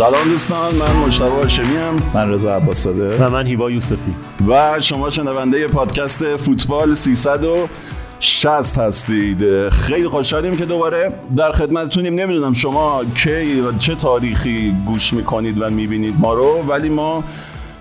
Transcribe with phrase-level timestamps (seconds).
[0.00, 1.96] سلام دوستان من مشتبه هاشمی ام.
[2.14, 4.14] من رضا عباسزاده و من هیوا یوسفی.
[4.48, 9.68] و شما شنونده پادکست فوتبال 360 هستید.
[9.68, 12.14] خیلی خوشحالیم که دوباره در خدمتتونیم.
[12.14, 17.24] نمی‌دونم شما کی و چه تاریخی گوش می‌کنید و می‌بینید ما رو ولی ما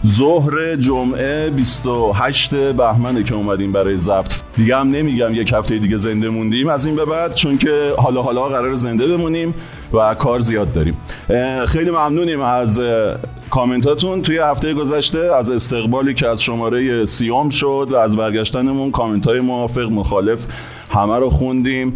[0.08, 4.34] ظهر جمعه 28 بهمنه که اومدیم برای ضبط.
[4.56, 6.68] دیگه هم نمیگم یک هفته دیگه زنده موندیم.
[6.70, 9.54] از این به بعد چون که حالا حالا قرار زنده بمونیم
[9.94, 10.98] و کار زیاد داریم.
[11.66, 12.82] خیلی ممنونیم از
[13.50, 14.22] کامنتاتون.
[14.22, 19.40] توی هفته گذشته از استقبالی که از شماره سیام شد و از برگشتنمون کامنت های
[19.40, 20.46] موافق مخالف
[20.92, 21.94] همه رو خوندیم.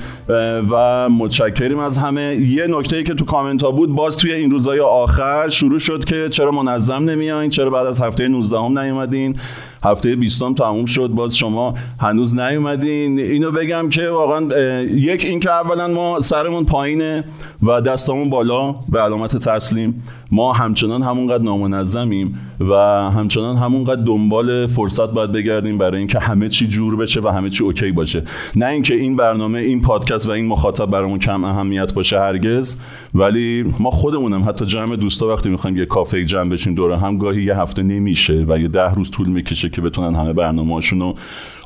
[0.70, 2.36] و متشکریم از همه.
[2.36, 6.30] یه نکته که تو کامنت ها بود باز توی این روزهای آخر شروع شد که
[6.30, 9.40] چرا منظم نمیاین چرا بعد از هفته 19 هم نیومدین.
[9.84, 13.20] هفته 20 هم تموم شد باز شما هنوز نیومدین.
[13.20, 14.42] اینو بگم که واقعا
[14.84, 17.24] یک اینکه اولا ما سرمون پایینه
[17.64, 20.04] و دستامون بالا به علامت تسلیم.
[20.32, 22.40] ما همچنان همونقدر نامنظمیم.
[22.70, 22.74] و
[23.10, 27.64] همچنان همونقدر دنبال فرصت باید بگردیم برای اینکه همه چی جور بشه و همه چی
[27.64, 28.24] اوکی باشه.
[28.56, 32.76] نه اینکه این برنامه این پادکست و این مخاطب برامون کم اهمیت باشه هرگز
[33.16, 37.44] ولی ما خودمونم حتی جمع دوستا وقتی می‌خوایم یه کافه جمع بشیم دوره هم گاهی
[37.44, 41.16] یه هفته نمیشه و یه ده روز طول می‌کشه که بتونن همه برنامه‌هاشون رو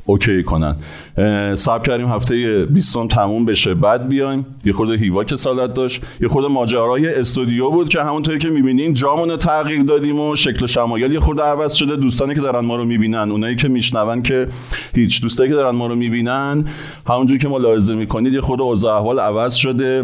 [0.09, 0.75] اوکی کنن.
[1.55, 3.73] ساب کردیم هفته 20 تموم بشه.
[3.73, 6.01] بعد بیاین یه خورده هیوا که سالت داشت.
[6.21, 10.67] یه خورده ماجرای استودیو بود که همونطوری که می‌بینین جامون تغییر دادیم و شکل و
[10.67, 11.95] شمایل یه خورده عوض شده.
[11.95, 14.47] دوستانی که دارن ما رو می‌بینن اونایی که میشنون که
[14.95, 15.21] هیچ.
[15.21, 16.65] دوستایی که دارن ما رو می‌بینن
[17.07, 20.03] همونجوری که ملاحظه می‌کنید یه خورده اوضاع احوال عوض شده.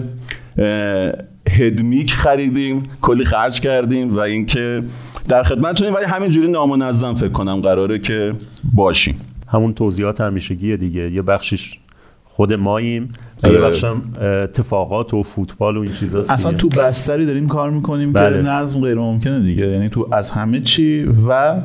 [1.49, 4.83] هدمیک خریدیم کلی خرج کردیم و اینکه
[5.27, 5.93] در خدمتتونیم.
[5.93, 8.33] ولی همینجوری نامنظم فکر کنم قراره که
[8.73, 9.15] باشیم.
[9.53, 11.11] همون توضیحات همیشگیه دیگه.
[11.11, 11.79] یه بخشش
[12.25, 13.09] خود ماییم
[13.43, 14.01] و یه بخش هم
[14.43, 18.43] اتفاقات و فوتبال و این چیزاست اصلا تو بستری داریم کار می‌کنیم بله.
[18.43, 19.67] که نظم غیر ممکنه دیگه.
[19.67, 21.55] یعنی تو از همه چی و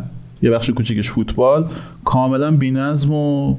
[0.42, 1.66] یه بخش کوچیکش فوتبال.
[2.04, 3.56] کاملا بی‌نظم و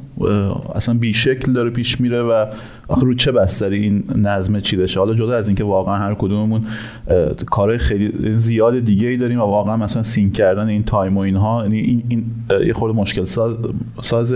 [0.75, 2.45] اصلا بیشکل داره پیش میره و
[2.89, 6.61] آخه رو چه بستری این نظم چیده شه حالا جدا از اینکه واقعا هر کدوممون
[7.45, 11.63] کارهای خیلی زیاد دیگه ای داریم و واقعا مثلا sync کردن این time و اینها
[11.63, 12.25] یعنی این, این
[12.67, 13.55] یه خورده مشکل ساز,
[14.01, 14.33] ساز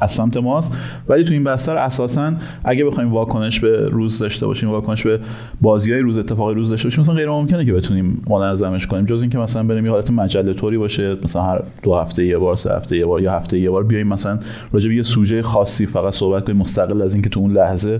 [0.00, 0.76] از سمت ماست.
[1.08, 2.32] ولی تو این بستر اساسا
[2.64, 5.20] اگه بخوایم واکنش به روز داشته باشیم واکنش به
[5.60, 9.04] بازی های روز اتفاقی روز داشته باشیم مثلا غیر ممکنه که بتونیم منظمش کنیم.
[9.04, 12.56] جز اینکه مثلا بریم یه حالت مجله طوری باشه مثلا هر دو هفته یه بار
[12.56, 14.38] سه هفته یه بار یا هفته یه بار بیایم مثلا
[14.72, 17.95] راجع به یه سوژه خاصی فقط صحبت کنیم مستقل از اینکه تو اون لحظه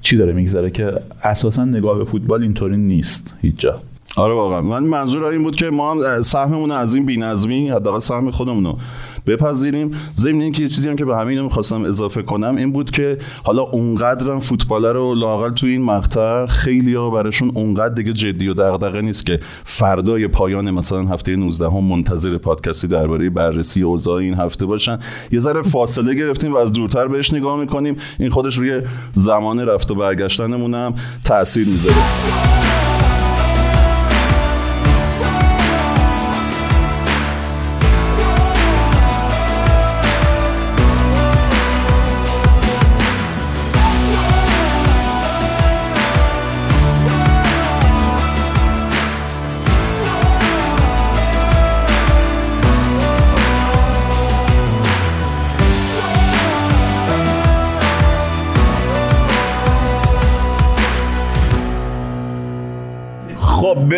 [0.00, 3.74] چی داره میگذره که اساسا نگاه به فوتبال اینطوری نیست هیچ جا
[4.16, 4.60] آره واقعا.
[4.60, 8.78] من منظور این بود که ما سهممون از این بی‌نظمی حداقل سهم خودمون رو
[9.26, 9.90] بپذیریم.
[10.16, 13.62] ضمن اینکه یه چیزی هم که به همین می‌خواستم اضافه کنم این بود که حالا
[13.62, 19.00] اونقدرم فوتبال رو لاقل تو این مقطع خیلی ها براشون اونقدر دیگه جدی و دغدغه
[19.00, 24.66] نیست که فردای پایان مثلا هفته 19 هم منتظر پادکستی درباره بررسی اوضاع این هفته
[24.66, 24.98] باشن.
[25.32, 27.96] یه ذره فاصله گرفتیم و از دورتر بهش نگاه می‌کنیم.
[28.18, 28.82] این خودش روی
[29.12, 30.94] زمان رفت و برگشتنمون هم
[31.24, 32.59] تاثیر می‌ذاره.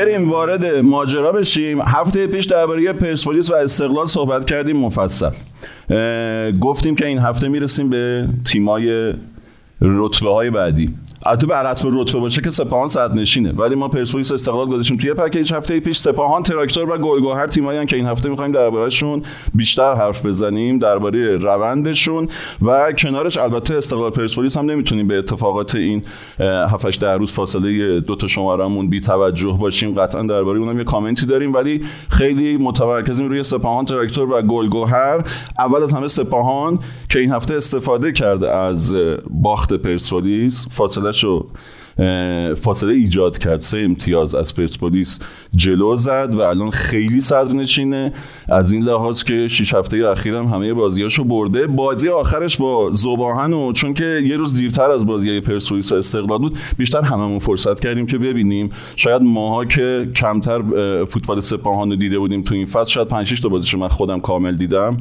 [0.04, 1.80] بریم وارد ماجرا بشیم.
[1.80, 5.30] هفته پیش درباره پرسپولیس و استقلال صحبت کردیم مفصل.
[6.60, 9.12] گفتیم که این هفته می‌رسیم به تیمای
[9.80, 10.90] رتبه های بعدی.
[11.26, 13.52] البته بر حسب رتبه باشه که سپاهان صد نشینه.
[13.52, 15.98] ولی ما پرسپولیس استقلال گذاشتیم توی پکیج هفته پیش.
[15.98, 19.22] سپاهان تراکتور و گلگهر تیمایی که این هفته می‌خوایم دربارهشون
[19.54, 22.28] بیشتر حرف بزنیم درباره روندشون.
[22.62, 26.02] و کنارش البته استقلال پرسپولیس هم نمی‌تونیم به اتفاقات این
[26.40, 29.94] 7 در روز فاصله دو تا شمارمون بی توجه باشیم.
[29.94, 31.54] قطعا درباره اونم یه کامنتی داریم.
[31.54, 35.24] ولی خیلی متمرکزیم روی سپاهان تراکتور و گلگهر
[35.58, 36.78] اول از همه سپاهان
[37.10, 38.94] که این هفته استفاده کرده از
[39.30, 41.46] باخت پرسپولیس فاصله شو
[42.54, 43.60] فاصله ایجاد کرد.
[43.60, 45.20] سه امتیاز از پرسپولیس
[45.54, 48.12] جلو زد و الان خیلی صدر نشینه.
[48.48, 51.66] از این لحاظ که شش هفته اخیرم همه بازیاشو برده.
[51.66, 56.38] بازی آخرش با زباهن و چون که یه روز دیرتر از بازی پرسپولیس و استقلال
[56.38, 58.70] بود بیشتر هممون فرصت کردیم که ببینیم.
[58.96, 60.62] شاید ماها که کمتر
[61.04, 64.56] فوتبال سپاهان رو دیده بودیم تو این فصل شاید 5 تا بازیشو من خودم کامل
[64.56, 64.96] دیدم.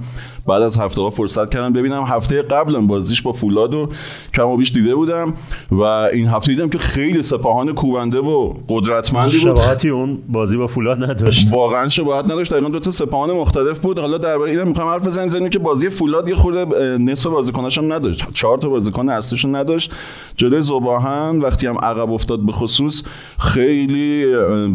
[0.47, 2.03] بعد از هفته ها فرصت کردم ببینم.
[2.03, 3.89] هفته قبلم بازیش با فولاد و
[4.35, 5.33] کم و بیش دیده بودم
[5.71, 9.41] و این هفته دیدم که خیلی سپاهان کوبنده و قدرتمندی بود.
[9.41, 11.47] شباهتی اون بازی با فولاد نداشت.
[11.51, 12.53] واقعا شباهت نداشت.
[12.53, 13.99] دقیقا دو تا سپاهان مختلف بود.
[13.99, 15.29] حالا درباره اینم می‌خوام حرف بزنیم.
[15.29, 18.33] زنیم که بازی فولاد یه خورده نصف بازیکناش هم نداشت.
[18.33, 19.91] چهار تا بازیکن اصلیش نداشت.
[20.37, 23.03] جلوی زباهن وقتی هم عقب افتاد به خصوص
[23.39, 24.25] خیلی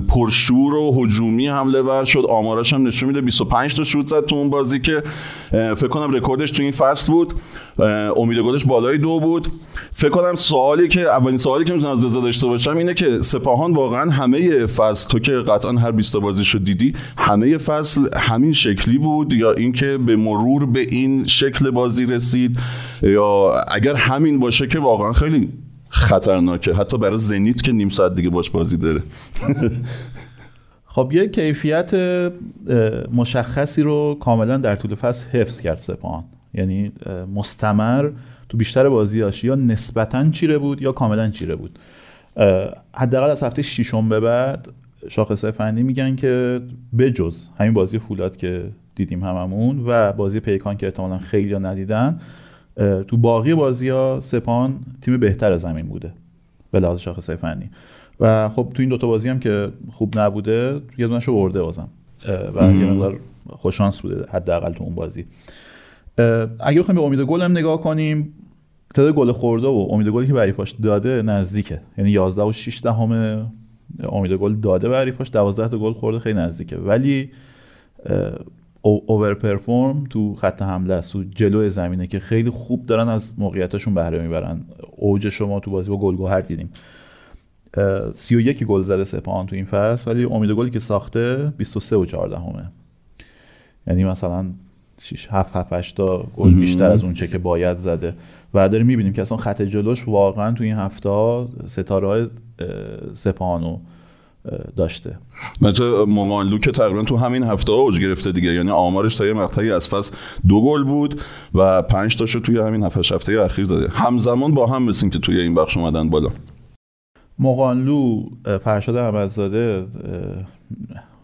[0.08, 2.24] پرشور و هجومی حمله ور شد.
[2.28, 3.20] آمارش هم نشون میده.
[3.20, 5.02] 25 تا شوت زد تو اون بازی که
[5.56, 7.34] فکر کنم رکوردش تو این فصل بود.
[8.16, 9.48] امید گلش بالای دو بود.
[9.92, 13.74] فکر کنم سوالی که اولین سوالی که می‌تونم از رضا داشته باشم اینه که سپاهان
[13.74, 18.98] واقعا همه فصل تو که قطعا هر 20 بازی شد دیدی همه فصل همین شکلی
[18.98, 22.58] بود؟ یا اینکه به مرور به این شکل بازی رسید؟
[23.02, 25.48] یا اگر همین باشه که واقعا خیلی
[25.88, 29.02] خطرناکه حتی برای زنیت که نیم ساعت دیگه باش بازی داره.
[30.96, 31.94] خب یه کیفیت
[33.12, 36.24] مشخصی رو کاملا در طول فصل حفظ کرد سپاهان.
[36.54, 36.92] یعنی
[37.34, 38.10] مستمر
[38.48, 41.78] تو بیشتر بازیاش یا نسبتا چیره بود یا کاملا چیره بود.
[42.94, 44.68] حداقل از هفته ششم به بعد
[45.08, 46.60] شاخص فنی میگن که
[46.98, 48.64] بجز همین بازی فولاد که
[48.94, 52.20] دیدیم هممون و بازی پیکان که احتمالا خیلی ها ندیدن
[53.08, 56.12] تو باقی بازی ها سپان تیم بهتر زمین بوده
[56.70, 57.70] به لحاظ شاخص فنی
[58.20, 61.88] و خب تو این دوتا بازی هم که خوب نبوده یه دونش رو برده بازم.
[62.54, 63.18] و یه مقدار
[63.48, 65.24] خوشانس بوده حداقل تو اون بازی.
[66.60, 68.32] اگه بخوایم به امید گل هم نگاه کنیم
[68.94, 71.80] تعداد گل خورده و امید گلی که بریفاش داده نزدیکه.
[71.98, 73.12] یعنی 11 و 6 دهم
[74.12, 76.76] امید گل داده بریفاش 12 تا گل خورده خیلی نزدیکه.
[76.76, 77.30] ولی
[78.82, 83.94] اوور پرفورم تو خط حمله است تو جلو زمینه که خیلی خوب دارن از موقعیتاشون
[83.94, 84.60] بهره می‌برن.
[84.96, 86.70] اوج شما تو بازی با گلگوهر دیدیم.
[88.12, 92.36] 31 گل زده سپاهان تو این فصل ولی امید گلی که ساخته 23 و 14
[92.36, 92.64] همه
[93.86, 94.46] یعنی مثلا
[95.02, 98.14] 6 7 7 8 تا گل بیشتر از اون چه که باید زده.
[98.54, 102.26] و داریم می‌بینیم که اصلا خط جلوش واقعا تو این هفته ستاره های
[103.14, 103.78] سپاهانو
[104.76, 105.18] داشته.
[105.60, 108.54] مثلا مقانلو که تقریبا تو همین هفته ها اوج گرفته دیگه.
[108.54, 110.14] یعنی آمارش تا یه مقطعی از فصل
[110.48, 111.20] دو گل بود
[111.54, 113.88] و پنج تاشو توی همین هفته هفته اخیر زده.
[113.90, 116.28] همزمان با هم مثل که توی این بخش اومدن بالا.
[117.38, 118.22] مقانلو
[118.64, 119.84] فرشاد احمدزاده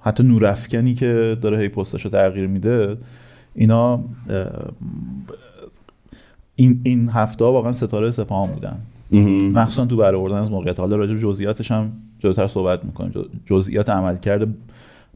[0.00, 2.96] حتی نورافکنی که داره هی پستاشو تغییر میده
[3.54, 4.00] اینا
[6.54, 8.78] این این هفته واقعا ستاره سپاهان بودن.
[9.52, 10.80] مخصوصا تو برآوردن از موقعیت.
[10.80, 13.12] حالا راجع به جزئیاتش هم جلوتر صحبت می‌کنیم.
[13.46, 14.48] جزئیات عملکرد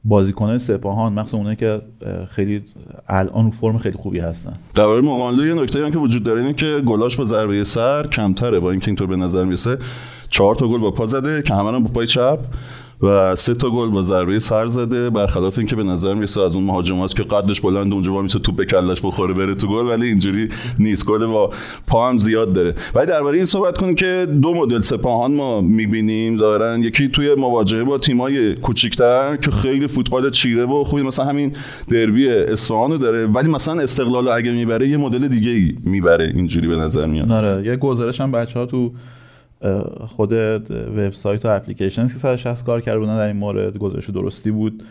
[0.04, 1.80] بازیکنان سپاهان مخصوصا اونایی که
[2.28, 2.62] خیلی
[3.08, 4.52] الان فرم خیلی خوبی هستن.
[4.74, 8.60] درباره مقانلو یه نکته هم که وجود داره اینه که گلاش با ضربه سر کمتره
[8.60, 9.78] با اینکه اینطور به نظر میسه
[10.28, 12.38] چهار تا گل با پا زده که همه با پای چپ
[13.02, 16.64] و سه تا گل با ضربه سر زده برخلاف اینکه به نظر می‌رسه از اون
[16.64, 20.06] مهاجماست که قدش بلند اونجا با میسه توپ به کلش بخوره بره تو گل ولی
[20.06, 21.06] اینجوری نیست.
[21.06, 21.50] گل با
[21.86, 22.74] پا هم زیاد داره.
[22.94, 26.36] ولی درباره این صحبت کنیم که دو مدل سپاهان ما می‌بینیم.
[26.36, 31.52] دارن یکی توی مواجهه با تیمای کوچیک‌تر که خیلی فوتبال چیره و خوبی مثلا همین
[31.90, 33.26] دربی اصفهان داره.
[33.26, 37.32] ولی مثلا استقلال اگه می‌بره یه مدل دیگه می‌بره اینجوری به نظر میاد.
[37.32, 38.92] آره یه گزارش هم بچه‌ها تو
[40.06, 40.32] خود
[40.72, 44.82] وبسایت و اپلیکیشن که 360 کار کرده بودن در این مورد گزارش درستی بود.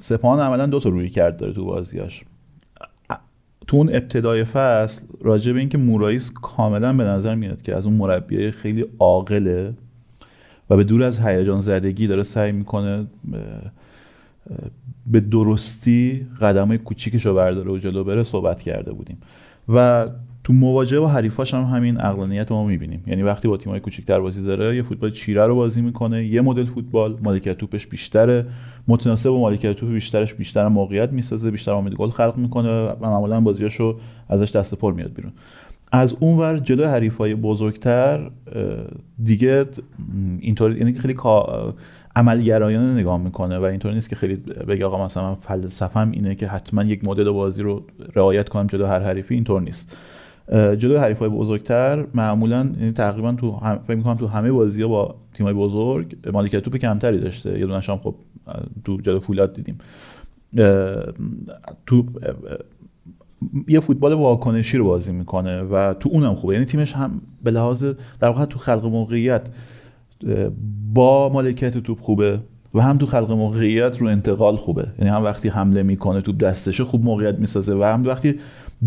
[0.00, 2.24] سپاهان عملا دو تا روی کرد داره تو بازیاش
[3.66, 7.94] تو اون ابتدای فصل راجع به اینکه مورایس کاملا به نظر میاد که از اون
[7.94, 9.74] مربیای خیلی عاقله
[10.70, 13.06] و به دور از هیجان زدگی داره سعی می‌کنه
[15.06, 19.18] به درستی قدمای کوچیکش رو برداره و جلو بره صحبت کرده بودیم.
[19.68, 20.06] و
[20.44, 23.04] تو مواجهه با حریفاش هم همین عقلانیت ما می‌بینیم.
[23.06, 26.64] یعنی وقتی با تیمای کوچیک‌تر بازی داره یه فوتبال چیره رو بازی می‌کنه یه مدل
[26.64, 28.46] فوتبال مالکیت توپش بیشتره
[28.88, 33.40] متناسب با مالکیت توپ بیشترش بیشتر موقعیت می‌سازه بیشتر امید گل خلق می‌کنه و معمولا
[33.40, 35.32] بازیاشو ازش دست پر میاد بیرون.
[35.92, 38.30] از اونور جلو حریفای بزرگتر
[39.24, 39.66] دیگه
[40.40, 41.16] اینطور یعنی خیلی
[42.16, 44.36] عملگرایانه نگاه می‌کنه و اینطور نیست که خیلی
[44.68, 47.82] بگه آقا مثلا فلسفم اینه که حتما یک مدل بازی رو
[48.14, 49.96] رعایت کنم جلو هر حریفی اینطور نیست.
[50.52, 54.88] جلو حریف های بزرگتر معمولا یعنی تقریبا تو هم فکر می‌کنم تو همه بازی ها
[54.88, 57.58] با تیم های بزرگ مالکیت توپ کمتری داشته.
[57.58, 58.14] یه دونش هم خب
[58.84, 59.78] تو جلو فولاد دیدیم.
[61.86, 62.04] تو
[63.68, 66.54] یه فوتبال واکنشی رو بازی می‌کنه و تو اونم خوبه.
[66.54, 67.84] یعنی تیمش هم به لحاظ
[68.20, 69.48] در واقع تو خلق موقعیت
[70.94, 72.40] با مالکیت توپ خوبه
[72.74, 74.86] و هم تو خلق موقعیت رو انتقال خوبه.
[74.98, 78.34] یعنی هم وقتی حمله می‌کنه تو دستشه خوب موقعیت می‌سازه و هم وقتی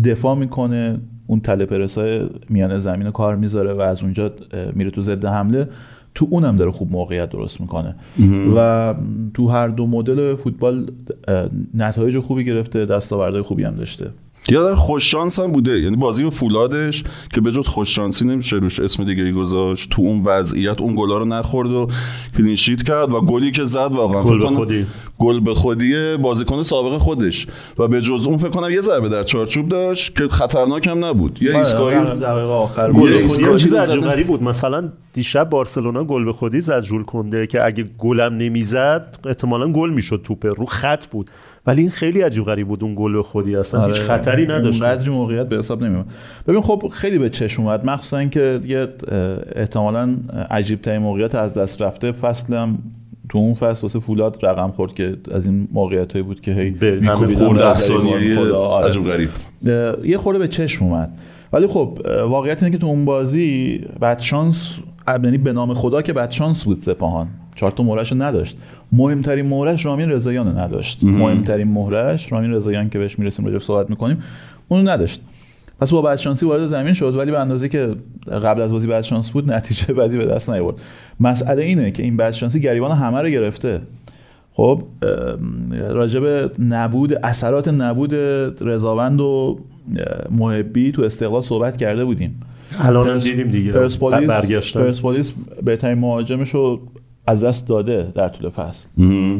[0.04, 4.32] دفاع می‌کنه اون تله پرسای میان زمین کار می‌ذاره و از اونجا
[4.72, 5.68] میره تو ضد حمله.
[6.14, 7.94] تو اونم داره خوب موقعیت درست می‌کنه.
[8.56, 8.94] و
[9.34, 10.90] تو هر دو مدل فوتبال
[11.74, 14.10] نتایج خوبی گرفته دستاوردهای خوبی هم داشته.
[14.48, 15.80] یا خوش شانس هم بوده.
[15.80, 19.90] یعنی بازی فولادش که به جز خوش شانسی نمیشه روش اسم دیگه ای گذاشت.
[19.90, 21.88] تو اون وضعیت اون گلا رو نخورد و
[22.36, 24.22] clean sheet کرد و گلی که زد واقعا.
[24.22, 24.86] گل به فکر کنم خودی.
[25.18, 27.46] گل به خودی بازیکن سابق خودش.
[27.78, 31.38] و به جز اون فکر کنم یه ضربه در چارچوب داشت که خطرناک هم نبود.
[31.42, 32.92] یه ایستگاهی آره، دقیقه آخر.
[32.92, 33.74] گل چیز
[34.26, 34.42] بود.
[34.42, 39.90] مثلا دیشب بارسلونا گل به خودی زد جول کنده که اگه گلم نمی‌زد احتمالا گل
[39.90, 41.30] می‌شد توپ رو خط بود.
[41.66, 44.82] ولی این خیلی عجیب غریب بود اون گل به خودی اصلا هیچ آره، خطری نداشت.
[44.82, 46.06] اونقدری موقعیت به حساب نمیاد
[46.48, 50.16] ببین خب خیلی به چشم اومد مخصوصا اینکه یه اه، احتمالاً
[50.50, 52.78] عجیب ترین موقعیت از دست رفته فصلم
[53.28, 56.74] تو اون فصل واسه فولاد رقم خورد که از این موقعیت هایی بود که هی
[57.34, 57.60] خورد.
[58.52, 58.86] آره.
[58.86, 59.28] عجب غریب.
[60.04, 61.18] یه خورده به چشم اومد.
[61.52, 64.78] ولی خب واقعیت اینه که تو اون بازی بعد شانس
[65.08, 67.28] یعنی به نام خدا که بعد شانس بود سپاهان.
[67.54, 68.56] چهار تا مهرش رو نداشت.
[68.92, 73.90] مهمترین مهرش رامین رضاییان رو نداشت مهمترین مهرش رامین رضاییان که بهش می‌رسیم راجع صحبت
[73.90, 74.22] می‌کنیم
[74.68, 75.20] اونو نداشت.
[75.80, 77.94] پس با بعد شانسی وارد زمین شد ولی به اندازه که
[78.26, 80.76] قبل از بازی بعد شانس بود نتیجه بدی به دست نیاورد.
[81.20, 83.80] مسئله اینه که این بعد شانسی گریبان همه رو گرفته.
[84.52, 88.14] خب به نبود اثرات نبود
[88.60, 89.58] رضاوند و
[90.30, 92.40] محبی تو استقلال صحبت کرده بودیم.
[92.78, 93.72] الان هم دیدیم دیگه.
[93.72, 95.32] پرسپولیس
[95.64, 96.80] بهترین مهاجمش رو
[97.26, 98.88] از دست داده در طول فصل.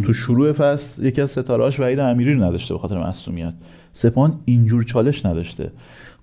[0.05, 3.55] تو شروع فصل یکی از ستارهاش وحید امیری رو نداشته به خاطر مصونیت
[3.93, 5.71] سپان اینجور چالش نداشته.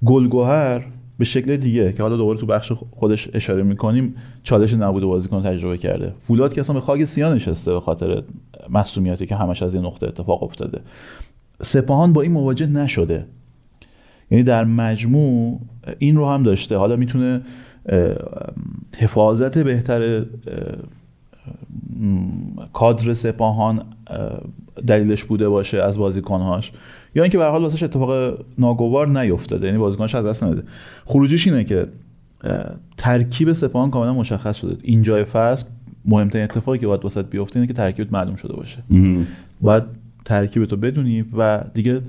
[0.05, 0.85] گلگوهر
[1.17, 5.77] به شکل دیگه که حالا دوباره تو بخش خودش اشاره می‌کنیم چالش نبوده بازیکن تجربه
[5.77, 6.13] کرده.
[6.19, 8.23] فولاد که اصلا به خاک سیاه نشسته به خاطر
[8.69, 10.81] مصونیتی که همش از یه نقطه اتفاق افتاده.
[11.61, 13.25] سپاهان با این مواجه نشده.
[14.31, 15.59] یعنی در مجموع
[15.99, 16.77] این رو هم داشته.
[16.77, 17.41] حالا می‌تونه
[18.97, 20.25] حفاظت بهتر
[22.73, 24.41] کادر سپاهان اه،
[24.87, 26.71] دلیلش بوده باشه از بازیکنهاش.
[27.15, 30.63] یا اینکه به هر حال واسش اتفاق ناگوار نیفتاده یعنی بازیکنش از دست نده.
[31.05, 31.87] خروجیش اینه که
[32.97, 34.77] ترکیب سپاهان کاملا مشخص شده.
[34.83, 35.65] اینجای فصل
[36.05, 38.77] مهمترین اتفاقی که باید واسط بیفته اینه که ترکیبت معلوم شده باشه.
[39.61, 39.83] باید
[40.25, 42.01] ترکیبتو بدونی و دیگه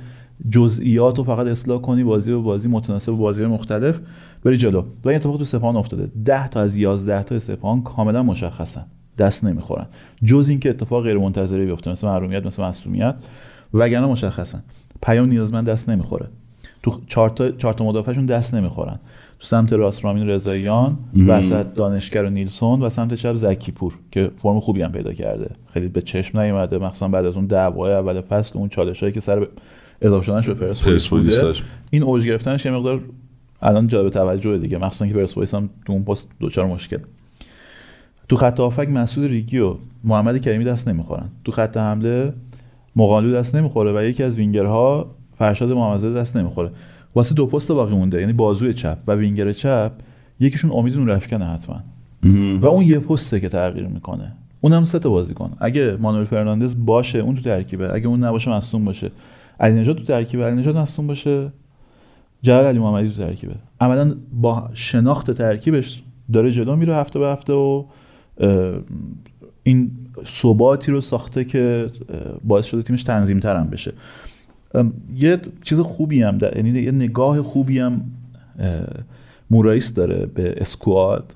[0.50, 4.00] جزئیات رو فقط اصلاح کنی بازی به بازی متناسب با بازی مختلف
[4.44, 4.80] بری جلو.
[5.04, 6.10] و این اتفاق تو سپاهان افتاده.
[6.24, 8.84] 10 تا از 11 تا سپاهان کاملا مشخصن.
[9.18, 9.86] دست نمی‌خورن.
[10.24, 13.14] جز اینکه اتفاق غیر منتظره بیفته مثل محرومیت مثل مصونیت
[13.74, 14.62] وگرنه مشخصن
[15.02, 16.26] پیام نیازمند دست نمی‌خوره.
[16.82, 17.30] تو چهار
[17.72, 18.98] تا مدافعشون دست نمی‌خورن.
[19.40, 24.30] تو سمت راست رامین رضاییان وسط دانشگر و نیلسون و سمت چپ زکی پور که
[24.36, 25.50] فرم خوبی هم پیدا کرده.
[25.72, 26.78] خیلی به چشم نیومده.
[26.78, 29.46] مخصوصا بعد از اون دعوای اول فصل اون چالشایی که سر
[30.02, 31.42] اضافه شدنش به پرسپولیس.
[31.90, 33.00] این اوج گرفتنش یه مقدار
[33.62, 34.78] الان جالب توجه دیگه.
[34.78, 36.98] مخصوصا که پرسپولیس هم تو اون پست دوچار مشکل.
[38.32, 39.74] تو خط هافک مسعود ریگی و
[40.04, 41.28] محمد کریمی دست نمی‌خورن.
[41.44, 42.32] تو خط حمله
[42.96, 46.70] مقالو دست نمی‌خوره و یکی از وینگرها فرشاد محمدزاده دست نمی‌خوره.
[47.14, 49.92] واسه دو پست باقی مونده یعنی بازوی چپ و وینگر چپ
[50.40, 51.80] یکیشون امید نورافکنه حتما.
[52.60, 54.32] و اون یه پسته که تغییر می‌کنه.
[54.60, 55.50] اونم سه تا بازیکن.
[55.60, 57.94] اگه مانوئل فرناندز باشه اون تو ترکیبه.
[57.94, 59.10] اگه اون نباشه مصدوم باشه.
[59.60, 60.44] علی نژاد تو ترکیبه.
[60.44, 61.52] علی نژاد مصدوم باشه.
[62.42, 63.54] جلال علی محمدی تو ترکیبه.
[63.80, 67.84] عملا با شناخت ترکیبش داره جلو میره هفته به هفته و
[69.62, 69.90] این
[70.26, 71.90] ثباتی رو ساخته که
[72.44, 73.92] باعث شده تیمش تنظیم ترم بشه
[75.16, 78.04] یه چیز خوبی هم در- یعنی یه نگاه خوبی هم
[79.50, 81.34] مورایس داره به اسکواد.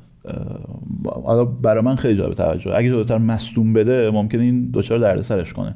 [1.24, 5.74] حالا برای من خیلی جالب توجه اگه جلوتر مصدوم بده ممکنه این دچار دردسرش کنه.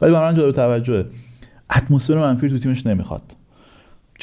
[0.00, 1.04] ولی برای من جالب توجهه.
[1.76, 3.22] اتمسفر منفی تو تیمش نمی‌خواد.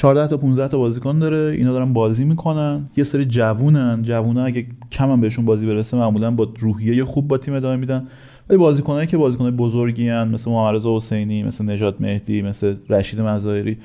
[0.02, 2.80] 14 تا 15 تا بازیکن داره اینا دارن بازی می‌کنن.
[2.96, 4.02] یه سری جوونن.
[4.02, 8.06] جوونا اگه کم هم بهشون بازی برسه معمولا با روحیه خوب با تیم ادامه میدن.
[8.48, 13.20] ولی بازیکنایی که بازیکن بزرگی ان مثل محمد رضا حسینی مثل نجات مهدی مثل رشید
[13.20, 13.76] مظاهری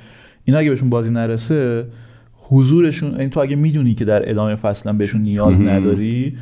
[0.44, 1.84] اینا اگه بهشون بازی نرسه
[2.48, 6.36] حضورشون این تو اگه می‌دونی که در ادامه فصلا بهشون نیاز نداری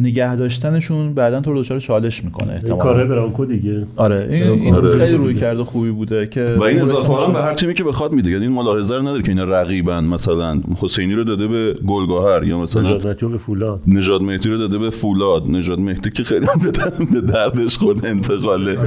[0.00, 2.82] نگه داشتنشون بعدا تو رو دچار چالش می‌کنه این احتمالاً.
[2.82, 3.86] کاره برانکو دیگه.
[3.96, 4.98] آره این, این آره.
[4.98, 8.30] خیلی روی کرده خوبی بوده که و این اضافه به هر تیمی که بخواد میده.
[8.30, 12.58] یعنی این ملاحظه رو نداره که اینا رقیبن مثلا حسینی رو داده به گلگهر یا
[12.58, 13.80] مثلا نجات مهدی به فولاد.
[13.86, 15.48] نژاد مهدی رو داده به فولاد.
[15.50, 16.70] نژاد مهدی که خیلی هم
[17.12, 18.78] به- دردش خورد انتقاله.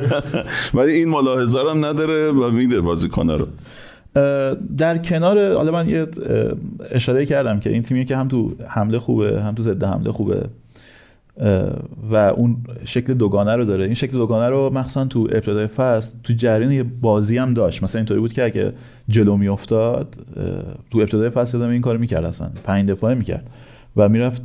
[0.74, 3.46] ولی این ملاحظه هم نداره و میده بازیکنه رو.
[4.78, 6.06] در کنار حالا من یه
[6.90, 10.48] اشاره کردم که این تیمیه که هم تو حمله خوبه هم تو ضد حمله خوبه
[12.10, 13.84] و اون شکل دوگانه رو داره.
[13.84, 17.82] این شکل دوگانه رو مخصوصا تو ابتدای فصل تو جریان یه بازی هم داشت.
[17.82, 18.72] مثلا اینطوری بود که اگه
[19.08, 20.16] جلو میافتاد
[20.90, 22.50] تو ابتدای فصل یادم این کارو می‌کرد اصلا.
[22.64, 23.50] پنج دفاعه می‌کرد
[23.96, 24.42] و می‌رفت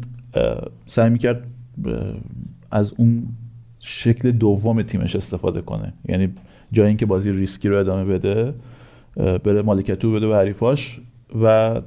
[0.85, 1.43] سعی می‌کرد
[2.71, 3.23] از اون
[3.79, 5.93] شکل دوم تیمش استفاده کنه.
[6.09, 6.29] یعنی
[6.71, 8.53] جای اینکه بازی ریسکی رو ادامه بده
[9.21, 10.99] بره مالکیتو بده به حریفاش
[11.41, 11.81] و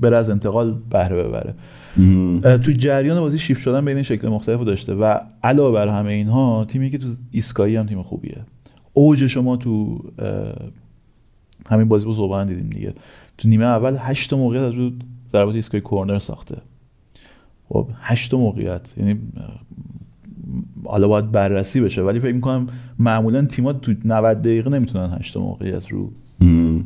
[0.00, 1.54] بره از انتقال بهره ببره.
[2.58, 6.90] تو جریان بازی شیفت شدن بین شکل مختلف داشته و علاوه بر همه اینها تیمی
[6.90, 8.36] که تو ایسکایی هم تیم خوبیه.
[8.92, 9.98] اوج شما تو
[11.70, 12.94] همین بازی با ذوب آهن دیدیم دیگه.
[13.38, 14.90] تو نیمه اول هشت موقعیت از رو
[15.32, 16.56] ضربات ایستگاهی کورنر ساخته.
[17.68, 18.80] خب هشت موقعیت.
[18.96, 19.18] یعنی
[20.84, 25.88] حالا باید بررسی بشه ولی فکر می‌کنم معمولا تیم‌ها تو 90 دقیقه نمی‌تونن هشت موقعیت
[25.88, 26.10] رو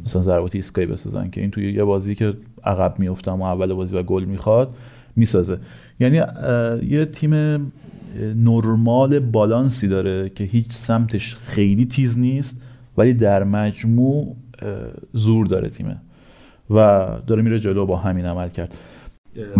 [0.04, 2.34] مثلا ضربات ایستگاهی بسازن که این توی یه بازی که
[2.64, 4.74] عقب میفتم و اول بازی و گل می‌خواد
[5.16, 5.58] می‌سازه.
[6.00, 6.16] یعنی
[6.88, 7.34] یه تیم
[8.36, 12.56] نرمال بالانسی داره که هیچ سمتش خیلی تیز نیست
[12.98, 14.36] ولی در مجموع
[15.12, 15.96] زور داره تیمه
[16.70, 18.74] و داره میره جلو با همین عمل کرد.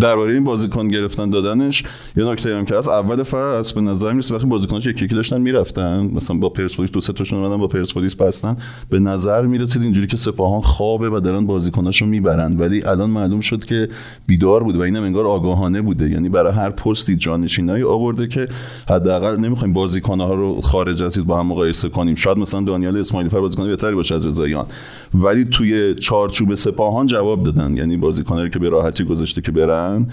[0.01, 1.85] درباره این بازیکن گرفتن دادنش
[2.17, 5.41] یه نکته هم که از اول فصل به نظر می‌رسه وقتی بازیکناش یکی یکی داشتن
[5.41, 8.57] می‌رفتن مثلا با پرسپولیس دو سه تاشون اومدن با پرسپولیس بستن
[8.91, 12.57] به نظر می‌رسید اینجوری که سپاهان خوابه و دارن بازیکناشو می‌برن.
[12.57, 13.89] ولی الان معلوم شد که
[14.27, 16.11] بیدار بوده و اینم انگار آگاهانه بوده.
[16.11, 18.49] یعنی برای هر پستی جانشینایی آورده که
[18.89, 22.15] حداقل نمی‌خوایم بازیکنها رو خارج از با هم مقایسه کنیم.
[22.15, 24.67] شاید مثلا دانیال اسماعیلی فر بازیکن بهتری باشه از رضاییان.
[25.15, 27.77] ولی توی چارچوب سپاهان جواب دادن.
[27.77, 30.07] یعنی بازیکنایی که به راحتی گذاشته که برن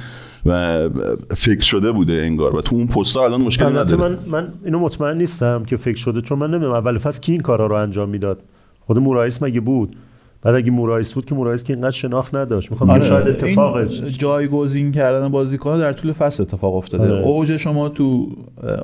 [0.46, 0.90] و
[1.36, 3.98] فکر شده بوده انگار و تو اون پستا الان مشکل نداره.
[3.98, 7.42] من من اینو مطمئن نیستم که فکر شده چون من نمی‌دونم اول فصل کی این
[7.42, 8.40] کارا رو انجام می‌داد.
[8.80, 9.96] خود مورایس مگه بود؟
[10.42, 12.72] بعد اگه مورایس بود که مورایس که اینقدر شناخت نداشت.
[12.72, 17.04] می‌خوام آره شاید اتفاقش جایگزین کردن بازیکن در طول فصل اتفاق افتاده.
[17.04, 17.24] آره.
[17.24, 18.28] اوج شما تو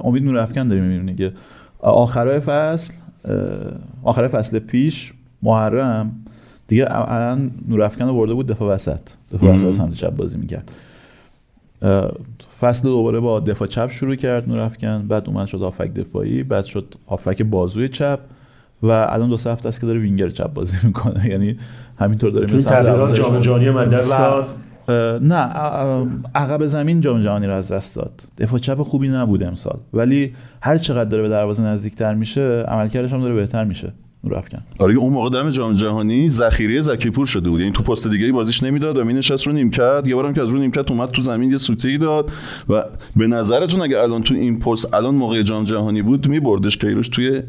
[0.04, 1.32] امید نورافکن داریم می‌بینید که
[1.80, 2.94] آخرای فصل
[4.04, 6.12] آخر فصل پیش محرم
[6.72, 9.00] دیگه الان نورافکن برده بود دفاع وسط.
[9.34, 10.72] دفاع وسط سمت چپ بازی می‌کرد.
[12.60, 16.96] فصل دوباره با دفاع چپ شروع کرد نورافکن بعد اومد شد آفک دفاعی بعد شد
[17.08, 18.20] آفک بازوی چپ
[18.84, 21.28] و الان دو هفته است که داره وینگر چپ بازی می‌کنه.
[21.34, 21.58] یعنی
[22.00, 24.50] همینطور داره مثلا جام جهانی من دست داد.
[25.24, 25.36] نه
[26.36, 28.22] عقب زمین جام جهانی رو از دست داد.
[28.38, 29.80] دفاع چپ خوبی نبود امسال.
[29.94, 33.94] ولی هر چقدر داره به دروازه نزدیکتر میشه عملکردش هم داره بهتر میشه.
[34.24, 37.60] نورافکن آره اون موقع دم جام جهانی ذخیره زکیپور شده بود.
[37.60, 40.04] یعنی تو پست دیگه ای بازیش نمی‌داد و مینشست رو نیمکت.
[40.06, 42.32] یه بارم که از رو نیمکت اومد تو زمین یه سوته ای داد
[42.70, 42.84] و
[43.16, 47.42] به نظرتون اگه الان تو این پست الان موقع جام جهانی بود میبردش کیروش توی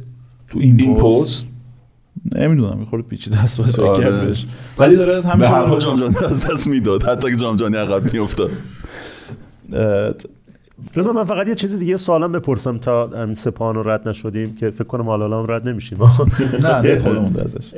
[0.48, 1.46] تو این, این پست؟
[2.34, 4.34] نمی‌دونم می‌خوره پیچیده باشه آره.
[4.78, 7.02] ولی داره همین به جام جهانی از دست می‌داد.
[7.02, 8.50] حتی که جام جهانی عقب میافتاد.
[10.96, 14.84] رضا من فقط یه چیز دیگه سوالم بپرسم تا سپاهان رو رد نشدیم که فکر
[14.84, 15.98] کنم حالا هم رد نمیشیم.
[16.62, 17.74] نه خودمون ازش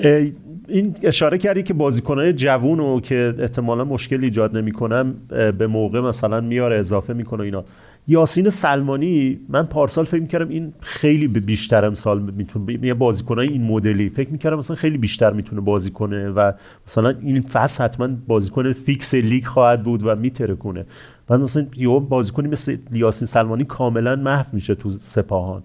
[0.69, 5.15] این اشاره کردی که بازیکنهای جوون رو که احتمالا مشکل ایجاد نمی‌کنن
[5.59, 7.65] به موقع مثلا میاره اضافه می‌کنه اینا.
[8.07, 13.63] یاسین سلمانی من پارسال فکر می‌کردم این خیلی به بیشتر امسال می‌تونه یه بازیکنای این
[13.63, 14.09] مدلی.
[14.09, 16.53] فکر می‌کردم مثلا خیلی بیشتر می‌تونه بازی کنه و
[16.87, 20.87] مثلا این فصل حتما بازیکن فیکس لیگ خواهد بود و میتره کنه.
[21.27, 25.63] بعد مثلا یه بازیکنی مثل یاسین سلمانی کاملا محو میشه تو سپاهان.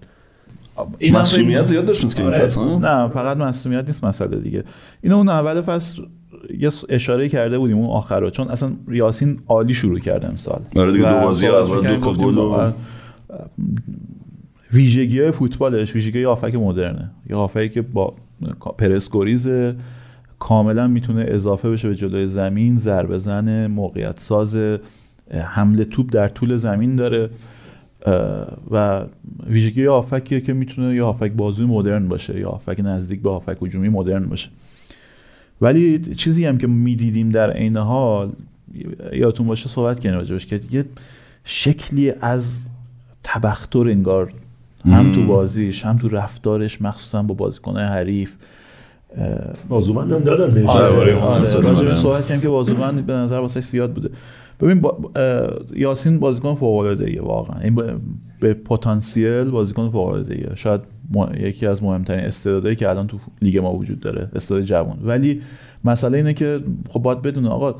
[0.98, 2.46] این مسئولیت زیاد داشت که این آره.
[2.46, 4.64] فصل نه فقط مسئولیت نیست مسئله دیگه.
[5.02, 6.02] اینو اون اول فصل
[6.58, 8.30] یه اشاره کرده بودیم اون آخر رو.
[8.30, 10.60] چون اصلا یاسین عالی شروع کرده امسال.
[10.76, 12.70] آره دیگه دو بازی دو گل
[14.72, 17.10] ویژگی های فوتبالش ویژگی آفک مدرنه.
[17.30, 18.14] یه آفکی که با
[18.78, 19.50] پرسکوریز
[20.38, 24.58] کاملا می‌تونه اضافه بشه به جلوی زمین ضربه زن موقعیت ساز
[25.30, 27.30] حمله توپ در طول زمین داره
[28.70, 29.04] و
[29.46, 33.88] ویژگی آفکیه که می‌تونه یا آفک بازوی مدرن باشه یا آفک نزدیک به آفک هجومی
[33.88, 34.50] مدرن باشه.
[35.60, 38.32] ولی چیزی هم که می‌دیدیم در عین حال
[39.12, 40.84] یادتون باشه صحبت کردیم راجبش که یه
[41.44, 42.60] شکلی از
[43.22, 44.32] تبختر انگار
[44.84, 48.32] هم تو بازیش هم تو رفتارش مخصوصا با بازیکنهای حریف
[49.68, 54.10] بازومند هم دادن آره, آره, صحبت کردیم که بازومند به نظر واسه زیاد بوده.
[54.60, 54.98] ببین با...
[55.74, 57.60] یاسین بازیکن فوق العاده واقعا.
[57.60, 57.74] این
[58.40, 60.80] به پتانسیل بازیکن فوق العاده شاید
[61.40, 64.98] یکی از مهمترین استعدادایی که الان تو لیگ ما وجود داره استعداد جوان.
[65.02, 65.42] ولی
[65.84, 67.74] مسئله اینه که خب باید بدونه آقا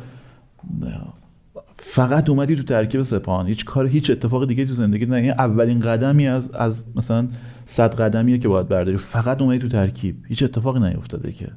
[1.79, 3.47] فقط اومدی تو ترکیب سپاهان.
[3.47, 5.17] هیچ کار هیچ اتفاق دیگه تو زندگی نه.
[5.17, 7.29] این اولین قدمی از از مثلا
[7.65, 8.97] صد قدمیه که باید برداری.
[8.97, 10.17] فقط اومدی تو ترکیب.
[10.29, 11.49] هیچ اتفاقی نیفتاده که.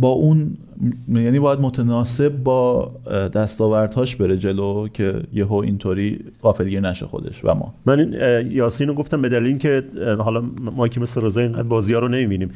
[0.00, 0.56] با اون
[1.08, 2.90] یعنی باید متناسب با
[3.34, 7.74] دستاوردهاش بره جلو که یهو اینطوری غافلگیر نشه خودش و ما.
[7.86, 8.12] من این
[8.50, 9.82] یاسین رو گفتم به دلیل اینکه
[10.18, 10.42] حالا
[10.76, 12.50] ما که مثل رضا اینقدر بازی ها رو نمی‌بینیم.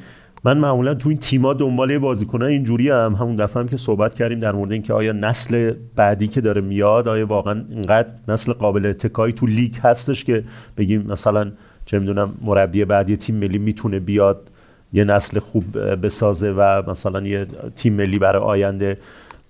[0.45, 4.39] من معمولا تو این تیما دنبال بازیکنان اینجوری هم همون دفعه هم که صحبت کردیم
[4.39, 9.33] در مورد اینکه آیا نسل بعدی که داره میاد آیا واقعا اینقدر نسل قابل اتکایی
[9.33, 10.45] تو لیگ هستش که
[10.77, 11.51] بگیم مثلا
[11.85, 14.50] چه می‌دونم مربی بعدی تیم ملی می‌تونه بیاد
[14.93, 18.99] یه نسل خوب بسازه و مثلا یه تیم ملی برای آینده.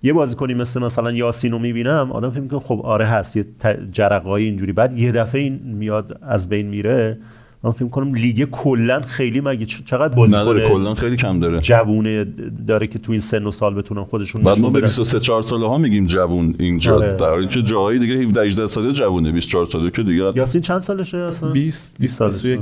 [0.03, 3.45] یه بازیکنی مثل مثلا یاسین رو می‌بینم آدم فکر می‌کنه خب آره هست یه
[3.91, 4.71] جرقایی اینجوری.
[4.71, 7.17] بعد یه دفعه این میاد از بین میره.
[7.63, 11.59] من فکر کنم لیگ کلا خیلی مگه چقدر بازیکن کلا خیلی کم داره.
[11.59, 12.25] جوونه
[12.67, 15.67] داره که تو این سن و سال بتونن خودشون بعد ما به 23 4 ساله
[15.67, 16.95] ها میگیم جوون اینجا.
[16.95, 17.13] آره.
[17.13, 20.79] در حالی که جاهای دیگه 17 18 ساله جوونه 24 ساله که دیگه یاسین چند
[20.79, 22.59] سالشه اصلا؟ 20 20 سالشه.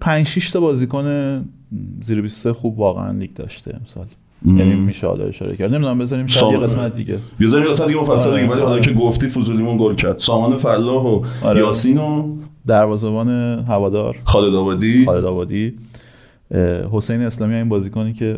[0.00, 1.44] 5 6 تا بازیکن
[2.02, 4.06] زیر 23 خوب واقعا لیگ داشته امسال.
[4.44, 5.74] یعنی میشه حالا اشاره کرد.
[5.74, 9.28] نمی‌دونم بذاریم شاید یه قسمت دیگه بذاریم قسمت دیگه مفصل دیگه ولی حالا که گفتی
[9.28, 10.18] فضولیمون گل کرد.
[10.18, 11.60] سامان فلاح و آره.
[11.60, 13.28] یاسین و دروازه‌بان
[13.68, 14.16] هوادار.
[14.24, 15.04] خالد آبادی.
[15.04, 15.74] خالد آبادی.
[16.92, 18.36] حسین اسلامی این بازیکنی که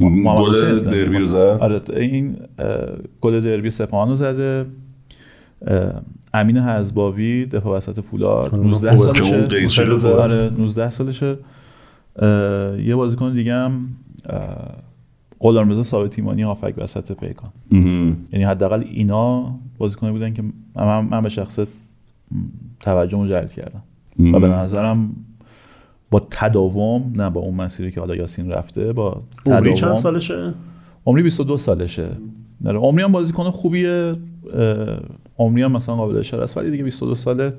[0.00, 1.58] گل دربی رو زد.
[1.60, 2.36] آره این
[3.20, 4.66] گل دربی سپاهانو زده.
[6.34, 10.08] امین حزباوی دفاع وسط فولاد 19 سالشه.
[10.08, 11.36] آره 19 سالشه.
[12.84, 13.88] یه بازیکن دیگه هم
[15.40, 17.50] غلامرضا ثابت ایمانی هافک وسط پیکان.
[18.32, 20.42] یعنی حداقل اینا بازیکنی بودن که
[20.74, 21.68] من, من به شخصت
[22.80, 23.82] توجه جلب کردم.
[24.18, 25.10] و به نظرم
[26.10, 30.54] با تداوم نه با اون مسیری که حالا یاسین رفته با عمری چند سالشه؟
[31.06, 32.08] عمری 22 سالشه.
[32.60, 34.14] نه عمری هم بازیکن خوبیه
[35.38, 37.52] عمری هم مثلا قابل اشاره است ولی دیگه 22 ساله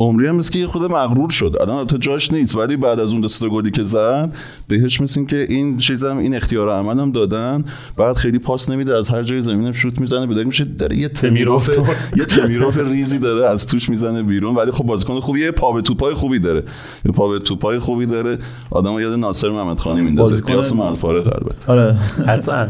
[0.00, 1.56] عمری هم مثل که یه خود مغرور شد.
[1.60, 2.56] الان تو جاش نیست.
[2.56, 4.32] ولی بعد از اون دسته گلی که زد
[4.68, 7.64] بهش مثل که این چیزم این اختیار عمل هم دادن.
[7.96, 10.26] بعد خیلی پاس نمیده از هر جای زمین شوت می‌زنه.
[10.26, 11.70] به میشه داره یه تمیروف
[12.16, 14.54] یه تمیروف ریزی داره از توش می‌زنه بیرون.
[14.54, 16.62] ولی خب بازیکن خوبیه پا به توپای خوبی داره.
[17.04, 18.38] یه پا به توپای خوبی داره.
[18.70, 20.40] آدم یاد ناصر محمد خانی میندازه.
[20.40, 21.72] قیاس من فارغ البته.
[21.72, 21.96] آره.
[22.26, 22.66] حتما.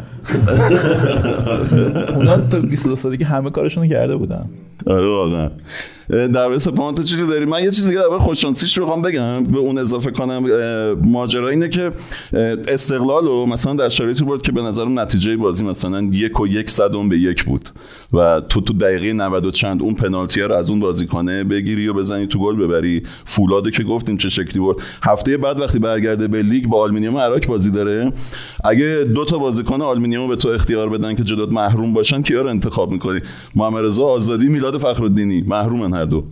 [2.15, 4.45] اونا 22 سالگی همه کارشون کرده بودن.
[4.87, 5.51] آره واقعا.
[6.11, 9.45] در مورد سپاهان تو چیزی داری؟ من یه چیزی دیگه در خوششانسیش رو بخوام بگم.
[9.45, 10.45] به اون اضافه کنم
[11.05, 11.91] ماجرا اینه که
[12.69, 16.71] استقلال و مثلا در شرایطی بود که به نظرم نتیجه بازی مثلا یک و یک
[16.71, 17.71] صدم به یک بود.
[18.13, 21.95] و تو تو دقیقه 90 و چند اون پنالتی رو از اون بازیکنه بگیری و
[21.95, 23.03] بزنی تو گل ببری.
[23.25, 24.83] فولادو که گفتیم چه شکلی بود.
[25.03, 28.13] هفته بعد وقتی برگرده به لیگ با آلومینیوم اراک بازی داره.
[28.65, 32.49] اگه دو تا بازیکن آلومینیوم به تو اختیار بدن که جلوت محروم باشن کیا رو
[32.49, 33.21] انتخاب می‌کنی؟
[33.55, 35.43] محمد رضا آزادی میلاد فخرالدینی.
[35.43, 36.25] محرومن هر دو.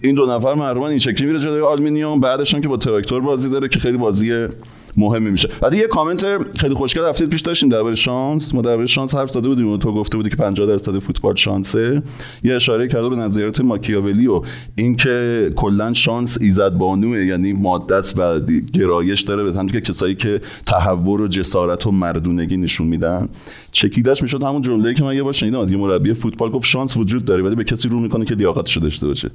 [0.00, 0.88] این دو نفر محرومن.
[0.88, 4.48] این شکلی میره جلوی آلومینیوم بعدشون که با تراکتور بازی داره که خیلی بازی
[4.96, 5.48] مهمی میشه.
[5.60, 6.26] بعد یه کامنت
[6.58, 8.54] خیلی خوشگل هفته پیش داشتیم درباره شانس.
[8.54, 12.02] ما درباره شانس حرف زده بودیم و تو گفته بودی که 50 درصد فوتبال شانسه.
[12.44, 14.42] یه اشاره کرده به نظریات ماکیاولی و
[14.76, 18.40] اینکه کلا شانس ایزد بانوه یعنی ماده و
[18.72, 23.28] گرایش داره به همین که کسایی که تهور و جسارت و مردونگی نشون میدن.
[23.76, 27.24] چکیدش می‌شد همون جمله‌ای که من یه بار شنیدم یه مربی فوتبال گفت شانس وجود
[27.24, 29.30] داره ولی به کسی رو می‌کنه که لیاقتش داشته باشه.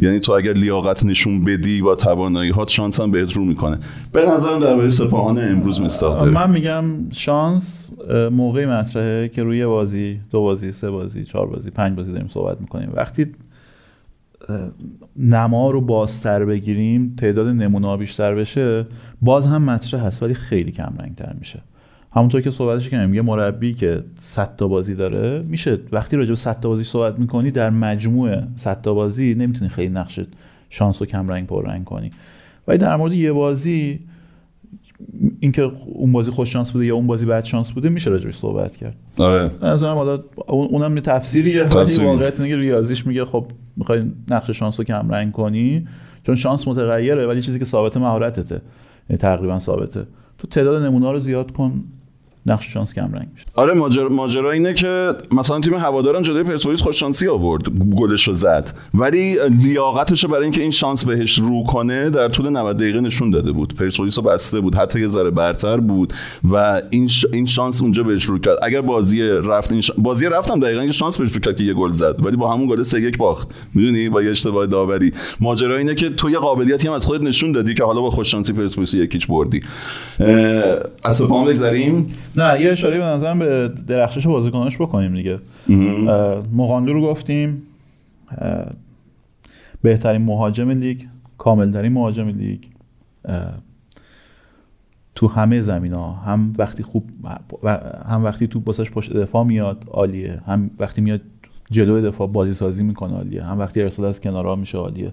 [0.00, 3.78] یعنی تو اگر لیاقت نشون بدی با توانایی هات شانس هم بهت رو می‌کنه.
[4.12, 6.30] به نظرم در سپاهان امروز مستاق داره.
[6.30, 7.88] من میگم شانس
[8.30, 12.60] موقعی مطرحه که روی بازی دو بازی سه بازی چهار بازی پنج بازی داریم صحبت
[12.60, 12.90] می‌کنیم.
[12.94, 13.26] وقتی
[15.16, 18.86] نما رو بازتر بگیریم تعداد نمونه بیشتر بشه
[19.22, 21.58] باز هم مطرح هست ولی خیلی کم رنگ تر میشه.
[22.14, 26.36] همونطور که صحبتش کردم یه مربی که 100 تا بازی داره میشه وقتی راجع به
[26.36, 30.20] 100 تا بازی صحبت می‌کنی در مجموع 100 تا بازی نمی‌تونی خیلی نقش
[30.70, 32.10] شانس و کم رنگ پر رنگ کنی.
[32.68, 34.00] ولی در مورد یه بازی
[35.40, 38.76] اینکه اون بازی خوش شانس بوده یا اون بازی بد شانس بوده میشه راجعش صحبت
[38.76, 38.96] کرد.
[39.18, 39.50] آره.
[39.62, 41.64] نظرم حالا اونم یه تفسیریه.
[41.64, 43.46] ولی واقعیت اینه ریاضیش میگه خب
[43.76, 45.86] می‌خوای نقش شانس رو کم رنگ کنی
[46.26, 48.60] چون شانس متغیره ولی چیزی که ثابت مهارتته
[49.10, 50.06] یعنی تقریبا ثابته.
[50.38, 51.84] تو تعداد نمونه رو زیاد کن.
[52.46, 53.46] نقش شانس کم رنگ میشه.
[53.54, 58.34] آره ماجرا ماجرا اینه که مثلا تیم هواداران جلوی پرسپولیس خوش شانسی آورد گلش رو
[58.34, 58.70] زد.
[58.94, 63.52] ولی لیاقتش برای اینکه این شانس بهش رو کنه در طول 90 دقیقه نشون داده
[63.52, 63.74] بود.
[63.74, 66.12] پرسپولیس رو بسته بود حتی یه ذره برتر بود
[66.50, 68.56] و این این شانس اونجا بهش رو کرد.
[68.62, 71.92] اگر بازی رفت این بازی رفتم دقیقاً یه شانس بهش رو کرد که یه گل
[71.92, 72.26] زد.
[72.26, 73.48] ولی با همون گل 3 1 باخت.
[73.74, 75.12] می‌دونی؟ با یه اشتباه داوری.
[75.40, 78.30] ماجرا اینه که تو یه قابلیتی هم از خودت نشون دادی که حالا با خوش
[78.30, 79.60] شانسی پرسپولیس یکیچ بردی.
[81.04, 82.06] از بگذریم.
[82.36, 85.38] نه یه اشاره به نظرم به درخشش بازیکناش بکنیم دیگه.
[86.52, 87.62] مغاندو رو گفتیم.
[89.82, 91.02] بهترین مهاجم لیگ
[91.38, 92.60] کاملترین مهاجم لیگ.
[95.14, 97.10] تو همه زمین ها هم وقتی خوب
[98.06, 100.40] هم وقتی تو باسش پشت دفاع میاد عالیه.
[100.46, 101.20] هم وقتی میاد
[101.70, 103.44] جلو دفاع بازی سازی می‌کنه عالیه.
[103.44, 105.12] هم وقتی ارسال از کنارها میشه عالیه.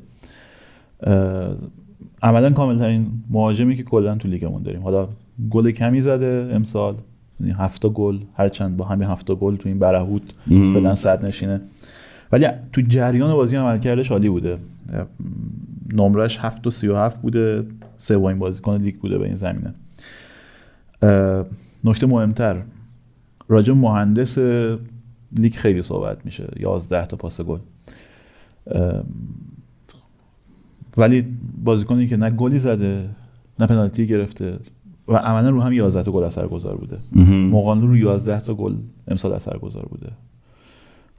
[2.23, 4.81] عملا کاملترین مهاجمی که کلا تو لیگمون داریم.
[4.81, 5.07] حالا
[5.49, 6.95] گل کمی زده امسال.
[7.39, 11.61] یعنی هفته گل هرچند با همین هفته گل تو این برهوت فعلا صد نشینه.
[12.31, 14.57] ولی تو جریان بازی عملکردش عالی بوده.
[15.93, 17.65] نمرش 7 و 37 بوده.
[17.97, 19.73] سومین بازیکن لیگ بوده به این زمینه.
[21.83, 22.63] نکته مهمتر.
[23.47, 24.37] راجع مهندس
[25.37, 26.47] لیگ خیلی صحبت میشه.
[26.59, 27.59] 11 تا پاس گل.
[30.97, 31.25] ولی
[31.63, 33.09] بازیکنی که نه گلی زده
[33.59, 34.59] نه پنالتی گرفته.
[35.09, 36.97] و عملا رو هم 11 تا گل اثرگذار بوده.
[37.31, 38.75] مقانلو رو 11 تا گل
[39.07, 40.11] امسال اثرگذار بوده.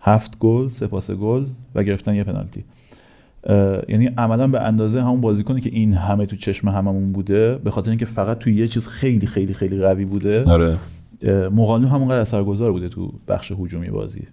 [0.01, 2.65] هفت گل سه پاس گل و گرفتن یه پنالتی.
[3.89, 7.91] یعنی عملا به اندازه همون بازیکنی که این همه تو چشم هممون بوده به خاطر
[7.91, 10.79] اینکه فقط توی یه چیز خیلی خیلی خیلی قوی بوده آره.
[11.49, 14.27] مقانلو همونقدر اثرگذار بوده تو بخش هجومی بازی.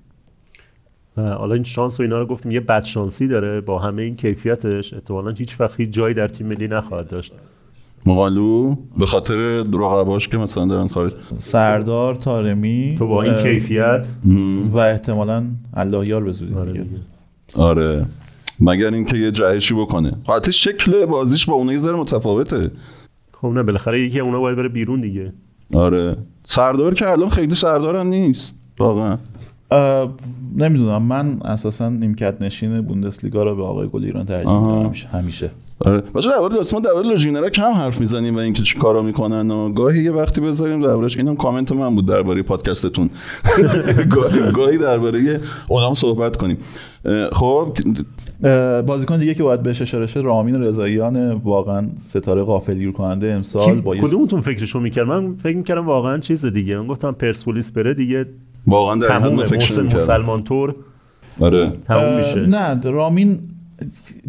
[1.15, 4.93] حالا این شانس و اینا رو گفتیم یه بد شانسی داره با همه این کیفیتش.
[4.93, 7.33] احتمالاً هیچ وقت هیچ جایی در تیم ملی نخواهد داشت.
[8.05, 14.07] مقالو؟ به خاطر رقباش که مثلا دارن خارج سردار تارمی تو با این اه، کیفیت؟
[14.71, 16.85] و احتمالا الله یار به زودی آره.
[17.57, 18.05] آره.
[18.59, 20.11] مگر اینکه یه جهشی بکنه.
[20.29, 22.71] حتی شکل بازیش با اونها یه ذره متفاوته.
[23.31, 25.33] خب نه بالاخره یکی اونا باید بره بیرون دیگه.
[25.73, 26.17] آره.
[26.43, 28.53] سردار که الان خیلی سردار هم نیست.
[28.79, 29.17] واقعا.
[30.57, 31.03] نمی‌دونم.
[31.03, 34.53] من اساسا نیمکت نشین بوندسلیگا رو به آقای گل ایران ترجیح.
[34.53, 34.93] میدم.
[35.11, 35.51] همیشه.
[35.79, 36.01] آره.
[36.01, 39.71] بچه در مورد ما در مورد کم حرف می‌زنیم و اینکه چی کارا می‌کنن و
[39.73, 43.09] گاهی یه وقتی بذاریم دربارش اینم کامنت من بود درباره پادکستتون.
[44.15, 46.57] گاهی گاهی درباره اونام صحبت کنیم.
[47.31, 47.77] خب
[48.85, 53.95] بازیکن دیگه که باید بهش اشاره شه رامین رضاییان واقعا ستاره غافلگیر کننده امسال با
[53.95, 56.77] کدومتون فکرشو می‌کرد؟ من فکر می‌کردم واقعا چیز دیگه.
[56.77, 58.25] من گفتم پرسپولیس بره دیگه.
[58.67, 59.95] واقعا در می‌کردم.
[59.95, 60.75] مسلمان تور
[61.39, 61.71] آره.
[61.87, 62.39] تموم میشه.
[62.39, 63.39] نه رامین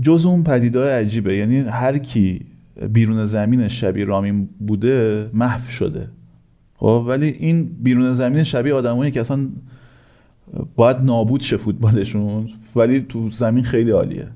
[0.02, 1.37] جز اون پدیدهای عجیبه.
[1.37, 2.40] یعنی هر کی
[2.92, 6.08] بیرون زمین شبیه رامین بوده محو شده.
[6.74, 9.48] خب ولی این بیرون زمین شبیه آدمایی که اصلا
[10.76, 14.28] باید نابود شه فوتبالشون ولی تو زمین خیلی عالیه.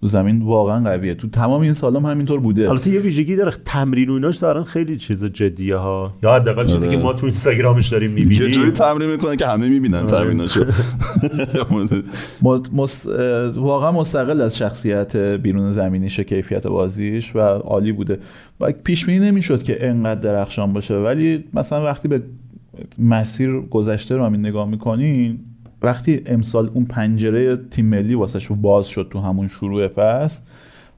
[0.00, 1.14] تو زمین واقعا قویه.
[1.14, 2.70] تو تمام این سالام همینطور بوده.
[2.70, 3.52] البته یه ویژگی داره.
[3.64, 6.14] تمرین و ایناش دارن خیلی چیز جدیه ها.
[6.22, 6.96] یا حداقل چیزی آره.
[6.96, 10.64] که ما تو اینستاگرامش داریم یه جوری می‌بینیم تمرین می‌کنه که همه می‌بینن تمریناشو
[12.72, 18.18] مست- اه، واقعا مستقل از شخصیت بیرون زمینیش کیفیت بازیش و عالی بوده.
[18.60, 20.94] و پیش بینی نمی‌شد که انقدر درخشان باشه.
[20.94, 22.22] ولی مثلا وقتی به
[22.98, 25.38] مسیر گذشته رامین نگاه می‌کنین
[25.86, 30.40] وقتی امسال اون پنجره تیم ملی واسش باز شد تو همون شروع فصل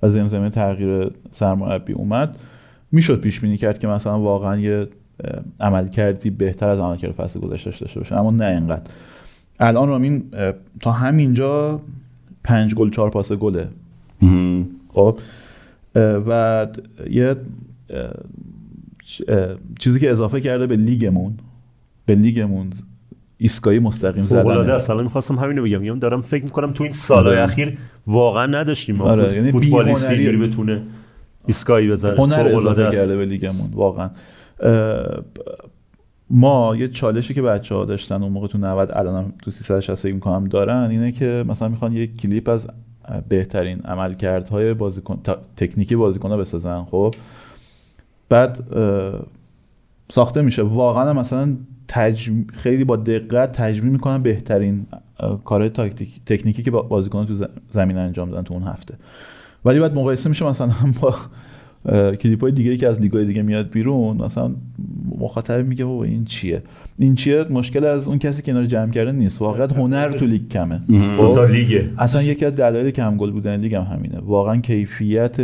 [0.02, 2.38] و زمزمه تغییر سرمربی اومد
[2.92, 4.88] می‌شد پیش بینی کرد که مثلا واقعا یه
[5.60, 8.16] عمل کردی بهتر از عملکرد فصل گذشته داشته باشه.
[8.16, 8.90] اما نه اینقدر.
[9.60, 10.22] الان رامین
[10.80, 11.80] تا همینجا
[12.44, 13.68] پنج گل چهار پاس گله.
[14.88, 15.18] خب
[15.94, 16.66] و
[17.10, 17.36] یه
[19.78, 21.34] چیزی که اضافه کرده به لیگمون
[22.06, 22.70] به لیگمون
[23.38, 26.92] ایستگاهی مستقیم فوق‌العاده زدن است الان می‌خواستم همینو بگم میگم دارم فکر می‌کنم تو این
[26.92, 27.44] سالهای آره.
[27.44, 30.14] اخیر واقعا نداشتیم آره، یعنی فوتبالیستی.
[30.14, 30.82] اینجوری بتونه
[31.46, 32.90] ایستگاهی بزنه هنر اضافه.
[32.90, 34.10] کرده به لیگمون واقعا
[36.30, 40.14] ما یه چالشی که بچه ها داشتن اون موقع تو 90 الانم تو 360 فکر
[40.14, 42.68] می‌کنم دارن اینه که مثلا می‌خوان یه کلیپ از
[43.28, 45.20] بهترین عملکردهای بازیکن
[45.56, 47.14] تکنیکی بازیکن بسازن خب
[48.28, 48.64] بعد
[50.10, 51.56] ساخته میشه واقعا مثلا
[51.88, 52.30] تج...
[52.52, 54.86] خیلی با دقت تجمیع می‌کنن بهترین
[55.44, 58.94] کارهای تاکتیک تکنیکی که با- بازیکن‌ها تو زمین انجام دادن تو اون هفته.
[59.64, 61.16] ولی بعد مقایسه میشه مثلا با
[62.20, 64.50] کلیپ های دیگه که از لیگ های دیگه میاد بیرون مثلا
[65.18, 66.62] مخاطب میگه بابا این چیه؟
[66.98, 69.42] این چیه؟ مشکل از اون کسی که اینا رو جمع کرده نیست.
[69.42, 70.80] واقعا هنر تو لیگ کمه.
[70.88, 71.90] دو تا خب؟ لیگه.
[71.98, 74.18] اصلا یکی از دلایل کم گل بودن لیگ هم همینه.
[74.26, 75.36] واقعا کیفیت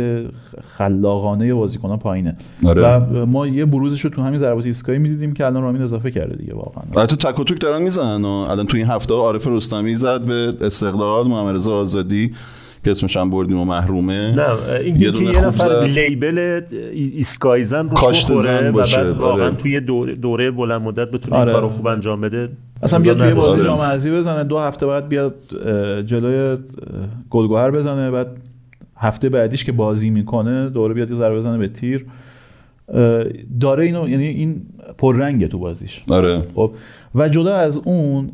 [0.63, 2.35] خلاقانه بازیکن ها پایینه.
[2.65, 2.97] آره.
[2.97, 6.35] و ما یه بروزش رو تو همین ضربات ایستگاهی می‌دیدیم که الان رامین اضافه کرده
[6.35, 7.03] دیگه واقعا.
[7.03, 11.27] حتی تک و توک دارن می‌زنن الان تو این هفته عارف رستمی زد به استقلال
[11.27, 12.31] محمد رضا آزادی.
[12.85, 15.99] که اسمش هم بردیم و محرومه نه این یه که دونه یه خوب نفر زد.
[15.99, 16.61] label
[16.93, 19.55] ایستگاهی‌زن رو کاشت بخوره و بعد واقعا آره.
[19.55, 21.51] توی دوره, دوره بلند مدت بتونه آره.
[21.51, 22.49] این کارو خوب انجام بده
[22.83, 23.63] اصلا بیاد توی بازی آره.
[23.63, 25.35] جام حذفی بزنه دو هفته بعد بیاد
[26.05, 26.57] جلوی اه،
[27.29, 28.27] گل‌گهر بزنه بعد
[28.97, 32.05] هفته بعدیش که بازی می‌کنه دوباره بیاد یه ضربه بزنه به تیر
[33.59, 34.61] داره اینو یعنی این
[34.97, 36.71] پررنگه تو بازیش آره خب
[37.15, 38.31] و جدا از اون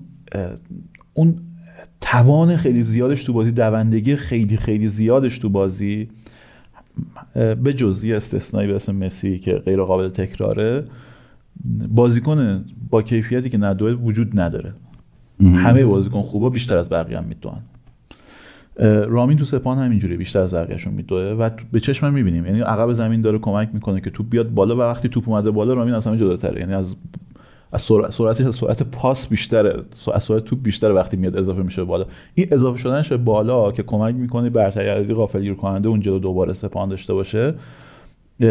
[1.13, 1.35] اون
[2.01, 6.09] توان خیلی زیادش تو بازی دوندگی خیلی خیلی زیادش تو بازی
[7.63, 10.83] به جز یه استثنایی به اسم مسی که غیر قابل تکراره
[11.89, 14.73] بازیکن با کیفیتی که ندوه وجود نداره.
[15.41, 17.57] همه بازیکن خوبا بیشتر از بقیه هم میدون
[19.07, 22.45] رامین تو سپان همینجوری بیشتر از بقیه‌شون میدوه و به چشم می‌بینیم.
[22.45, 25.73] یعنی عقب زمین داره کمک می‌کنه که توپ بیاد بالا و وقتی توپ اومده بالا
[25.73, 26.95] رامین از همه جلوتره یعنی از
[27.71, 29.83] از سرعت سرعتش از سرعت پاس بیشتره.
[30.13, 32.05] از سرعت توپ بیشتره وقتی میاد اضافه میشه بالا.
[32.35, 36.89] این اضافه شدنش به بالا که کمک می‌کنه برتری عددی غافلگیر کننده اونجا دوباره سپان
[36.89, 37.53] داشته باشه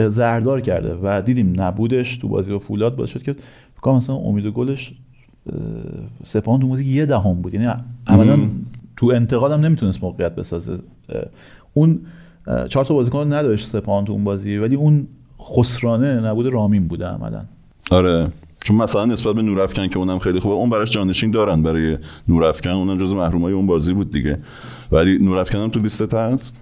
[0.08, 0.98] زردار کرده.
[1.02, 3.36] و دیدیم نبودش تو بازی با فولاد باعث شد که
[3.76, 4.92] فکر مثلا امید گلش
[6.24, 7.54] سپاهان تو بازی یه دهم بود.
[7.54, 7.72] یعنی
[8.06, 8.38] عملا
[8.96, 10.78] تو انتقال هم نمی‌تونست موقعیت بسازه.
[11.74, 12.00] اون
[12.68, 15.06] چهار تا بازیکن نداشت سپاهان تو اون بازی ولی اون
[15.40, 17.42] خسرانه نبود رامین بوده عملا.
[17.90, 18.28] آره.
[18.64, 22.70] چون مثلا نسبت به نورافکن که اونم خیلی خوبه اون براش جانشین دارن برای نورافکن.
[22.70, 24.38] اونم جز محرومای اون بازی بود دیگه.
[24.92, 26.56] ولی نورافکن هم تو لیست هست؟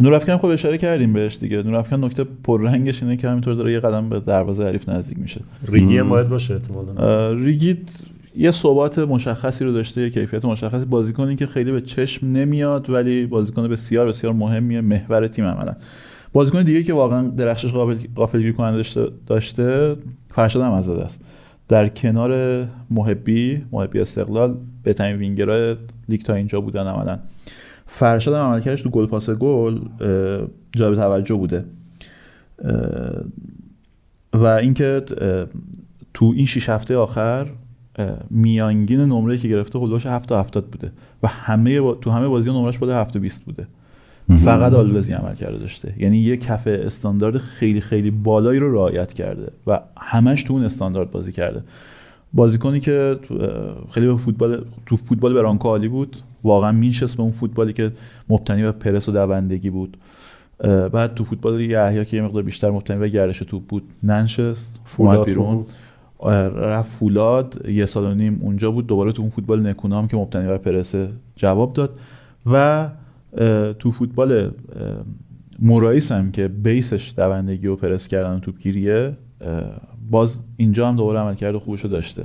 [0.00, 1.62] نورافکن خب اشاره کردیم بهش دیگه.
[1.62, 5.40] نورافکن نکته پررنگش اینه که همینطور داره یه قدم به دروازه حریف نزدیک میشه.
[5.68, 7.32] ریگی هم باید باشه احتمالاً.
[7.32, 7.76] ریگی
[8.36, 10.84] یه ثبات مشخصی رو داشته یه کیفیت مشخصی.
[10.84, 15.74] بازیکنی که خیلی به چشم نمیاد ولی بازیکن بسیار بسیار مهمیه محور تیم عملا.
[16.32, 19.96] بازیکن دیگه که واقعا درخشش قابل غافلگیر کننده داشته, داشته
[20.30, 21.20] فرشاد هم است.
[21.68, 25.76] در کنار محبی محبی استقلال بهترین وینگرای
[26.08, 27.18] لیگ تا اینجا بودن عملا.
[27.86, 29.80] فرشاد هم عملکردش تو گل پاس گل
[30.76, 31.64] جالب توجه بوده.
[34.32, 35.02] و اینکه
[36.14, 37.46] تو این شش هفته آخر
[38.30, 40.92] میانگین نمره که گرفته هولوش 7 تا 70 بوده.
[41.22, 41.94] و همه با...
[41.94, 43.66] تو همه بازی نمرش بوده 7 20 بوده.
[44.30, 45.94] فقط آلوزی عمل کرده داشته.
[45.98, 51.10] یعنی یه کف استاندارد خیلی خیلی بالایی رو رعایت کرده و همش تو اون استاندارد
[51.10, 51.62] بازی کرده.
[52.32, 53.18] بازیکنی که
[53.90, 56.16] خیلی به فوتبال تو فوتبال برانکو عالی بود.
[56.44, 57.92] واقعا میشست به اون فوتبالی که
[58.28, 59.96] مبتنی به پرس و دوندگی بود.
[60.92, 65.26] بعد تو فوتبال یحیی که یه مقدار بیشتر مبتنی به گردش توپ بود ننشست فولاد
[65.26, 65.64] بیرون.
[66.56, 70.48] رفت فولاد یه سال و نیم اونجا بود دوباره تو اون فوتبال نکونام که مبتنی
[70.48, 70.94] بر پرس
[71.36, 71.98] جواب داد
[72.46, 72.88] و
[73.78, 74.50] تو فوتبال
[75.58, 79.16] مورایس هم که بیسش دوندگی و پرس کردن و توپگیریه
[80.10, 82.24] باز اینجا هم دوباره عمل کرده خوبشو داشته.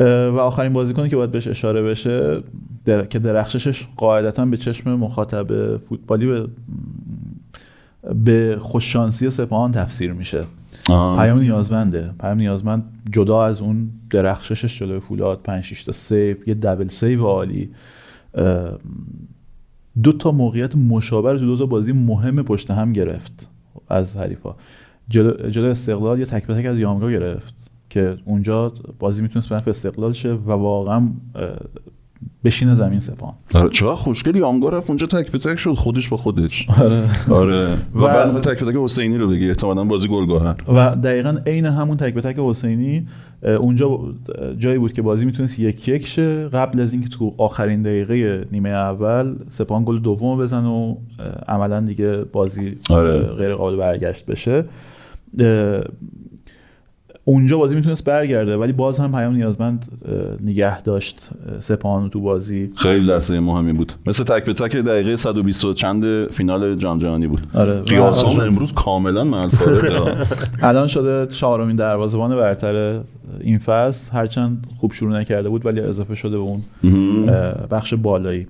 [0.00, 2.42] و آخرین بازیکنی که باید بهش اشاره بشه
[2.84, 3.04] در...
[3.04, 6.46] که درخششش قاعدتا به چشم مخاطب فوتبالی به
[8.24, 10.44] به خوششانسی سپاهان تفسیر میشه.
[10.86, 12.10] پیام نیازمنده.
[12.20, 17.26] پیام نیازمند جدا از اون درخششش جلوی فولاد 5 6 تا save یه double save
[17.26, 17.70] عالی.
[20.02, 23.48] دو تا موقعیت مشابه تو دو تا بازی مهم پشت هم گرفت
[23.88, 24.54] از حریفا.
[25.08, 27.54] جلو, استقلال یه تک تک از یامگا گرفت
[27.90, 31.08] که اونجا بازی می‌تونست به استقلال شه و واقعا
[32.44, 34.42] بشینه زمین سپاهان آره چقدر خوشگلی.
[34.42, 36.66] یامگا رفت اونجا تک به تک شد خودش به خودش.
[36.80, 37.02] آره.
[37.30, 37.68] آره.
[37.94, 40.54] و, و بعد تک به تک حسینی رو بگی احتمالاً بازی گل‌گهر.
[40.68, 43.06] و دقیقا عین همون تک به تک حسینی
[43.60, 44.00] اونجا
[44.58, 46.48] جایی بود که بازی می‌تونست یک یک شه.
[46.48, 50.96] قبل از اینکه تو آخرین دقیقه نیمه اول سپان گل دوم بزن و
[51.48, 53.18] عملا دیگه بازی آره.
[53.18, 54.64] غیر قابل برگشت بشه.
[57.26, 59.84] اونجا بازی می‌تونست برگرده ولی باز هم پیام نیازمند
[60.40, 61.28] نگه داشت
[61.60, 62.70] سپاهانو تو بازی.
[62.76, 63.92] خیلی لحظه مهمی بود.
[64.06, 67.40] مثل تک به تک دقیقه 120 چند فینال جام جهانی بود.
[67.54, 67.80] آره.
[67.80, 69.48] قیاسام امروز کاملا محل
[70.62, 73.00] الان شده چهارمین دروازه‌بان برتر
[73.40, 74.12] این فصل.
[74.12, 76.62] هرچند خوب شروع نکرده بود ولی اضافه شده به اون
[77.70, 78.46] بخش بالایی.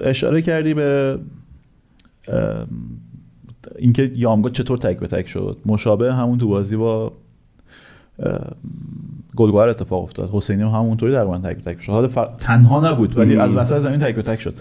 [0.00, 1.18] اشاره کردی به
[3.78, 5.58] اینکه یامگا چطور تک به تک شد.
[5.66, 7.12] مشابه همون تو بازی با
[9.36, 10.30] گلگوهر اتفاق افتاد.
[10.32, 11.92] حسینی هم همونطوری در تک به تک شد.
[11.92, 12.08] حالا
[12.40, 13.18] تنها نبود.
[13.18, 14.54] ولی از وسط زمین تک به تک شد.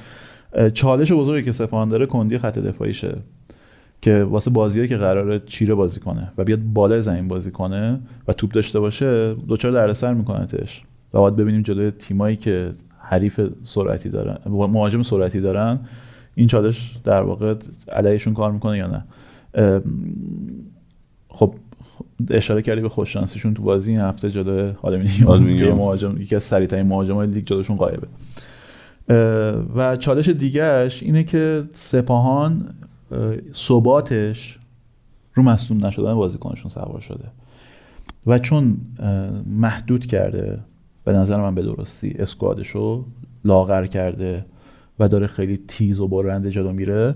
[0.74, 3.18] چالش بزرگی که سپاهان داره کندی خط دفاعیشه
[4.02, 8.34] که واسه بازیه که قراره چیره بازی کنه و بیاد بالای زمین بازی کنه و
[8.34, 10.84] توپ داشته باشه دوچار دردسر میکنتش.
[11.14, 15.80] و باید ببینیم جلوی تیمایی که حریف سرعتی دارن مهاجم سرعتی دارن
[16.38, 17.56] این چالش در واقع
[17.88, 19.04] علیهشون کار می‌کنه یا نه؟
[21.30, 21.54] خب
[22.30, 24.74] اشاره کردی به خوششانسیشون تو بازی این هفته جلو
[25.58, 28.08] که مهاجم یکی از سریعترین مهاجمای لیگ جلوشون قایبه.
[29.76, 32.70] و چالش دیگهش اینه که سپاهان
[33.54, 34.60] ثباتش
[35.34, 37.26] رو مصدوم نشدن بازیکنشون سوار شده.
[38.28, 38.78] و چون
[39.46, 40.60] محدود کرده
[41.06, 43.06] به نظر من به درستی اسکوادشو
[43.46, 44.46] لاغر کرده
[45.00, 47.16] و داره خیلی تیز و برنده جلو میره.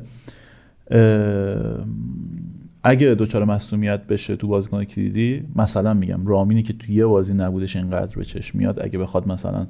[2.83, 7.75] اگه دچار مصونیت بشه تو بازیکن کلیدی مثلا میگم رامینی که تو یه بازی نبودش
[7.75, 9.67] اینقدر به چشم میاد اگه بخواد مثلا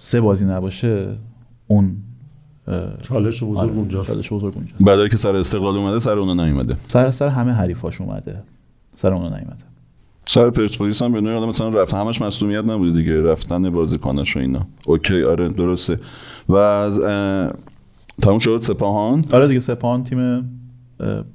[0.00, 1.16] سه بازی نباشه
[1.66, 1.96] اون
[3.02, 4.12] چالش بزرگ آره، اونجاست.
[4.12, 4.82] چالش بزرگ اونجاست.
[4.84, 6.76] بعد که سر استقلال اومده سر اونو نیومده.
[6.82, 8.42] سر سر همه حریفاش اومده.
[8.96, 9.67] سر اونو نیومده.
[10.30, 14.66] سر پرسپولیس هم به نوعی مثلا رفت همش مصونیت نبوده دیگه رفتن بازیکناش و اینا.
[14.86, 16.00] OK آره درسته.
[16.48, 17.00] و از
[18.22, 20.50] تموم شد سپاهان؟ آره دیگه سپاهان تیم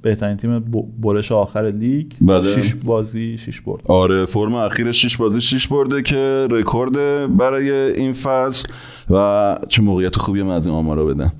[0.02, 0.60] بهترین تیم
[1.00, 2.06] برش آخر لیگ.
[2.20, 2.62] بله.
[2.62, 3.82] 6 بازی 6 برد.
[3.84, 6.92] آره فرم اخیر 6 بازی 6 برده که رکورد
[7.36, 8.68] برای این فصل.
[9.10, 11.32] و چه موقعیت خوبی من از این آمارا بدم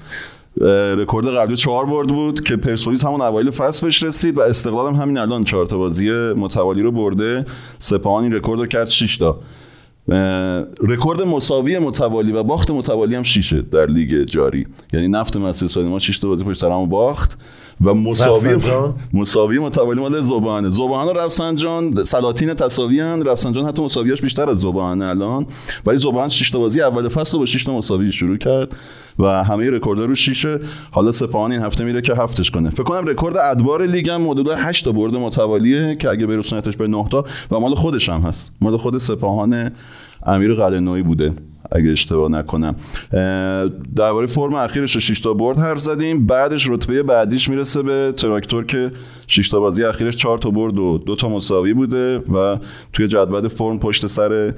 [0.96, 5.02] رکورد قبلی چهار برد بود که پرسپولیس همون اوایل فصل بهش رسید و استقلال هم
[5.02, 7.46] همین الان چهار تا بازی متوالی رو برده.
[7.78, 9.40] سپاهان این رکورد رو کرد 6 تا.
[10.80, 14.66] رکورد مساوی متوالی و باخت متوالی هم شیشه در لیگ جاری.
[14.92, 17.38] یعنی نفت سالی ما 6 تا بازی پشت سر هم باخت.
[17.80, 18.56] و مساوی؟
[19.12, 20.70] مساوی متوالی مال ذوب‌آهنه.
[20.70, 23.22] ذوب‌آهن و رفسنجان سلاطین تساوی ان.
[23.22, 25.46] رفسنجان حتی مساویاش بیشتر از ذوب‌آهنه الان.
[25.86, 28.76] ولی ذوب‌آهن 6 تا بازی اول فصل با 6 تا مساوی شروع کرد
[29.18, 30.60] و همه رکوردها رو شیشه.
[30.90, 32.70] حالا سپاهان این هفته میره که هفتش کنه.
[32.70, 36.86] فکر کنم رکورد ادوار لیگ هم حدود 8 تا برد متوالیه که اگه برسونتش به
[36.86, 38.52] 9 تا و مال خودش هم هست.
[38.60, 39.70] مال خود سپاهان
[40.26, 41.32] امیر قلعه‌نویی بوده.
[41.74, 42.76] اگه اشتباه نکنم.
[43.96, 46.26] درباره فرم اخیرش 6 تا برد حرف زدیم.
[46.26, 48.90] بعدش رتبه بعدیش می‌رسه به تراکتور که
[49.26, 52.56] 6 تا بازی اخیرش 4 تا برد و 2 تا مساوی بوده و
[52.92, 54.52] توی جدول فرم پشت سر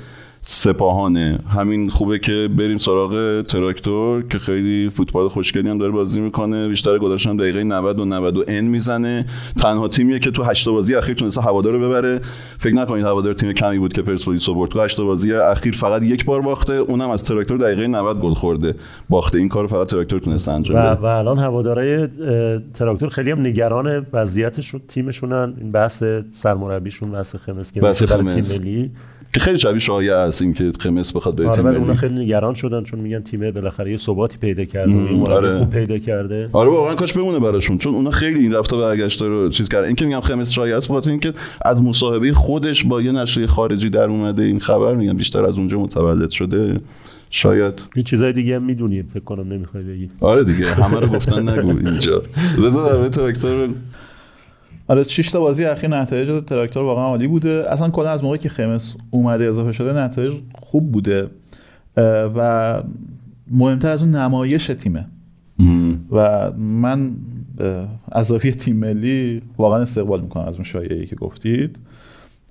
[0.48, 6.68] سپاهانه همین خوبه که بریم سراغ تراکتور که خیلی فوتبال خوشگلی هم داره بازی می‌کنه.
[6.68, 9.26] بیشتر گلاشون هم دقیقه 90 و 90 و n می‌زنه.
[9.58, 12.20] تنها تیمیه که تو 8 بازی اخیر تونسته هوادار رو ببره.
[12.58, 14.70] فکر نکنید هوادار تیم کمی بود که پرسپولیس برد.
[14.70, 16.72] تو 8 بازی اخیر فقط یک بار باخته.
[16.72, 18.74] اونم از تراکتور دقیقه 90 گل خورده.
[19.08, 19.38] باخته.
[19.38, 21.00] این کارو فقط تراکتور تونسته انجام و, بده.
[21.00, 22.08] و الان هوادارای اه،
[22.74, 25.54] تراکتور خیلی هم نگران وضعیتشون تیمشونن.
[25.60, 28.34] این بحث سرمربیشون بحث خمس که بحث خمس.
[28.34, 28.90] تیم ملی.
[29.36, 33.00] که خیلی شبیه شایعه است اینکه خمس بخواد بره آره تیم خیلی نگران شدن چون
[33.00, 35.58] میگن تیم بالاخره یه ثباتی پیدا کرده و یه مربی آره.
[35.58, 36.48] خوب پیدا کرده.
[36.52, 39.86] آره واقعا کاش بمونه براشون چون اونا خیلی این رفت و برگشت رو چیز کردن.
[39.86, 41.32] این که میگم خمس شایعه است بخاطر اینکه
[41.64, 45.78] از مصاحبه خودش با یه نشریه خارجی در اومده این خبر میگم بیشتر از اونجا
[45.78, 46.80] متولد شده.
[47.30, 47.74] شاید.
[47.94, 50.10] این چیزای دیگه هم می‌دونید فکر کنم نمی‌خوای بگی.
[50.20, 52.22] آره دیگه همه رو گفتن نگو اینجا.
[52.64, 53.68] رضا در تراکتور
[54.88, 57.64] آره 6 تا بازی اخیر نتایج تراکتور واقعا عالی بوده.
[57.70, 61.30] اصلا کلا از موقعی که خمس اومده اضافه شده نتایج خوب بوده.
[62.36, 62.82] و
[63.50, 65.06] مهمتر از اون نمایش تیمه.
[66.10, 67.10] و من
[68.22, 71.78] زاویه تیم ملی واقعا استقبال می‌کنم از اون شایعه که گفتید.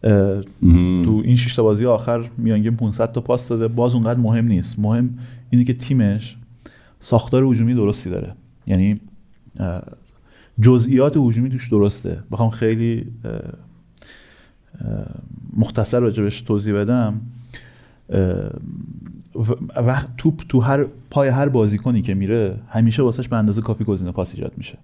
[0.01, 3.67] تو این 6 تا بازی آخر میانگین 500 تا پاس داده.
[3.67, 4.79] باز اونقدر مهم نیست.
[4.79, 5.09] مهم
[5.49, 6.37] اینه که تیمش
[6.99, 8.33] ساختار هجومی درستی داره.
[8.67, 8.99] یعنی
[10.61, 12.19] جزئیات هجومی توش درسته.
[12.31, 13.05] بخوام خیلی
[15.57, 17.21] مختصر راجبش توضیح بدم.
[18.09, 18.19] اه،
[19.35, 23.83] و- و توپ تو هر پای هر بازیکنی که میره همیشه واسش به اندازه کافی
[23.83, 24.77] گزینه پاس ایجاد میشه.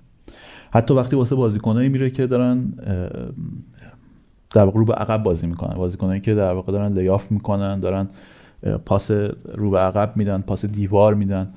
[0.72, 2.74] حتی وقتی واسه بازیکنایی میره که دارن
[4.54, 5.74] در واقع رو به عقب بازی می‌کنن.
[5.74, 8.08] بازیکنایی که در واقع دارن لیاف می‌کنن دارن
[8.86, 9.12] پاس
[9.56, 11.48] رو به عقب میدن پاس دیوار میدن.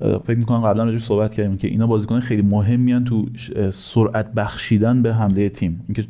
[0.00, 3.26] فکر می‌کنم قبلا راجع صحبت کردیم که اینا بازیکن خیلی مهمیان تو
[3.72, 6.04] سرعت بخشیدن به حمله تیم اینکه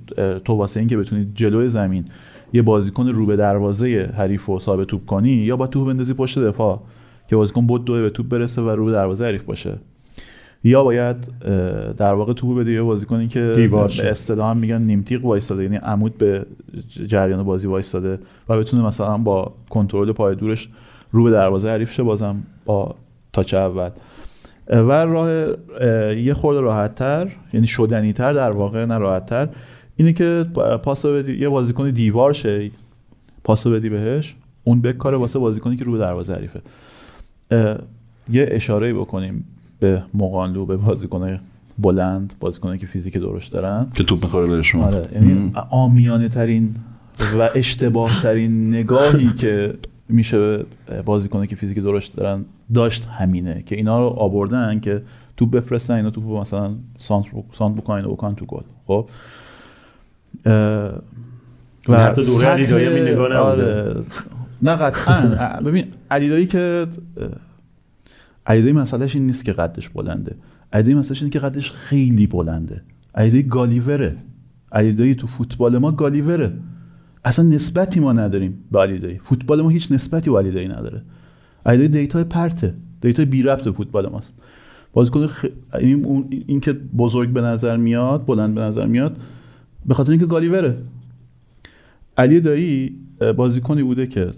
[0.45, 2.05] تو واسه اینکه بتونی جلوی زمین
[2.53, 6.39] یه بازیکن رو به دروازه حریف رو ثابت توپ کنی یا با توپ بندازی پشت
[6.39, 6.81] دفاع
[7.29, 9.75] که بازیکن بود دوه به توپ برسه و رو به دروازه حریف باشه
[10.65, 11.17] یا باید
[11.97, 13.41] در واقع توپ بده یه بازیکنی که
[14.01, 14.11] به.
[14.11, 16.47] اصطلاح میگن نیمتیق وایستاده یعنی عمود به
[17.07, 18.19] جریان بازی وایستاده
[18.49, 20.69] و بتونه مثلا با کنترل پای دورش
[21.13, 22.95] رو به دروازه حریف شه بازم با
[23.33, 23.91] تاچ اول.
[24.69, 25.29] و راه
[25.81, 29.49] اه، یه خورده راحت تر یعنی شدنی تر در واقع نه راحت تر
[29.97, 32.71] اینه که پا- پاس رو بدی یه بازیکن دیوار شه
[33.45, 36.61] پاس رو بدی بهش اون بکاره واسه بازیکنی که رو به دروازه حریفه.
[38.33, 39.45] یه اشاره بکنیم
[39.81, 41.39] به مقانلو به بازیکنای
[41.79, 43.87] بلند بازیکنایی که فیزیک درشت دارن.
[43.95, 46.75] که توپ می‌خوره بهشون آره یعنی آمیانه ترین
[47.39, 49.75] و اشتباه ترین نگاهی که
[50.11, 52.45] میشه به بازیکنه که فیزیک درشت دارن
[52.75, 55.03] داشت همینه که اینا رو آوردن که
[55.37, 56.75] توپ بفرستن اینا توپ مثلا
[57.53, 58.63] سانت بکنن و بکنن تو گل.
[58.87, 59.09] خب؟
[61.89, 63.39] یعنی حتی دوره علیدایی هم این نگاه نبوده.
[63.39, 64.03] آره.
[64.63, 65.61] نه قطعا.
[65.61, 66.87] ببین علیدایی که
[68.47, 70.37] علیدایی مسئلهش این نیست که قدش بلنده.
[70.73, 72.83] علیدایی مسئلهش اینه که قدش خیلی بلنده.
[73.15, 74.17] علی دایی گالیوره.
[74.73, 76.53] علی دایی تو فوتبال ما گالیوره.
[77.25, 81.03] اصلا نسبتی ما نداریم به علی دایی فوتبال ما هیچ نسبتی به علیدایی نداره.
[81.67, 82.75] علیدایی دیتای پرته.
[83.01, 84.35] دیتای بی ربط به فوتبال ماست.
[84.93, 85.45] بازیکن خ...
[85.81, 89.17] این, اون- این که بزرگ به نظر میاد بلند به نظر میاد
[89.87, 90.77] به خاطر اینکه گالیوره.
[92.17, 92.97] علی دایی
[93.37, 94.31] بازیکنی بوده که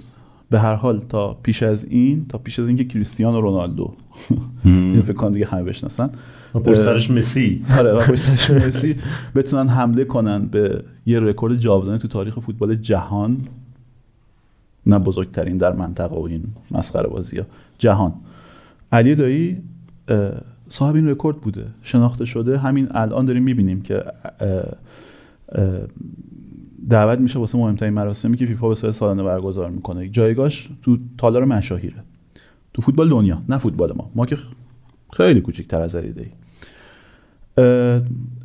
[0.51, 3.95] به هر حال تا پیش از این تا پیش از اینکه کریستیانو رونالدو.
[5.07, 6.11] فکر کنم دیگه همه بشناسن.
[6.61, 7.65] پشت سرش مسی.
[7.79, 8.97] آره و پشت سرش مسی.
[9.35, 13.39] بتونن حمله کنن به یه رکورد جاودانه تو تاریخ فوتبال جهان.
[14.87, 17.45] نه بزرگترین در منطقه و این مسخره بازی ها.
[17.79, 18.13] جهان.
[18.93, 19.63] علی دایی
[20.69, 21.67] صاحب این رکورد بوده.
[21.83, 22.59] شناخته شده.
[22.59, 24.05] همین الان داریم می‌بینیم که
[26.91, 30.09] دعوت میشه واسه مهمترین مراسمی که فیفا به صورت سالانه برگزار می‌کنه.
[30.09, 31.97] جایگاش تو تالار مشاهیره.
[32.75, 34.11] تو فوتبال دنیا نه فوتبال ما.
[34.15, 34.39] ما که
[35.13, 36.31] خیلی کوچیک‌تر از علیدایی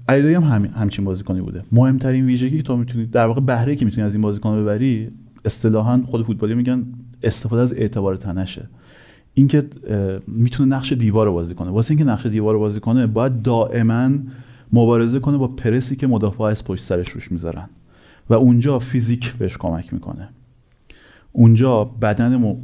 [0.09, 1.63] علیدایی هم همین همچین بازیکنی بوده.
[1.71, 5.11] مهمترین ویژگی که تو می‌تونی در واقع بهره که می‌تونی از این بازیکن ببری
[5.45, 6.85] اصطلاحا خود فوتبالی میگن
[7.23, 8.67] استفاده از اعتبار تنشه.
[9.33, 9.65] اینکه
[10.27, 14.09] می‌تونه نقش دیوار رو بازی کنه واسه اینکه نقش دیوار رو بازی کنه باید دائما
[14.73, 17.69] مبارزه کنه با پرسی که مدافع از پشت سرش روش می‌ذارن.
[18.29, 20.29] و اونجا فیزیک بهش کمک می‌کنه.
[21.31, 22.55] اونجا بدن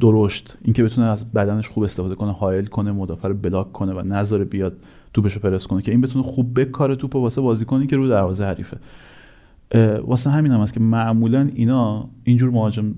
[0.00, 4.02] درشت اینکه بتونه از بدنش خوب استفاده کنه حائل کنه مدافع رو بلاک کنه و
[4.02, 4.76] نذاره بیاد
[5.18, 8.44] توپش رو پرس کنه که این بتونه خوب بکاره توپ واسه بازیکنی که رو دروازه
[8.44, 8.76] حریفه.
[10.06, 12.94] واسه همین هم هست که معمولا اینا اینجور مهاجم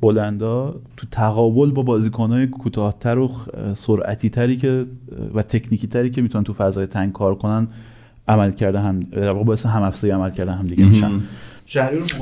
[0.00, 3.30] بلندا تو تقابل با بازیکنهای کوتاهتر و
[3.74, 4.86] سرعتی تری که
[5.34, 7.68] و تکنیکی تری که می‌تونن تو فضای تنگ کار کنن
[8.28, 11.10] عمل کرده هم در واقع باعث هم عمل کرده هم دیگه میشن.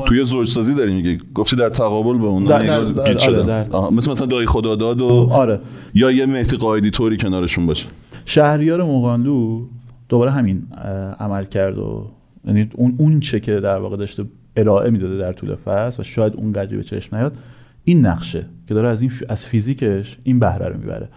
[0.07, 1.19] توی زوج سازی داری میگه.
[1.35, 5.29] گفتی در تقابل به اون در در در آره مثل مثلا دایی خدا داد و
[5.33, 5.61] آره.
[5.95, 7.87] یا یه مهدی قایدی طوری کنارشون باشه.
[8.25, 9.67] شهریار مغانلو
[10.09, 10.67] دوباره همین
[11.21, 12.11] عمل کرد و
[12.45, 14.25] یعنی اون اون چه که در واقع داشته
[14.57, 17.37] ارائه می‌داده در طول فصل و شاید اون قدری به چشم نیاد
[17.85, 21.09] این نقشه که داره از این از فیزیکش این بهره رو می‌بره.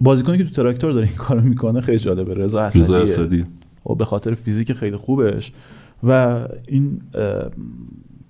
[0.00, 3.44] بازیکنی که تو تراکتور داره این کارو می‌کنه خیلی جالبه رضا اسدی.
[3.86, 5.52] و به خاطر فیزیک خیلی خوبش
[6.02, 7.00] و این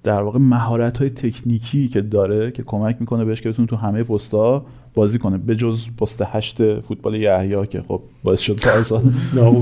[0.03, 4.03] در واقع مهارت های تکنیکی که داره که کمک می‌کنه بهش که بتونه تو همه
[4.03, 8.61] پستا بازی کنه به جز پست هشت فوتبال یحیی که خب باعث شد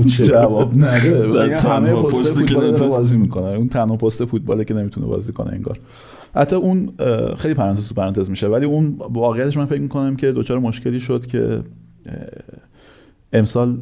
[0.07, 0.27] شه.
[0.27, 1.57] جواب نده.
[1.57, 3.45] همه پست فوتبال بازی می‌کنه.
[3.45, 5.79] اون تنها پست فوتباله که نمی‌تونه بازی کنه انگار.
[6.35, 6.89] حتی اون
[7.37, 11.25] خیلی پرانتز تو پرانتز میشه ولی اون واقعیتش من فکر می‌کنم که دوچار مشکلی شد
[11.25, 11.61] که
[13.33, 13.77] امسال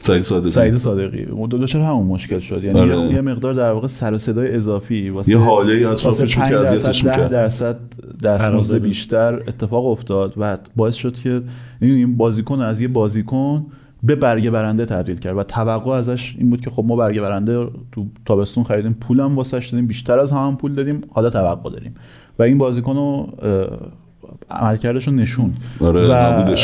[0.00, 0.50] سعید صادقی.
[0.50, 1.24] سعید صادقی.
[1.24, 2.64] دو چرا همون مشکل شد.
[2.64, 3.12] یعنی آره.
[3.12, 7.20] یه مقدار در واقع سر و صدای اضافی واسه یه حاله اطرافش که اذیتش می‌کرد.
[7.20, 7.76] 10 درصد
[8.22, 11.42] دستمزد بیشتر اتفاق افتاد و باعث شد که
[11.80, 13.66] این بازیکن از یه بازیکن
[14.02, 17.66] به برگه برنده تبدیل کرد و توقع ازش این بود که خب ما برگه برنده
[17.92, 18.96] تو تابستون خریدیم.
[19.00, 19.86] پولم واسش دادیم.
[19.86, 21.00] بیشتر از هم پول دادیم.
[21.10, 21.94] حالا توقع داریم.
[22.38, 23.28] و این بازیکن رو
[24.50, 26.56] عملکردش رو نشون آره و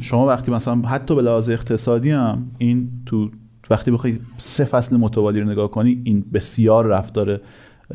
[0.00, 3.30] شما وقتی مثلا حتی به لحاظ اقتصادی هم این تو
[3.70, 7.40] وقتی بخوای سه فصل متوالی رو نگاه کنی این بسیار رفتار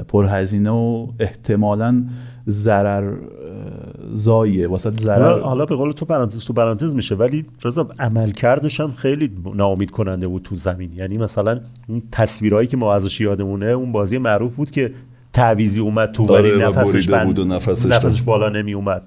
[0.07, 2.03] پرهزینه و احتمالا
[2.49, 3.13] ضرر
[4.13, 5.39] زایه واسه ضرر.
[5.39, 10.28] حالا به قول تو پرانتز تو پرانتز میشه ولی رضا عملکردش هم خیلی ناامید کننده
[10.28, 10.91] بود تو زمین.
[10.95, 14.93] یعنی مثلا اون تصویرهایی که ما ازش یادمونه اون بازی معروف بود که
[15.38, 19.01] تعویزی اومد تو ولی آره، نفسش بند بود و نفسش, نفسش بالا نمی اومد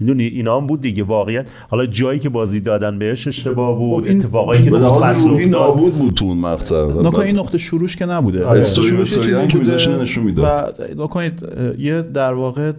[0.00, 4.08] می‌دونی اینا هم بود دیگه واقعیت حالا جایی که بازی دادن بهش اشتباه بود خب
[4.08, 5.48] این اتفاقایی که تو فصل افتاد.
[5.48, 6.84] نابود بود تو اون مقطع.
[6.84, 8.44] نکنید این نقطه شروعش که نبوده.
[8.44, 8.62] آره.
[8.62, 10.80] شروعش که میذاشن نشون می‌داد.
[10.80, 11.42] و نکنید
[11.78, 12.72] یه در واقع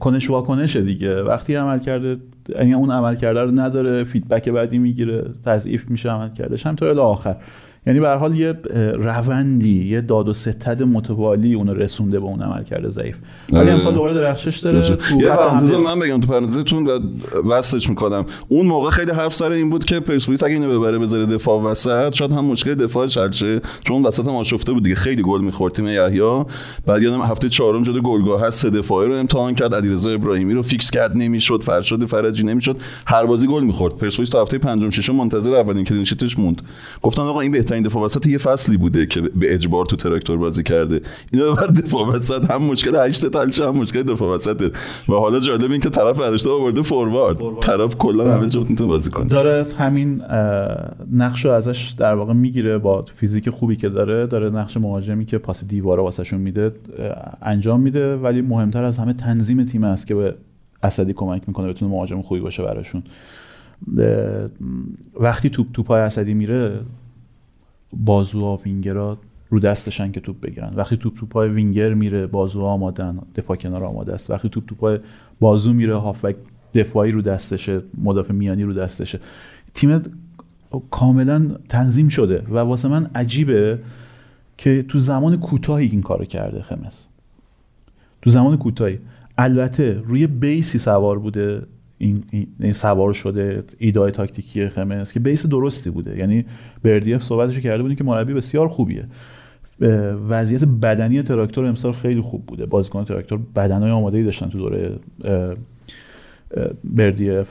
[0.00, 1.22] کنش واکنش دیگه.
[1.22, 2.16] وقتی عمل کرده
[2.48, 7.00] یعنی اون عمل کرده رو نداره فیدبک بعدی می‌گیره تضعیف میشه عمل کردش همینطور الی
[7.00, 7.36] آخر
[7.86, 8.54] یعنی به حال یه
[8.94, 13.16] روندی یه داد و ستد متوالی اونو رسونده به اون عمل کرده ضعیف.
[13.52, 13.72] ولی آره.
[13.72, 14.98] امسال دوباره درخشش داره.
[15.18, 16.88] یه پرانتز من بگم تو پرانتزتون
[17.48, 18.26] وصلش می‌کنم.
[18.48, 22.14] اون موقع خیلی حرف سر این بود که پرسپولیس اگه اینو ببره بذاره دفاع وسط
[22.14, 24.94] شاید هم مشکل دفاعش حل شه چون وسط هم آشفته بود دیگه.
[24.94, 26.44] خیلی گل می‌خورد تیم یحیی.
[26.86, 29.74] بعد یادم هفته چهارم جلوی گلگاه هست سه دفاعی رو امتحان کرد.
[29.74, 31.16] علیرضا ابراهیمی رو فیکس کرد.
[31.16, 31.62] نمی‌شد.
[31.62, 32.76] فرشاد فرجی نمی‌شد.
[33.06, 33.96] هر بازی گل می‌خورد.
[33.96, 36.62] پرسپولیس تا هفته پنجم ششم منتظر اولین کلین شیتش موند.
[37.02, 40.62] گفتن آقا این بهترین دفاع وسط یه فصلی بوده که به اجبار تو تراکتور بازی
[40.62, 41.00] کرده.
[41.32, 44.72] اینا بر دفاع وسط هم مشکل 8 تا هم مشکل دفاع وسط
[45.08, 47.38] و حالا جالب این که طرف نداشته آورده فوروارد.
[47.60, 49.28] طرف کلا همه جا می‌تونه بازی کنه.
[49.28, 50.22] داره همین
[51.12, 54.26] نقش رو ازش در واقع می‌گیره با فیزیک خوبی که داره.
[54.26, 56.72] داره نقش مهاجمی که پاس دیواره واسهشون میده
[57.42, 58.16] انجام میده.
[58.16, 60.34] ولی مهمتر از همه تنظیم تیم است که به
[60.82, 63.02] اسدی کمک می‌کنه بتونه مهاجم خوبی باشه براشون.
[65.20, 66.80] وقتی توپ تو پای اسدی میره
[67.92, 69.18] بازوها وینگرها
[69.50, 70.72] رو دستشن که توپ بگیرن.
[70.76, 74.74] وقتی توپ تو پای وینگر میره بازوها آمادن دفاع کنار آماده است وقتی توپ تو
[74.74, 74.98] پای
[75.40, 76.36] بازو میره هافک
[76.74, 79.20] دفاعی رو دستشه مدافع میانی رو دستشه.
[79.74, 80.02] تیم
[80.90, 83.78] کاملا تنظیم شده و واسه من عجیبه
[84.58, 87.08] که تو زمان کوتاهی این کارو کرده خمس.
[88.22, 88.98] تو زمان کوتاهی.
[89.38, 91.62] البته روی بیسی سوار بوده.
[91.98, 92.24] این,
[92.60, 96.18] این سوار شده ایدای تاکتیکی خمس که بیس درستی بوده.
[96.18, 96.44] یعنی
[96.82, 99.04] بردیف صحبتش کرده بودیم که مربی بسیار خوبیه.
[100.28, 102.66] وضعیت بدنی تراکتور امسال خیلی خوب بوده.
[102.66, 104.92] بازیکن تراکتور بدنهای آماده ای داشتن تو دوره
[106.84, 107.48] بردیف.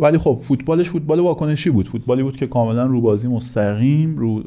[0.00, 1.88] ولی خب فوتبالش فوتبال واکنشی بود.
[1.88, 4.42] فوتبالی بود که کاملا رو بازی مستقیم رو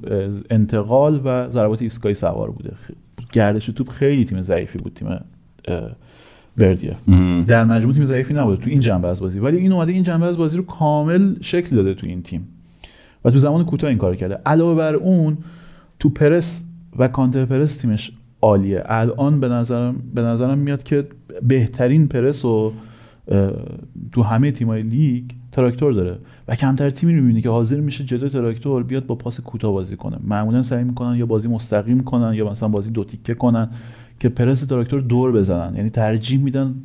[0.49, 2.71] انتقال و ضربات ایستگاهی سوار بوده.
[3.33, 5.07] گردش توپ خیلی تیم ضعیفی بود تیم
[6.59, 6.93] بردیف
[7.47, 9.39] در مجموع تیم ضعیفی نبوده تو این جنبه از بازی.
[9.39, 12.47] ولی این اومده این جنبه از بازی رو کامل شکل داده تو این تیم.
[13.25, 14.39] و تو زمان کوتاه این کار کرده.
[14.45, 15.37] علاوه بر اون
[15.99, 16.63] تو پرس
[16.99, 18.83] و counter press تیمش عالیه.
[18.85, 21.07] الان به نظرم به نظرم میاد که
[21.47, 22.73] بهترین پرس و
[24.11, 26.17] تو همه تیمای لیگ تراکتور داره.
[26.47, 29.95] و کمتر تیمی رو می‌بینی که حاضر میشه جلو تراکتور بیاد با پاس کوتاه بازی
[29.95, 30.17] کنه.
[30.23, 33.69] معمولا سعی می‌کنن یا بازی مستقیم کنن یا مثلا بازی دو تیکه کنن.
[34.19, 35.75] که پرس تراکتور دور بزنن.
[35.75, 36.75] یعنی ترجیح میدن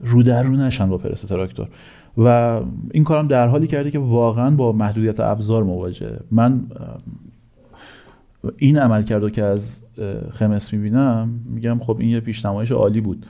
[0.00, 1.68] رو در رو نشن با پرس تراکتور.
[2.18, 2.60] و
[2.90, 6.20] این کارم در حالی کرده که واقعا با محدودیت ابزار مواجهه.
[6.30, 6.60] من
[8.56, 9.80] این عمل کرده که از
[10.30, 13.26] خمس می‌بینم میگم خب این یه پیشنمایش عالی بود.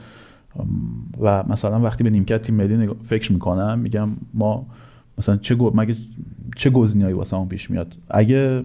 [1.21, 4.65] و مثلا وقتی به نیمکت تیم ملی فکر می‌کنم میگم ما
[5.17, 5.71] مثلا چه گو...
[5.75, 5.95] مگه
[6.55, 8.63] چه گزینه‌ای واسه اون پیش میاد؟ اگه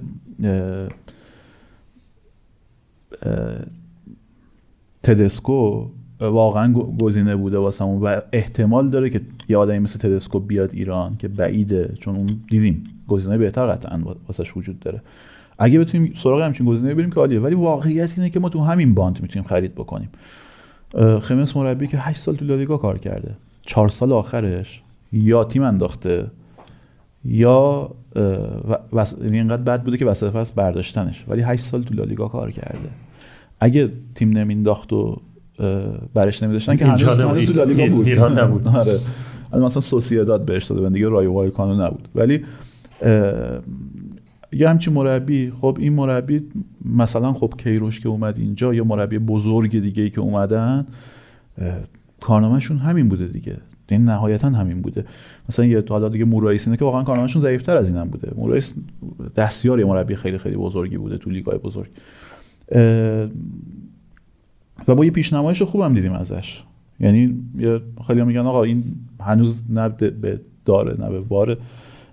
[5.05, 5.88] تدسکو
[6.20, 11.28] واقعا گزینه بوده واسه و احتمال داره که یه آدمی مثل تدسکو بیاد ایران که
[11.28, 15.02] بعیده چون اون دیدیم گزینه بهتر قطعا واسش وجود داره.
[15.59, 18.94] اگه بتونیم سراغ همچین گزینه بریم که عالیه ولی واقعیت اینه که ما تو همین
[18.94, 20.09] باند می‌تونیم خرید بکنیم.
[21.20, 23.34] خمس مربی که 8 سال تو لالیگا کار کرده.
[23.62, 24.82] چهار سال آخرش
[25.12, 26.26] یا تیم انداخته
[27.24, 27.90] یا
[28.92, 29.14] وس...
[29.22, 31.24] یعنی اینقدر بد بوده که وسط فصل برداشتنش.
[31.28, 32.88] ولی 8 سال تو لالیگا کار کرده.
[33.65, 35.21] اگه تیم نمینداخت و
[36.15, 38.07] برش نمیداشتن که هنوز, هنوز تو لالیگا بود.
[38.07, 38.69] ایران نبود.
[38.79, 38.99] آره.
[39.53, 42.09] مثلا سوسیداد بهش داده دیگه رایو وایکانو نبود.
[42.15, 42.45] ولی
[44.53, 46.43] یه همچین مربی خب این مربی
[46.85, 50.87] مثلا خب کیروش که اومد اینجا یا مربی بزرگ دیگه ای که اومدن
[52.21, 53.57] کارنامهشون همین بوده دیگه.
[53.89, 55.05] این نهایتا همین بوده.
[55.49, 58.33] مثلا یه حالا دیگه مورایس اینه که واقعا کارنامهشون ضعیفتر از اینم بوده.
[58.37, 58.75] مورایس
[59.37, 61.91] دستیار یه مربی خیلی خیلی بزرگی بوده تو لیگای بزرگ.
[64.89, 66.62] و با یه پیشنمایش خوبم دیدیم ازش.
[67.01, 67.35] یعنی
[68.07, 68.85] خیلی میگن آقا این
[69.21, 71.57] هنوز نه به داره نه به باره.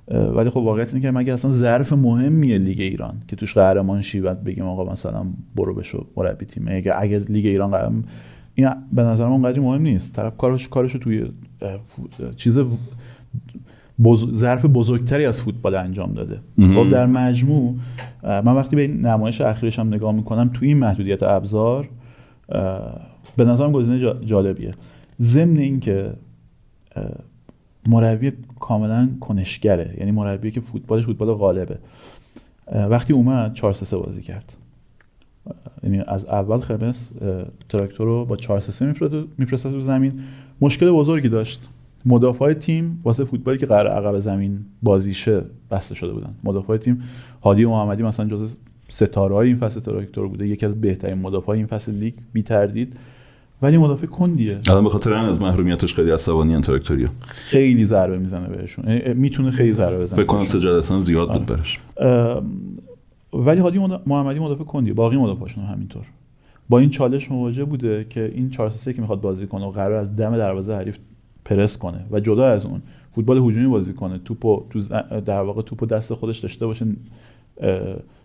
[0.08, 4.22] ولی خب واقعیت اینه که مگه اصلا ظرف مهمیه لیگ ایران که توش قهرمان شی
[4.22, 5.26] بعد بگیم آقا مثلا
[5.56, 6.66] برو بشو مربی تیم.
[6.68, 8.04] اگه اگه لیگ ایران قهرمان
[8.56, 10.14] این به نظر من اونقدر مهم نیست.
[10.14, 11.26] طرف کارش کارشو توی
[12.36, 12.60] چیز
[14.04, 14.26] بز...
[14.36, 16.40] ظرف بزرگتری از فوتبال انجام داده.
[16.58, 17.76] خب در مجموع
[18.24, 21.90] من وقتی به این نمایش اخیرش هم نگاه می‌کنم توی این محدودیت ابزار
[23.38, 24.72] به نظرم گزینه جالبیه.
[25.22, 26.14] ضمن اینکه
[27.90, 31.78] مربی کاملا کنشگره یعنی مربی که فوتبالش فوتبال غالبه.
[32.90, 34.54] وقتی اومد 4 3 بازی کرد.
[35.84, 37.12] یعنی از اول خمس
[37.70, 38.86] تراکتور رو با 4 3
[39.38, 40.12] میفرسته تو زمین.
[40.62, 41.70] مشکل بزرگی داشت.
[42.06, 45.42] مدافع تیم واسه فوتبالی که قرار عقب زمین بازیشه
[45.72, 46.34] بسته شده بودن.
[46.44, 47.04] مدافع تیم
[47.44, 48.56] هادی محمدی مثلا جزو
[48.90, 50.48] ستاره های این فصل تراکتور بوده.
[50.48, 52.94] یکی از بهترین مدافع این فصل لیگ بی تردید
[53.62, 54.60] ولی مدافع کندیه.
[54.70, 56.62] الان به خاطر از محرومیتش خیلی عصبانی ان
[57.22, 59.14] خیلی ضربه می‌زنه بهشون.
[59.14, 60.16] می‌تونه خیلی ضربه بزنه.
[60.16, 61.80] فکر کنم سجادتان زیاد بود برش
[63.34, 64.94] ولی هادی محمدی مدافع کندیه.
[64.94, 66.04] باقی مدافعشون همینطور.
[66.70, 69.94] با این چالش مواجه بوده که این 4 3 که می‌خواد بازی کنه و قرار
[69.94, 70.98] از دم دروازه حریف
[71.46, 72.82] پرس کنه و جدا از اون
[73.12, 74.82] فوتبال هجومی بازی کنه توپو تو
[75.26, 76.86] در واقع توپو دست خودش داشته باشه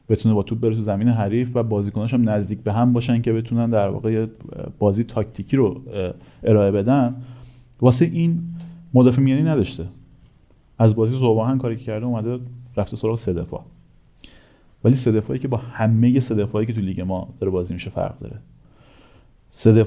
[0.08, 3.32] بتونه با توپ بره تو زمین حریف و بازیکناش هم نزدیک به هم باشن که
[3.32, 4.26] بتونن در واقع
[4.78, 5.80] بازی تاکتیکی رو
[6.44, 7.16] ارائه بدن.
[7.80, 8.42] واسه این
[8.94, 9.86] مدافع میانی نداشته.
[10.78, 12.38] از بازی زوباهن کاری کرده اومده
[12.76, 13.64] رفته سراغ سه دفاع.
[14.84, 18.18] ولی سه که با همه سه دفاعی که تو لیگ ما داره بازی میشه فرق
[18.18, 18.36] داره.
[19.50, 19.86] سه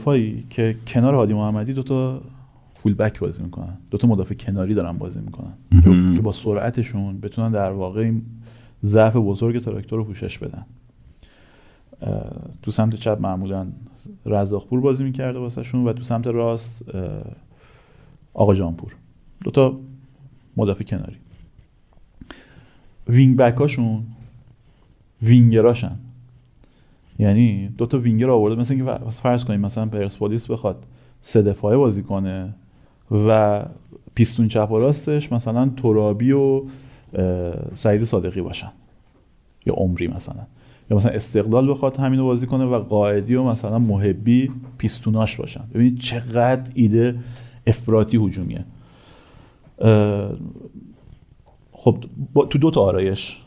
[0.50, 2.22] که کنار هادی محمدی دوتا
[2.84, 3.78] فول بک بازی می‌کنن.
[3.92, 5.54] دوتا مدافع کناری دارن بازی می‌کنن.
[6.16, 8.12] که با سرعتشون بتونن در واقع
[8.84, 10.66] ضعف بزرگ تراکتور رو پوشش بدن.
[12.62, 13.68] تو سمت چپ معمولا
[14.26, 16.82] رزاقپور بازی می‌کرده واسهشون و تو سمت راست
[18.34, 18.96] آقا جانپور.
[19.44, 19.80] دوتا
[20.58, 21.18] مدافع کناری.
[23.08, 24.04] wing back هاشون
[25.22, 25.96] وینگراشن.
[27.20, 28.56] یعنی دوتا وینگر آورده.
[28.56, 30.86] مثل اینکه فرض کنیم مثلا پرسپولیس بخواد
[31.22, 32.54] سه دفاعه بازی کنه
[33.12, 33.66] و
[34.16, 36.62] پیستون چپ و راستش مثلا ترابی و
[37.74, 38.72] سعید صادقی باشن.
[39.66, 40.42] یا عمری مثلا.
[40.92, 45.64] یا مثلا استقلال بخواد همینو بازی کنه و قاعدی و مثلا محبی پیستوناش باشن.
[45.74, 47.16] ببینید چقدر ایده
[47.68, 48.66] افراطی هجومیه.
[51.72, 52.04] خب
[52.50, 53.38] تو دو تا آرایش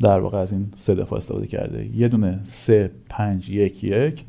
[0.00, 1.96] در واقع از این سه دفاع استفاده کرده.
[1.96, 4.24] یه دونه سه پنج یک یک.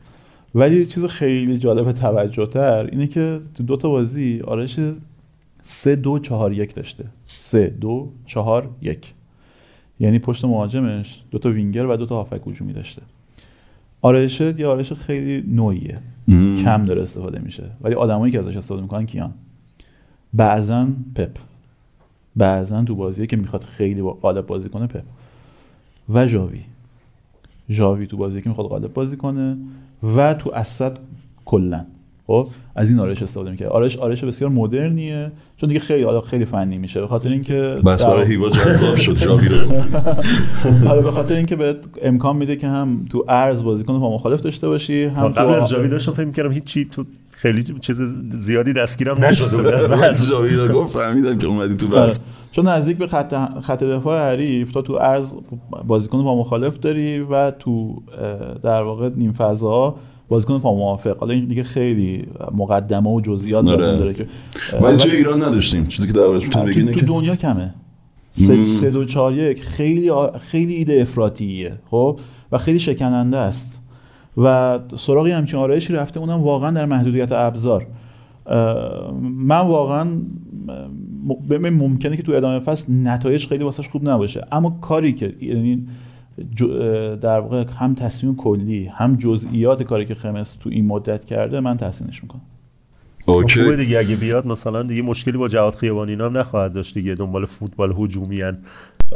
[0.55, 4.79] ولی چیز خیلی جالب توجه تر اینه که تو دو تا بازی آرایش
[5.61, 7.05] سه دو چهار یک داشته.
[7.27, 9.13] سه دو چهار یک.
[9.99, 13.01] یعنی پشت مهاجمش دو تا وینگر و دو تا هافک هجومی داشته.
[14.01, 15.99] آرایش یه آرایش خیلی نوعیه.
[16.63, 17.63] کم داره استفاده میشه.
[17.81, 19.33] ولی آدمایی که ازش استفاده می‌کنن کیان.
[20.33, 21.37] بعضا پپ.
[22.35, 25.03] بعضا تو بازیه که می‌خواد خیلی با قالب بازی کنه پپ.
[26.09, 26.61] و ژاوی.
[27.69, 29.57] ژاوی تو بازی که می‌خواد قالب بازی کنه.
[30.17, 30.97] و تو اسد
[31.45, 31.85] کلا.
[32.27, 36.45] خب از این آرش استفاده می‌کنه آرش آرش بسیار مدرنیه چون دیگه خیلی حالا خیلی
[36.45, 37.01] فنی میشه.
[37.01, 37.53] به خاطر اینکه
[37.85, 39.57] بس برای هیوا جذاب شد ژاوی رو
[40.87, 44.67] حالا به خاطر اینکه بهت امکان میده که هم تو ارز بازیکن با مخالف داشته
[44.67, 48.01] باشی هم قبل از جاوی داشتم فکر می‌کردم هیچی تو خیلی چیز
[48.31, 51.87] زیادی دستگیرم نشده بود از بس ژاوی رو گفت فهمیدم که اومدی تو.
[51.87, 52.23] بس
[52.53, 55.35] چون نزدیک به خط خط دفاع حریف تا تو ارز
[55.87, 58.01] بازیکن با مخالف داری و تو
[58.63, 59.95] در واقع نیم فضا
[60.27, 63.77] بازیکن با موافق حالا این دیگه خیلی مقدمه و جزئیات آره.
[63.77, 64.27] لازم داره که
[64.81, 65.87] ولی توی ایران نداشتیم.
[65.87, 67.73] چیزی که بگی تو, تو که دنیا کمه.
[68.31, 72.19] سه, سه دو چهار یک خیلی خیلی ایده افراطیه خب؟
[72.51, 73.81] و خیلی شکننده است.
[74.37, 77.87] و سراغی همچین آرایشی رفته اونم واقعا در محدودیت ابزار.
[79.21, 80.07] من واقعا
[81.69, 84.47] ممکنه که تو ادامه فصل نتایج خیلی واسش خوب نباشه.
[84.51, 85.87] اما کاری که یعنی
[87.21, 91.77] در واقع هم تصمیم کلی هم جزئیات کاری که خمس تو این مدت کرده من
[91.77, 92.41] تحسینش می‌کنم.
[93.25, 93.99] خوبه OK دیگه.
[93.99, 97.15] اگه بیاد مثلا دیگه مشکلی با جواد خیابانی اینا هم نخواهد داشت دیگه.
[97.15, 98.57] دنبال فوتبال هجومی ان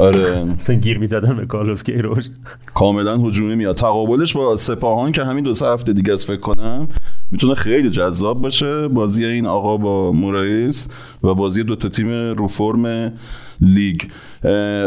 [0.00, 0.44] آره.
[0.44, 2.24] مثلا گیر می‌دادن به کارلوس کیروش.
[2.74, 3.76] کاملا هجومی میاد.
[3.76, 6.88] تقابلش با سپاهان که همین دو سه هفته دیگه است فکر کنم.
[7.30, 8.88] می‌تونه خیلی جذاب باشه.
[8.88, 10.88] بازی این آقا با مورایس
[11.22, 13.12] و بازی دو تا تیم رو فرم
[13.60, 14.00] لیگ.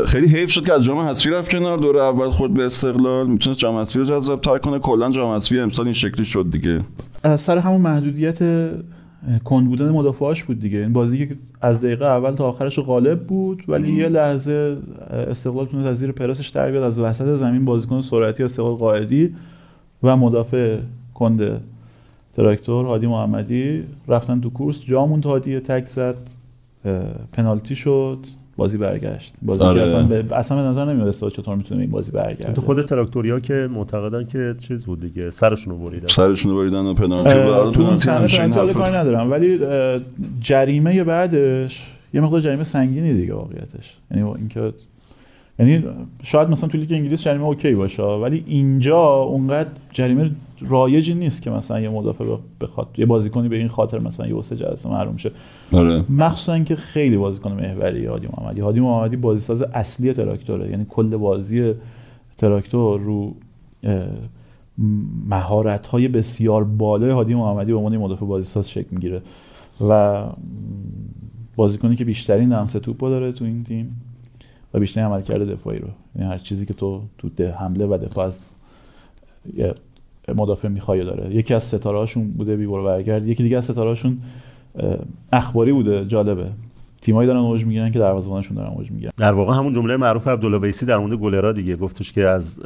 [0.05, 1.77] خیلی حیف شد که از جام حذفی رفت کنار.
[1.77, 3.27] دور اول خورد به استقلال.
[3.27, 4.79] می‌تونه جام حذفی رو جذاب تر کنه.
[4.79, 6.81] کلا جام حذفی امسال این شکلی شد دیگه.
[7.37, 8.39] سر همون محدودیت
[9.43, 10.77] کند بودن مدافعاش بود دیگه.
[10.77, 14.77] این بازی که از دقیقه اول تا آخرش غالب بود ولی یه لحظه
[15.11, 19.35] استقلال تونست از زیر پرسش در از وسط زمین بازیکن سرعتی استقلال قائدی
[20.03, 20.77] و مدافع
[21.13, 21.61] کند
[22.35, 24.81] تراکتور هادی محمدی رفتن تو کورس.
[24.81, 26.15] جامون هادی تک زد
[27.33, 28.17] پنالتی شد
[28.57, 29.33] بازی برگشت.
[29.41, 29.81] بازی آره.
[29.81, 32.53] که اصلا به, اصلا به نظر نمیاد استقلال چطور می‌تونه این بازی برگرده.
[32.53, 36.07] تو خود تراکتوریا که معتقدن که چیز بود دیگه سرشون رو بریدن.
[36.07, 37.97] سرشون رو بریدن و پنالتی اه، تو اون
[38.73, 39.59] کاری ندارم ولی
[40.41, 43.97] جریمه بعدش یه مقدار جریمه سنگینی دیگه واقعیتش.
[44.11, 44.73] یعنی اینکه
[45.61, 45.83] یعنی
[46.23, 50.31] شاید مثلا تو لیگ انگلیس جریمه OK باشه ولی اینجا اونقدر جریمه
[50.69, 52.25] رایجی نیست که مثلا یه مدافع
[52.61, 55.31] بخواد یه بازیکنی به این خاطر مثلا یه سه جلسه محروم شه.
[55.71, 56.03] آره.
[56.09, 58.61] مخصوصا که خیلی بازیکن محوری هادی محمدی.
[58.61, 60.69] هادی محمدی بازیساز اصلی تراکتوره.
[60.69, 61.73] یعنی کل بازی
[62.37, 63.33] تراکتور رو
[65.29, 69.21] مهارت های بسیار بالای هادی محمدی به عنوان مدافع بازیساز شکل می‌گیره.
[69.89, 70.23] و
[71.55, 74.01] بازیکنی که بیشترین لمس توپو داره تو این تیم.
[74.73, 75.87] و بیشترین عملکرد دفاعی رو.
[76.15, 78.39] یعنی هر چیزی که تو تو حمله و دفاع از
[80.35, 81.35] مدافع می‌خوای داره.
[81.35, 83.27] یکی از ستاره هاشون بوده بی برو برگرد.
[83.27, 84.17] یکی دیگه از ستاره هاشون
[85.33, 86.47] اخباری بوده جالبه.
[87.01, 89.11] تیمایی دارن اوج می‌گیرن که دروازه‌بانشون دارن اوج می‌گیرن.
[89.17, 91.75] در واقع همون جمله معروف عبدالله ویسی در مورد گلرا دیگه.
[91.75, 92.59] گفتش که از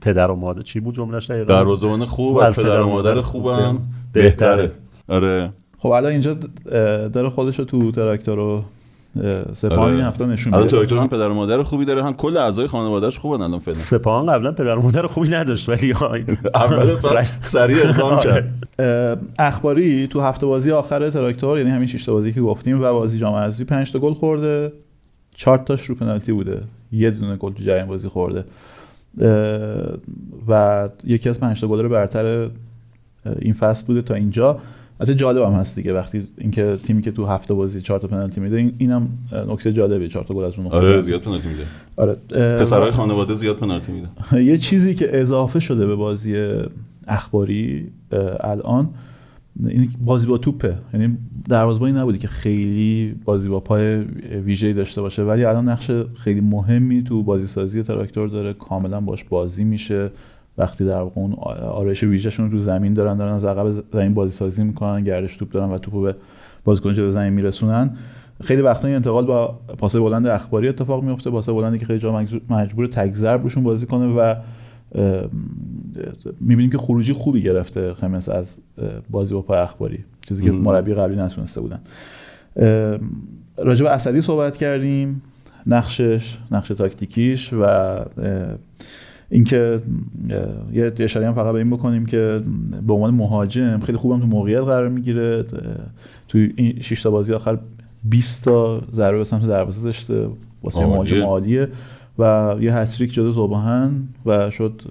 [0.00, 3.78] پدر و مادر چی بود جملهش دقیقاً؟ دروازه‌بان خوب از پدر و مادر خوبم.
[4.12, 4.72] بهتره.
[5.08, 5.50] آره.
[5.78, 6.36] خب الان اینجا
[7.08, 8.62] داره خودش رو تو تراکتور و
[9.52, 9.96] سپاهان آره.
[9.96, 10.68] این هفته نشون میده.
[10.68, 12.04] تراکتور هم پدر و مادر خوبی داره.
[12.04, 13.76] هم کل اعضای خانواده‌اش خوبن الان فعلا.
[13.76, 15.92] سپاهان قبلا پدر و مادر خوبی نداشت ولی
[16.54, 18.68] اول فصل سریع اقدام کرد.
[18.78, 22.92] اه، اخباری تو هفته بازی آخر تراکتور یعنی همین شش تا بازی که گفتیم و
[22.92, 24.72] بازی جام حذفی 5 تا گل خورده.
[25.34, 26.60] 4 تاش رو پنالتی بوده.
[26.92, 28.44] یه دونه گل تو جریان بازی خورده.
[30.48, 32.48] و یکی از 5 تا گل رو برتر
[33.38, 34.58] این فصل بوده تا اینجا.
[35.04, 35.94] البته جالب هم هست دیگه.
[35.94, 39.08] وقتی اینکه تیمی که تو هفته بازی 4 تا پنالتی میده این اینم
[39.48, 40.08] نکته جالبیه.
[40.08, 41.00] 4 تا گل از اون آره.
[41.00, 41.62] زیاد پنالتی میده.
[41.96, 42.14] آره
[42.56, 44.08] پسرای خانواده زیاد پنالتی میده.
[44.50, 46.52] یه چیزی که اضافه شده به بازی
[47.08, 47.86] اخباری
[48.40, 48.88] الان
[49.66, 50.74] این بازی با توپه.
[50.94, 51.16] یعنی
[51.48, 53.96] دروازه‌بانی نبودی که خیلی بازی با پای
[54.44, 55.22] ویژه‌ای داشته باشه.
[55.22, 58.52] ولی الان نقش خیلی مهمی تو بازی سازی تراکتور داره.
[58.52, 60.10] کاملا باش بازی میشه.
[60.58, 61.32] وقتی در واقع اون
[61.62, 65.70] آرایش ویژهشون رو زمین دارن دارن از عقب زمین بازی سازی می‌کنن گردش توپ دارن
[65.70, 66.14] و توپو به
[66.64, 67.90] بازیکن جلو زمین میرسونن
[68.44, 72.26] خیلی وقتا این انتقال با پاس بلند اخباری اتفاق میفته پاس بلندی که خیلی جا
[72.48, 74.34] مجبور- تک ضرب روشون بازی کنه و
[76.40, 78.58] می‌بینیم که خروجی خوبی گرفته خمس از
[79.10, 80.50] بازی با پای اخباری چیزی که.
[80.52, 81.80] مربی قبلی نتونسته بودن
[83.56, 85.22] راجع به اسدی صحبت کردیم
[85.66, 87.64] نقشش نقش تاکتیکیش و
[89.34, 89.80] اینکه
[90.72, 92.42] یه اشاره هم فقط به این بکنیم که
[92.86, 95.44] به عنوان مهاجم خیلی خوبم تو موقعیت قرار می‌گیره.
[96.28, 97.58] توی این شش تا بازی آخر
[98.04, 100.28] 20 تا ضربه به سمت دروازه داشته
[100.62, 100.86] واسه.
[100.86, 101.68] مهاجم عالیه.
[102.18, 103.90] و یه هتریک جلو زوباهن
[104.26, 104.82] و شد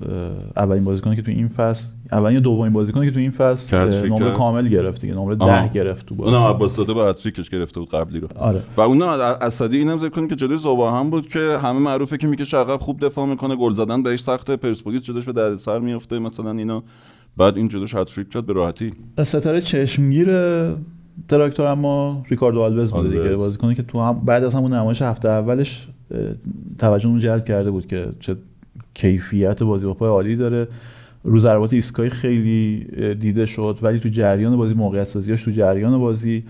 [0.58, 4.32] اولین بازیکنی که تو این فصل اولین دومین بازیکنی که تو این فصل نمره.
[4.32, 5.68] کامل گرفت دیگه نمره آها.
[5.68, 6.49] 10 گرفت تو اونم بازی.
[6.49, 8.28] عباس داده با هتریکش گرفته بود قبلی رو.
[8.36, 8.61] آره.
[8.78, 12.57] و اون اسدی اینم ذکر کنیم که جلوی زوباهن بود که همه معروفه که می‌کشه
[12.57, 16.84] عقب خوب دفاع می‌کنه گل زدن بهش سخته پرسپولیس جلوش به دردسر میفته مثلا اینا.
[17.38, 18.93] بعد این جلوش هتریک کرد به راحتی.
[19.24, 20.28] ستاره چشمگیر
[21.28, 23.09] تراکتور اما ریکاردو آلوز بوده.
[23.09, 23.36] دیگه.
[23.36, 25.88] بازیکنی که تو هم بعد از همون نمایش هفته اولش
[26.80, 28.36] توجه رو جلب کرده بود که چه
[28.93, 30.68] کیفیت بازی با پای عالی داره.
[31.24, 36.43] رو ضربات ایستگاهی خیلی دیده شد ولی تو جریان بازی موقعیت سازیاش تو جریان بازی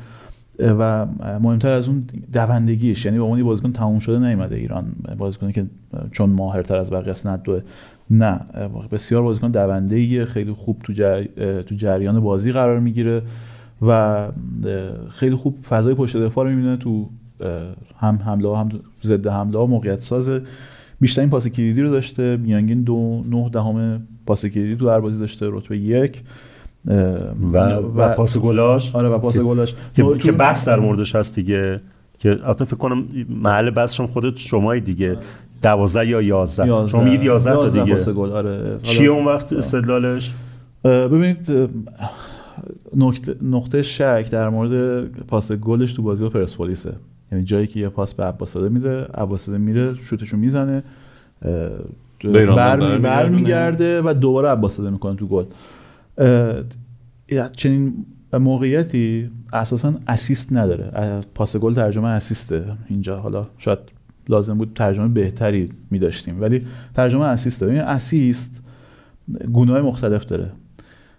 [0.59, 1.05] و
[1.41, 3.05] مهمتر از اون دوندگیش.
[3.05, 4.86] یعنی به یه بازیکن تموم شده نیومده ایران.
[5.17, 5.65] بازیکنی که
[6.11, 7.61] چون ماهرتر از بقیه است ندوه
[8.09, 8.39] نه.
[8.91, 11.24] بسیار بازیکن دونده خیلی خوب تو, جر...
[11.61, 13.21] تو جریان بازی قرار می‌گیره
[13.82, 14.28] و
[15.09, 17.09] خیلی خوب فضای پشت دفاع رو می‌بینه تو
[17.97, 18.69] هم حمله ها هم
[19.03, 20.41] ضد حمله ها موقعیت سازه
[21.04, 22.38] بیشترین پاس کلیدی رو داشته.
[22.38, 26.22] میانگین دو نه دهم پاس کلیدی تو هر بازی داشته رتبه یک.
[27.54, 27.58] و,
[27.95, 28.95] و پاس گلاش.
[28.95, 29.76] آره و پاس گلاش.
[29.95, 31.82] که, که بحث در موردش هست دیگه.
[32.20, 35.18] که البته فکر کنم محل شما خودت شمایی دیگه.
[35.62, 37.93] 12 یا 11 11 شما میگید 11 تا دیگه.
[37.93, 38.32] پاس گل.
[38.32, 40.34] آره چیه اون وقت استدلالش؟
[40.84, 41.51] ببینید
[42.95, 46.93] نقطه, نقطه شک در مورد پاس گلش تو بازی با پرسپولیسه.
[47.34, 50.84] یعنی جایی که یه پاس به عباساده میده عباساده میره شوتشو می‌زنه
[51.41, 52.97] بر برمیگردونه.
[52.97, 55.45] برمیگرده و دوباره عباساده می‌کنه تو گل.
[57.55, 61.21] چنین موقعیتی اساسا اسیست نداره.
[61.36, 62.65] پاس گل ترجمه اسیسته.
[62.88, 63.79] اینجا حالا شاید
[64.29, 66.65] لازم بود ترجمه بهتری میداشتیم ولی
[66.95, 67.65] ترجمه اسیسته.
[67.65, 68.61] ببین اسیست
[69.53, 70.51] گونه مختلف داره.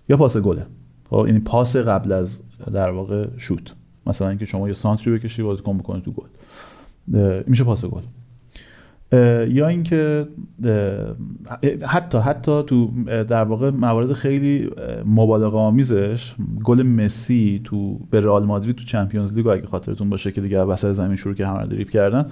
[0.09, 0.67] یا پاس گله.
[1.11, 2.41] خب یعنی پاس قبل از
[2.73, 3.75] در واقع شوت.
[4.07, 6.29] مثلا اینکه شما یه سانتری بکشی بازیکن بکنه تو گل.
[7.47, 8.03] میشه پاس گل.
[9.49, 10.27] یا اینکه
[11.87, 14.71] حتی حتی تو در واقع موارد خیلی
[15.07, 16.35] مبالغه آمیزش
[16.65, 20.93] گل مسی تو به رئال مادرید تو چمپیونز لیگ اگه خاطرتون باشه که دیگه وسط
[20.93, 22.27] زمین شروع که همه دریبل کردن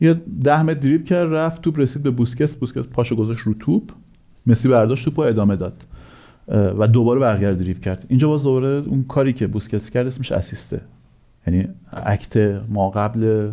[0.00, 3.90] یه ده متر دریبل کرد رفت توپ رسید به بوسکت بوسکت پاشو گذاشت رو توپ.
[4.46, 5.84] مسی برداشت توپ و ادامه داد.
[6.48, 8.06] و دوباره برگرد دریبل کرد.
[8.08, 10.80] اینجا باز دوباره اون کاری که بوسکت کرد اسمش assist ه.
[11.50, 13.50] یعنی act ما قبل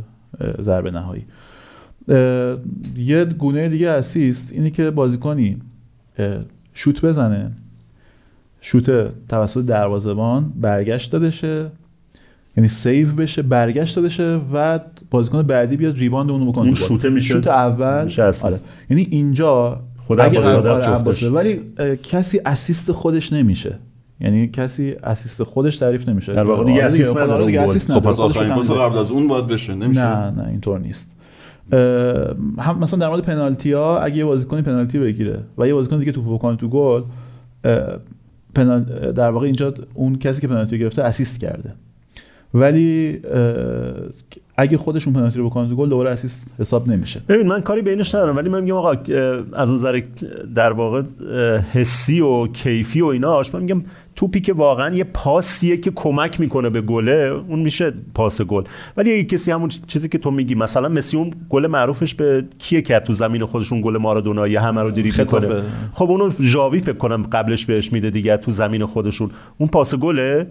[0.62, 1.26] ضربه نهایی
[2.98, 5.58] یه گونه دیگه assist اینی که بازیکنی
[6.74, 7.52] شوت بزنه
[8.62, 11.72] شوت توسط دروازه‌بان برگشت داده شه
[12.58, 14.80] یعنی save بشه برگشت داده شه و
[15.12, 16.74] بازیکن بعدی بیاد rebound اونو بکنه اون.
[16.74, 18.24] شوته میشه- شوت اول میشه.
[18.44, 18.60] آره.
[18.90, 20.18] یعنی اینجا خود.
[20.22, 21.30] عباس‌زاده.
[21.30, 21.62] ولی
[22.04, 23.76] کسی اسیست خودش نمیشه
[24.20, 27.62] یعنی کسی اسیست خودش تعریف نمیشه در واقع دیگه آره اسیست خب، نداره دیگه.
[27.62, 28.14] اسیست خب نداره.
[28.14, 28.72] پس آخرین پاس.
[28.72, 31.12] قبل از اون باید بشه نمیشه نه نه اینطور نیست
[32.60, 36.12] هم مثلا در مورد پنالتی ها اگه یه بازیکن پنالتی بگیره و یه بازیکن دیگه
[36.12, 37.04] توپ بکنه تو گل
[38.56, 41.74] پنال در واقع اینجا اون کسی که پنالتی گرفته اسیست کرده
[42.54, 43.20] ولی
[44.58, 47.22] اگه خودشون پنالتی رو بکنه تو گل دوباره اسیست حساب نمیشه.
[47.30, 48.92] ببین من کاری بینش ندارم ولی من میگم آقا
[49.54, 50.02] از نظر
[50.56, 51.04] در واقع
[51.74, 53.84] حسی و کیفی و ایناش من میگم
[54.16, 58.64] توپی که واقعا یه پاسیه که کمک می‌کنه به گله اون میشه پاس گل.
[58.98, 62.82] ولی اگه کسی همون چیزی که تو میگی مثلا مسی اون گل معروفش به کیه
[62.82, 65.24] که تو زمین خودشون گل مارادونایی همه رو دریبل.
[65.24, 69.32] کنه خب اونو ژاوی فکر کنم قبلش بهش میده دیگه تو زمین خودشون.
[69.58, 70.48] اون پاس گله؟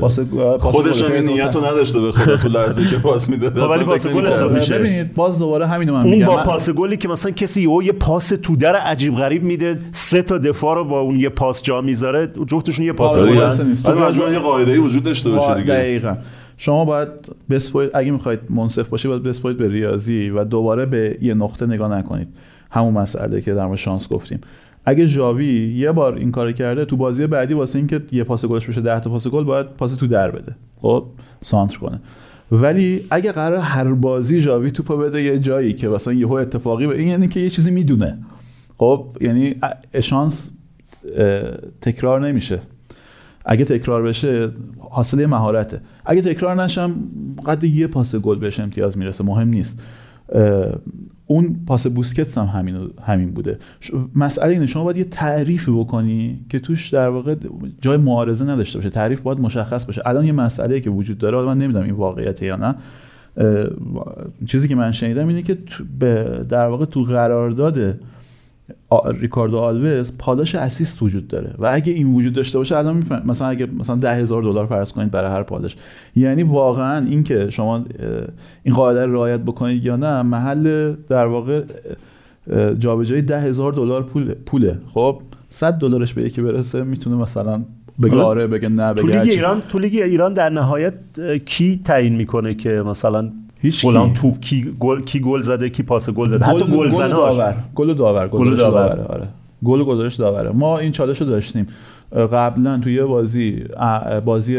[0.00, 3.50] پاس پاس خودش گل هم نیت رو نداشته به خدا تو لحظه که پاس میده
[3.50, 4.78] خب ولی پاس گل حساب میشه.
[4.78, 6.26] ببینید باز دوباره همینو من اون میگم.
[6.26, 9.78] با من- پاس گلی که مثلا کسی یهو یه پاس تو در عجیب غریب میده
[9.90, 13.34] سه تا دفاع رو با اون یه پاس جا می‌ذاره جفتشون یه پاس آره،.
[13.34, 13.86] درسته نیست.
[13.86, 15.74] ولی مجموعه یه قاعده‌ای وجود داشته باشه دیگه.
[15.74, 16.16] دقیقا.
[16.58, 17.08] شما باید
[17.50, 21.98] بسپوید اگه می‌خواید منصف باشی باید بسپوید به ریاضی و دوباره به یه نقطه نگاه
[21.98, 22.28] نکنید.
[22.70, 24.40] همون مسئله که در مورد شانس گفتیم.
[24.86, 28.68] اگه ژاوی یه بار این کار کرده تو بازی بعدی واسه اینکه یه پاس گلش
[28.68, 30.56] بشه 10 تا پاس گل باید پاس تو در بده.
[30.80, 31.04] خب
[31.42, 32.00] سانتر کنه.
[32.52, 36.98] ولی اگه قرار هر بازی ژاوی توپو بده یه جایی که مثلا یهو اتفاقی به
[36.98, 38.18] این یعنی که یه چیزی می‌دونه.
[38.78, 40.50] خب یعنی ا- شانس
[41.16, 41.42] اه،
[41.80, 42.60] تکرار نمیشه.
[43.44, 44.50] اگه تکرار بشه
[44.90, 45.80] حاصل مهارته.
[46.06, 46.94] اگه تکرار نشم
[47.46, 49.24] قد یه پاس گل بهش امتیاز می‌رسه.
[49.24, 49.80] مهم نیست.
[51.26, 53.58] اون پاس بوسکتس هم همین همین بوده.
[54.14, 57.34] مسئله اینه شما باید یه تعریفی بکنی که توش در واقع
[57.80, 58.90] جای معارضه نداشته باشه.
[58.90, 60.02] تعریف باید مشخص باشه.
[60.04, 62.74] الان یه مسئله که وجود داره من نمی‌دونم این واقعیته یا نه
[64.46, 65.58] چیزی که من شنیدم اینه که
[66.48, 68.00] در واقع تو قرارداد
[69.20, 71.54] ریکاردو آلوز پاداش اسیست وجود داره.
[71.58, 74.92] و اگه این وجود داشته باشه الان میفهم مثلا اگه مثلا ده هزار دلار فرض
[74.92, 75.76] کنید برای هر پاداش.
[76.16, 77.84] یعنی واقعا اینکه شما
[78.62, 81.62] این قاعده رو رعایت بکنید یا نه محل در واقع
[82.78, 84.78] جابجایی ده هزار دلار پول پوله.
[84.94, 87.64] خب 100 دلارش به یکی برسه می‌تونه مثلا
[88.02, 88.46] بگه آره.
[88.46, 90.94] بگه نه بگه تو لیگ ایران تو لیگ ایران در نهایت
[91.44, 96.10] کی تعیین می‌کنه که مثلا هیچ گلان توپ کی گل کی گل زده کی پاس
[96.10, 96.44] گل زده.
[96.44, 99.06] حتی گل زنه داور گل داور گل داور.
[99.08, 99.28] آره
[99.64, 100.50] گل گذاشت داوره.
[100.50, 101.66] ما این چالش رو داشتیم
[102.12, 103.64] قبلا توی یه بازی
[104.24, 104.58] بازی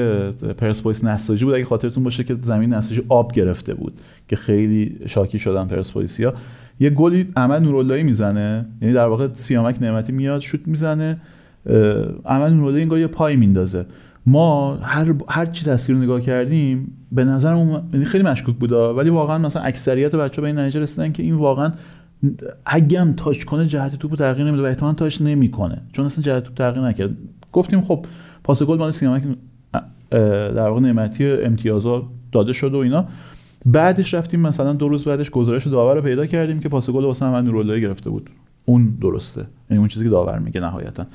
[0.57, 1.53] پرسپولیس نساجی بود.
[1.53, 3.93] اگه خاطرتون باشه که زمین نساجی آب گرفته بود
[4.27, 6.33] که خیلی شاکی شدن پرسپولیسیا
[6.79, 8.65] یه گلی عمل نوراللهی می‌زنه.
[8.81, 11.17] یعنی در واقع سیامک نعمتی میاد شوت می‌زنه.
[12.25, 13.85] عمل نوراللهی این یه پای میندازه.
[14.27, 17.55] ما هر هر چی تصویر نگاه کردیم به نظر
[17.93, 18.93] یعنی خیلی مشکوک بودا.
[18.93, 21.71] ولی واقعا مثلا اکثریت بچه به این نتیجه رسیدن که این واقعا
[22.65, 25.81] اگه هم تاچ کنه جهت توپو تغییر نمیده و احتمالاً تاچ نمی‌کنه.
[25.93, 27.09] چون اصلا جهت توپ تغییر نکرد.
[27.51, 28.05] گفتیم خب
[28.43, 29.19] پاس گل مال سینما
[30.11, 33.05] در واقع نعمتی امتیازات داده شد و اینا.
[33.65, 37.29] بعدش رفتیم مثلا دو روز بعدش گزارش داور رو پیدا کردیم که پاس گل واسه
[37.29, 38.29] من نوراللهی گرفته بود.
[38.65, 39.41] اون درسته.
[39.69, 41.05] یعنی اون چیزی که داور میگه نهایتا.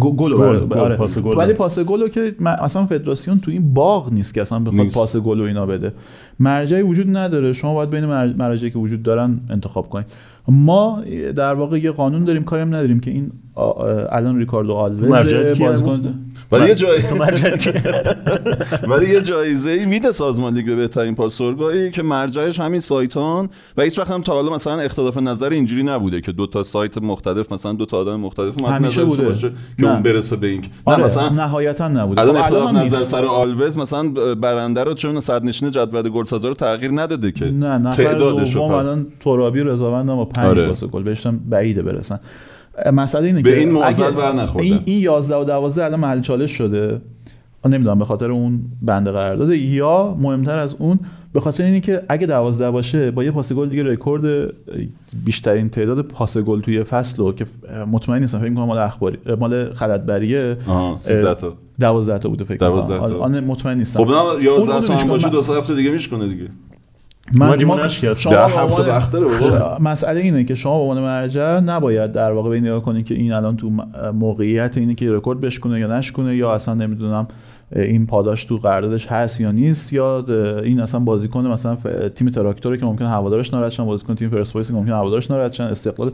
[0.00, 0.32] گل
[0.72, 0.96] آره.
[0.96, 1.36] پاس گل.
[1.36, 5.16] ولی پاس گل رو که اصلا فدراسیون تو این باغ نیست که اصلا بخواد پاس
[5.16, 5.92] گل و اینا بده.
[6.40, 7.52] مرجعی وجود نداره.
[7.52, 10.06] شما باید بین مراجعی که وجود دارن انتخاب کنید
[10.48, 11.02] ما
[11.36, 13.30] در واقع یه قانون داریم کاریم نداریم که این
[14.10, 15.02] الان ریکاردو آلوز
[15.58, 16.14] بازیکن
[16.52, 17.02] ولی یه جای
[18.90, 23.82] ولی یه جایزه ای میده سازمان لیگ به بهترین پاسورگاهی که مرجعش همین سایتان و
[23.82, 27.52] هیچ وقت هم تا حالا مثلا اختلاف نظر اینجوری نبوده که دو تا سایت مختلف
[27.52, 29.24] مثلا دو تا آدم مختلف همیشه بوده.
[29.24, 30.98] باشه که اون برسه به این آره.
[30.98, 32.20] نه مثلا نهایتا نبوده.
[32.20, 36.90] الان خب، اختلاف نظر سر آلوز مثلا برنده رو چون صدرنشین جدول گلسازا رو تغییر
[36.90, 40.72] نداده که نه تعدادش رو الان ترابی رضاوند ما 5 آره.
[40.72, 42.20] گل بهشون بعیده برسن.
[42.92, 46.50] مسئله اینه به که این معضل بر این, این 11 و 12 الان محل چالش
[46.50, 47.00] شده.
[47.64, 50.98] نمی‌دونم به خاطر اون بنده قرار داده یا مهمتر از اون
[51.32, 54.52] به خاطر اینه که اگه 12 باشه با یه پاس گل دیگه رکورد
[55.24, 57.46] بیشترین تعداد پاس گل توی فصل رو که
[57.92, 60.56] مطمئن نیستم فکر کنم مال اخباری مال خلدبریه
[60.98, 61.52] 13 تا.
[61.80, 63.18] 12 تا بوده فکر کنم 12 تا.
[63.18, 64.04] آن مطمئن نیستم.
[64.04, 66.48] خب نه 11 تا هم باشه دو هفته دیگه میشکنه دیگه.
[67.34, 72.60] من ما شما هفته مسئله اینه که شما به عنوان مرجع نباید در واقع به
[72.60, 73.70] نگاه کنید که این الان تو
[74.14, 77.28] موقعیت اینه که رکورد بشکنه یا نشکنه یا اصلا نمی‌دونم
[77.76, 80.24] این پاداش تو قراردادش هست یا نیست یا
[80.64, 81.76] این اصلا بازیکن مثلا
[82.08, 85.64] تیم تراکتوره که ممکن هوادارش ناراحت شن بازیکن تیم پرسپولیس که ممکن هوادارش ناراحت شن
[85.64, 86.10] استقلال.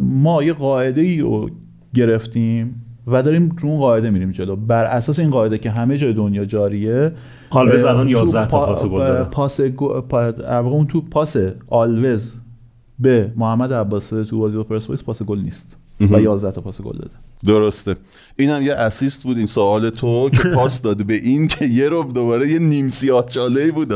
[0.00, 1.50] ما یه قاعده ای رو
[1.94, 4.56] گرفتیم و داریم رو اون قاعده میریم جلو.
[4.56, 7.12] بر اساس این قاعده که همه جای دنیا جاریه
[7.50, 9.24] آلوز الان 11 تا پاس گل داره.
[9.24, 9.60] پاس
[10.50, 11.36] اون تو پاس
[11.68, 12.34] آلوز
[12.98, 15.76] به محمد عباسی تو بازی با پرسپولیس پاس گل نیست.
[16.00, 17.10] و 11 تا پاس گل داده.
[17.46, 17.96] درسته.
[18.36, 21.88] این هم یه اسیست بود این سوال تو که پاس داده به این که یه
[21.88, 23.92] رو دوباره یه نیم سیاه چاله بود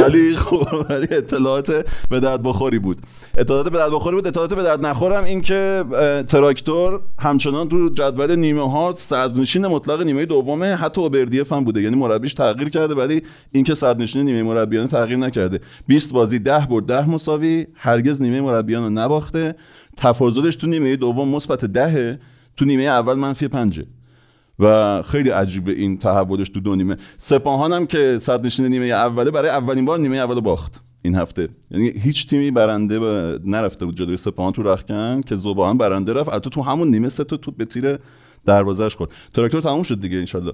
[0.00, 2.98] ولی خب ولی اطلاعات به درد بخوری بود.
[3.38, 5.84] اطلاعات به درد بخوری بود اطلاعات به درد نخورم این که
[6.28, 11.82] تراکتور همچنان تو جدول نیمه ها صدرنشین مطلق نیمه دومه حتی اوبردیف هم بوده.
[11.82, 13.22] یعنی مربیش تغییر کرده ولی
[13.52, 15.60] این که صدرنشین نیمه مربیان تغییر نکرده.
[15.86, 17.66] 20 بازی 10 برد 10 مساوی.
[17.74, 19.54] هرگز نیمه مربیان رو نباخته.
[19.96, 22.18] تفاضلش تو نیمه دوم مثبت دهه.
[22.56, 23.86] تو نیمه اول منفی پنجه.
[24.58, 26.96] و خیلی عجیبه این تحولش تو دو نیمه.
[27.18, 31.48] سپاهان هم که صدرنشین نیمه اوله برای اولین بار نیمه اول باخت این هفته.
[31.70, 36.28] یعنی هیچ تیمی برنده و نرفته بود جلوی سپاهان تو رخکن که زوبا برنده رفت.
[36.28, 37.98] البته تو همون نیمه سه تا توپ به تیر
[38.46, 39.10] دروازه‌اش خورد.
[39.34, 40.52] تراکتور تموم شد دیگه انشالله.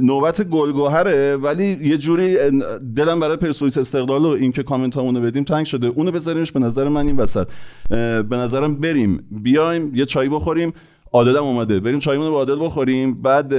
[0.00, 2.36] نوبت گلگوهره ولی یه جوری
[2.96, 5.86] دلم برای پرسپولیس استقلال و اینکه کامنت همونو بدیم تنگ شده.
[5.86, 7.48] اونو بذاریمش به نظر من این وسط.
[8.28, 9.26] به نظرم بریم.
[9.30, 10.72] بیایم یه چای بخوریم.
[11.16, 11.80] عادلم اومده.
[11.80, 13.22] بریم چایمون رو با عادل بخوریم.
[13.22, 13.54] بعد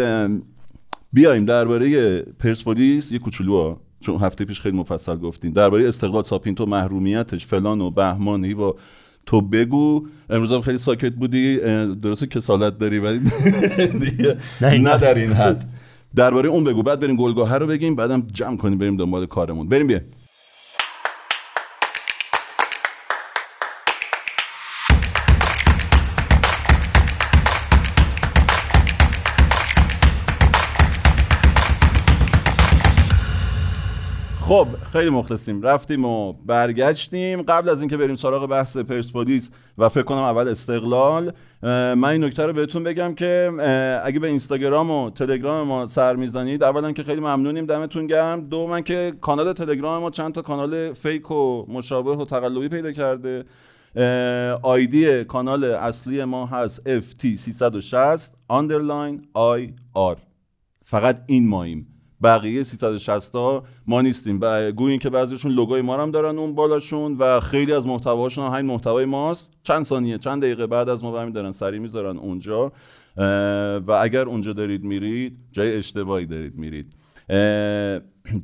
[1.14, 5.52] بیایم درباره پرسپولیس یه کوچولو چون هفته پیش خیلی مفصل گفتیم.
[5.52, 8.54] درباره استقلال ساپینتو محرومیتش فلان و بهمان.
[8.54, 8.74] و
[9.26, 10.08] تو بگو.
[10.30, 11.58] امروز هم خیلی ساکت بودی.
[12.02, 13.20] درسته کسالت داری ولی
[14.62, 15.66] نه در این حد.
[16.16, 16.84] درباره اون بگو.
[16.84, 19.70] بعد بریم گلگاهه رو بگیم بعدم جمع کنیم بریم دنبال کارمون.
[19.70, 20.00] بریم بیا.
[34.48, 35.62] خب خیلی مخلصیم.
[35.62, 37.42] رفتیم و برگشتیم.
[37.42, 41.32] قبل از اینکه بریم سراغ بحث پرسپولیس و فکر کنم اول استقلال
[41.62, 43.52] من این نکته رو بهتون بگم که
[44.04, 48.50] اگه به اینستاگرام و تلگرام ما سر می‌زنید اولا که خیلی ممنونیم دمتون گرم.
[48.70, 53.46] من که کانال تلگرام ما چند تا کانال فیک و مشابه و تقلبی پیدا کرده.
[54.64, 58.22] آیدی کانال اصلی ما هست FT360
[58.52, 60.18] underline IR
[60.86, 61.97] فقط این ماییم.
[62.24, 64.40] بقیه 360 ها ما نیستیم.
[64.72, 68.72] گویین که بعضیشون لوگوی ما هم دارن اون بالاشون و خیلی از محتواشون هم همین
[68.72, 69.54] محتوای ماست.
[69.64, 72.72] چند ثانیه چند دقیقه بعد از ما همین دارن سری می‌ذارن اونجا.
[73.88, 76.94] و اگر اونجا دارید میرید جای اشتباهی دارید میرید.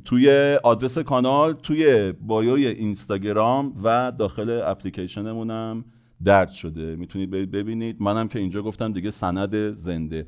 [0.04, 5.84] توی آدرس کانال توی بایوی اینستاگرام و داخل اپلیکیشنمونم
[6.24, 6.96] درد شده.
[6.96, 7.96] می‌تونید برید ببینید.
[8.00, 10.26] منم که اینجا گفتم دیگه سند زنده.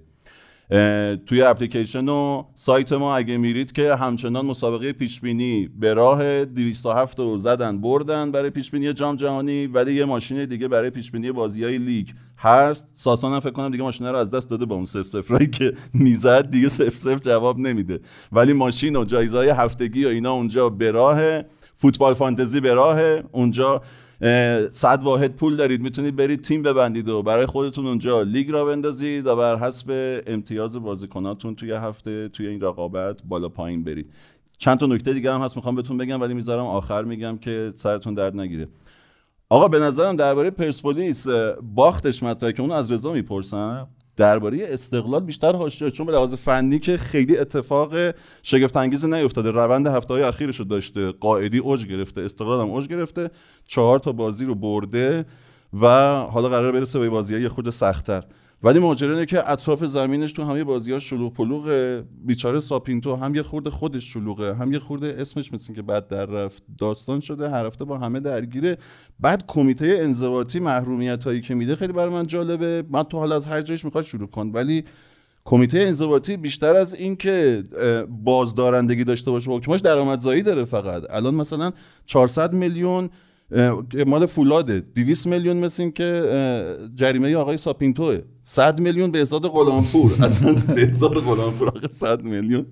[1.27, 7.39] توی اپلیکیشن و سایت ما اگه میرید که همچنان مسابقه پیشبینی به راه 207 رو
[7.39, 12.09] زدن بردن برای پیشبینی جام جهانی ولی یه ماشین دیگه برای پیشبینی بازی های لیگ
[12.39, 12.89] هست.
[12.95, 15.73] ساسان هم فکر کنم دیگه ماشین رو از دست داده با اون سف سفرایی که
[15.95, 18.01] می‌زد دیگه سف سف جواب نمیده.
[18.33, 21.43] ولی ماشین و جایزه های هفتگی و اینا اونجا به راه
[21.77, 23.01] فوتبال فانتزی به راه
[23.33, 23.83] اونجا
[24.73, 29.27] صد واحد پول دارید می‌تونید برید تیم ببندید و برای خودتون اونجا لیگ را بندازید
[29.27, 34.13] و بر حسب امتیاز بازیکناتون توی هفته توی این رقابت بالا پایین برید.
[34.59, 38.15] چند تا نکته دیگه هم هست می‌خوام بهتون بگم ولی می‌ذارم آخر میگم که سرتون
[38.15, 38.69] درد نگیره.
[39.49, 41.27] آقا به نظرم درباره پرسپولیس
[41.75, 43.87] باختش مطرحه که اون از رضا می‌پرسن.
[44.17, 47.95] درباره استقلال بیشتر حاشیه چون به لحاظ فنی که خیلی اتفاق
[48.43, 49.51] شگفت انگیز نیفتاده.
[49.51, 51.11] روند هفته های اخیرش رو داشته.
[51.11, 52.21] قائدی اوج گرفته.
[52.21, 53.31] استقلال هم اوج گرفته.
[53.67, 55.27] چهار تا بازی رو برده
[55.81, 55.87] و
[56.17, 58.25] حالا قرار برسه به بازی یه خود سختتر.
[58.67, 61.71] ولی ماجرا اینه که اطراف زمینش تو همه بازی ها شلوغ پلوغ
[62.25, 66.27] بیچاره ساپینتو هم یه خورده خودش شلوغه هم یه خورده اسمش مثل که بعد در
[66.27, 68.79] رفت داستان شده هر هفته با همه درگیره.
[69.21, 72.85] بعد کمیته انضباطی محرومیت هایی که میده خیلی برای من جالبه.
[72.91, 74.85] من تو حال از هر جایش می‌خواد شروع کن ولی
[75.45, 77.65] کمیته انضباطی بیشتر از اینکه
[78.25, 81.03] بازدارندگی داشته باشه حکماش درآمدزایی داره فقط.
[81.11, 81.71] الان مثلا
[82.07, 83.11] 400 میلیون
[84.07, 84.81] مال فولاده.
[84.81, 88.21] 200 میلیون مثل این که جریمه آقای ساپینتوه.
[88.43, 90.13] 100 میلیون به ازاد غلامپور.
[90.25, 92.67] اصلا به ازاد غلامپور آقا 100 میلیون.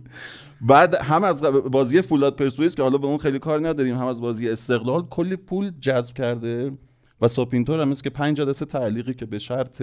[0.60, 4.20] بعد هم از بازی فولاد پرسپولیس که حالا به اون خیلی کار نداریم هم از
[4.20, 6.72] بازی استقلال کلی پول جذب کرده
[7.20, 9.82] و ساپینتور هم مثل که 5 جلسه تعلیقی که به شرط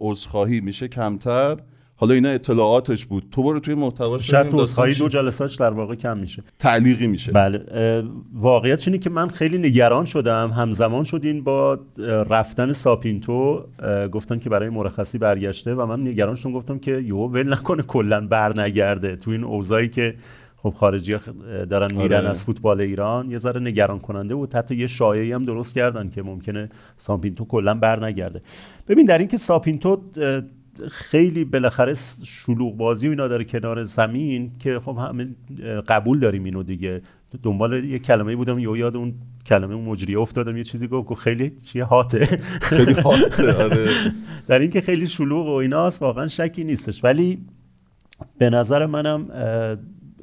[0.00, 1.56] عذرخواهی میشه کمتر.
[2.00, 3.24] حالا اینا اطلاعاتش بود.
[3.32, 6.42] تو برو توی محتواش شرط عذرخواهی دو جلسهش در واقع کم میشه.
[6.58, 7.32] تعلیقی میشه.
[7.32, 10.50] بله واقعیت اینه که من خیلی نگران شدم.
[10.50, 11.78] همزمان شدین با
[12.30, 13.64] رفتن ساپینتو
[14.12, 16.52] گفتن که برای مرخصی برگشته و من نگران شدم.
[16.52, 19.16] گفتم که یو ول نکنه کلا برنگرده.
[19.16, 20.14] تو این اوضاعی که
[20.56, 21.20] خب خارجی ها
[21.70, 22.28] دارن میرن آره.
[22.28, 24.54] از فوتبال ایران یه ذره نگران کننده بود.
[24.54, 28.42] حتی یه شایعی هم درست کردن که ممکنه ساپینتو کلا برنگرده.
[28.88, 30.00] ببین در اینکه ساپینتو
[30.90, 35.28] خیلی بالاخره شلوغ بازی و اینا داره کنار زمین که خب همه
[35.88, 37.02] قبول داریم اینو دیگه.
[37.42, 39.14] دنبال یه کلمه بودم یا یاد اون
[39.46, 42.24] کلمه اون مجریه افتادم یه چیزی گفت خیلی چیه هاته.
[42.60, 43.88] خیلی هاته آره.
[44.46, 47.04] در اینکه خیلی شلوغ و ایناست واقعا شکی نیستش.
[47.04, 47.38] ولی
[48.38, 49.26] به نظر منم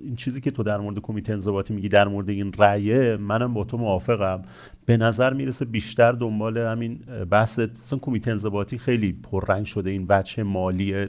[0.06, 3.64] این چیزی که تو در مورد کمیته انضباطی میگی در مورد این رأیه منم با
[3.64, 4.42] تو موافقم.
[4.86, 7.00] به نظر می‌رسه بیشتر دنبال همین
[7.30, 11.08] بحث اصلا کمیته انضباطی خیلی پررنگ شده این بچه مالی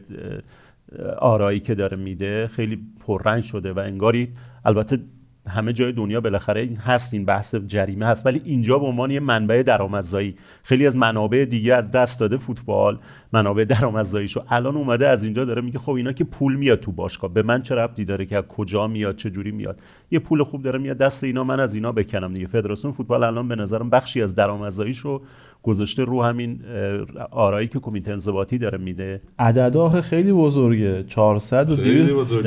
[1.18, 4.28] آرایی که داره میده خیلی پررنگ شده و انگاری
[4.64, 4.98] البته
[5.48, 9.62] همه جای دنیا بالاخره هست این بحث جریمه هست ولی اینجا به عنوان یه منبع
[9.62, 10.34] درآمدزایی.
[10.62, 12.98] خیلی از منابع دیگه از دست داده فوتبال
[13.32, 14.42] منابع درآمدزاییشو.
[14.48, 17.32] الان اومده از اینجا داره میگه خب اینا که پول میاد تو باشگاه.
[17.32, 19.80] به من چه ربطی داره که از کجا میاد چه جوری میاد؟
[20.10, 22.46] یه پول خوب داره میاد دست اینا من از اینا بکنم دیگه.
[22.46, 25.22] فدراسیون فوتبال الان به نظرم بخشی از درآمدزاییشو
[25.66, 26.60] گذاشته رو همین
[27.30, 29.20] آرایی که کمیته انضباطی داره میده.
[29.38, 31.04] عددها خیلی بزرگه.
[31.08, 31.80] 400 و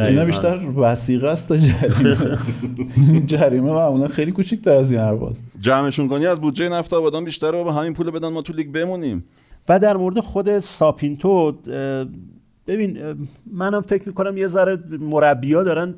[0.01, 2.37] اینا بیشتر وسیقه است تا جریمه.
[3.31, 5.45] جریمه معمولا خیلی کوچیک‌تر از این حرفاست.
[5.59, 8.71] جمعشون کنی از بودجه نفت آبادان بیشتر رو به همین پول بدن ما تو لیگ
[8.71, 9.23] بمونیم.
[9.69, 11.53] و در مورد خود ساپینتو
[12.67, 12.97] ببین
[13.53, 15.95] منم فکر می‌کنم یه ذره مربیا دارن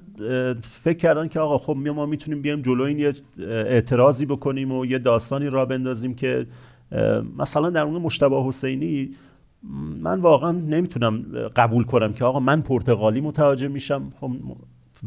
[0.61, 3.13] فکر کردن که آقا خب ما می‌تونیم بیایم جلو این یه
[3.47, 6.45] اعتراضی بکنیم و یه داستانی را بندازیم که
[7.37, 9.09] مثلا در مورد مشتبه حسینی
[10.01, 14.13] من واقعا نمی‌تونم قبول کنم که آقا من پرتغالی متوجه میشم.
[14.21, 14.31] خب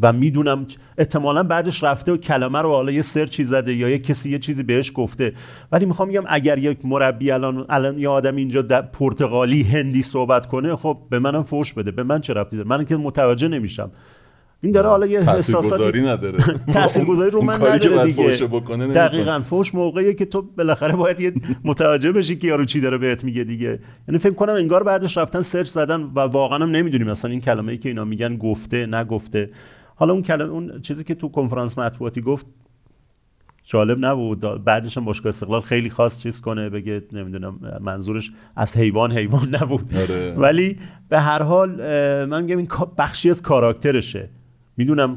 [0.03, 0.67] و می‌دونم
[0.99, 4.63] احتمالا بعدش رفته و کلمه رو حالا یه سرچی زده یا یه کسی یه چیزی
[4.63, 5.33] بهش گفته.
[5.73, 8.63] ولی می‌خوام بگم اگر یک مربی الان الان یه آدم اینجا
[8.93, 11.91] پرتغالی هندی صحبت کنه خب به منم فوش بده.
[11.91, 13.91] به من چه ربطی داره؟ من که متوجه نمیشم.
[14.65, 16.39] این داره حالا یه احساساتی نداره.
[16.75, 18.23] تاثیرگذاری رو من نداره دیگه.
[18.95, 21.33] دقیقاً فوش موقعیه که تو بالاخره باید یه
[21.65, 23.79] متوجه بشی که یارو چی داره بهت میگه دیگه.
[24.09, 27.73] یعنی فکر کنم انگار بعدش رفتن سرچ زدن و واقعا هم نمی‌دونیم مثلا این کلمه
[27.73, 29.51] ای که اینا میگن گفته نگفته.
[29.97, 32.47] حالا اون کلمه اون چیزی که تو کنفرانس مطبوعاتی گفت
[33.67, 34.65] جالب نبود.
[34.65, 39.95] بعدش هم باشگاه استقلال خیلی خواست چیز کنه بگه نمی‌دونم منظورش از حیوان حیوان نبود.
[39.95, 40.35] آره.
[40.37, 40.79] ولی
[41.09, 41.71] به هر حال
[42.25, 42.69] من میگم این
[42.99, 44.29] بخشی از کاراکترشه.
[44.77, 45.17] می‌دونم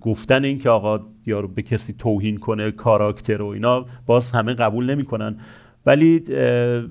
[0.00, 4.90] گفتن این که آقا یارو به کسی توهین کنه کاراکتر و اینا باز همه قبول
[4.90, 5.36] نمی‌کنن.
[5.86, 6.24] ولی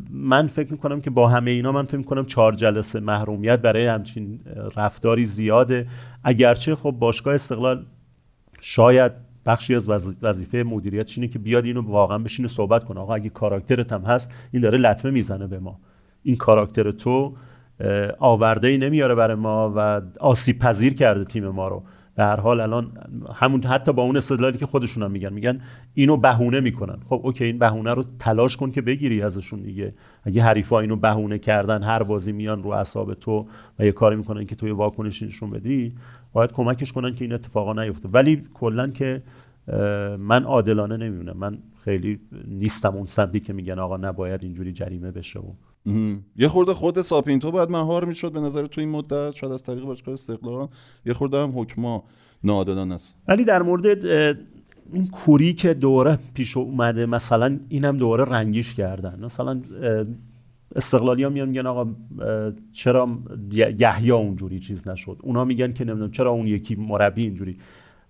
[0.10, 4.40] من فکر می‌کنم که با همه اینا من فکر می‌کنم چهار جلسه محرومیت برای همچین
[4.78, 5.88] رفتاری زیاده.
[6.24, 7.86] اگرچه خب باشگاه استقلال
[8.62, 9.12] شاید
[9.46, 9.90] بخشی از
[10.22, 13.00] وظیفه مدیریت اینه که بیاد اینو واقعا بشینه صحبت کنه.
[13.00, 15.80] آقا اگه کاراکترت هم هست این داره لطمه می‌زنه به ما.
[16.24, 17.34] این کاراکتر تو
[18.20, 21.84] آورده ای نمیاره برای ما و آسیب پذیر کرده تیم ما رو.
[22.16, 22.92] به هر حال الان
[23.34, 25.62] همون حتی با اون استدلالی که خودشون هم میگن میگن
[25.94, 26.98] اینو بهونه می‌کنن.
[27.10, 29.94] خب اوکی این بهونه رو تلاش کن که بگیری ازشون دیگه.
[30.24, 33.48] اگه حریفا اینو بهونه کردن هر بازی میان رو اعصاب تو
[33.80, 35.96] و یه کاری می‌کنن که توی واکنش نشون بدی
[36.34, 38.10] باید کمکش کنن که این اتفاقا نیفته.
[38.10, 39.22] ولی کلا که
[40.20, 41.38] من عادلانه نمی‌بینم.
[41.38, 45.44] من خیلی نیستم اون سمتی که میگن آقا نباید اینجوری جریمه بشه و
[46.36, 49.84] یه خورده خود ساپینتو باید مهار می‌شد به نظر تو این مدت شاید از طریق
[49.84, 50.68] باشگاه استقلال
[51.06, 52.04] یه خورده هم حکما
[52.44, 53.16] ناعادلانه است.
[53.28, 53.86] ولی در مورد
[54.94, 59.20] این کوری که دوره پیش اومده مثلا اینم دوره رنگیش کردن.
[59.26, 59.62] مثلا
[60.76, 61.88] استقلالی ها میان میگن آقا
[62.72, 63.10] چرا
[63.52, 67.58] یحیی اونجوری چیز نشد؟ اونا میگن که نمی‌دونم چرا اون یکی مربی اینجوری.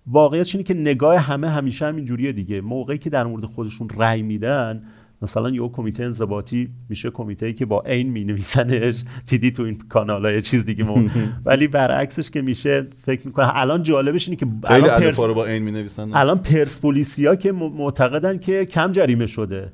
[0.06, 2.60] واقعیت اینه که نگاه همه همیشه هم اینجوریه دیگه.
[2.60, 4.82] موقعی که در مورد خودشون رأی میدن
[5.22, 9.78] مثلا یه کمیته انضباطی میشه کمیته ای که با عین می نویسنش دیدی تو این
[9.88, 11.10] کانال های چیز دیگه مون.
[11.46, 13.56] ولی برعکسش که میشه فکر می‌کنه.
[13.56, 15.20] الان جالبش اینه که الان پرس...
[15.20, 19.72] با عین می نویسن الان پرسپولیسیا که معتقدن که کم جریمه شده.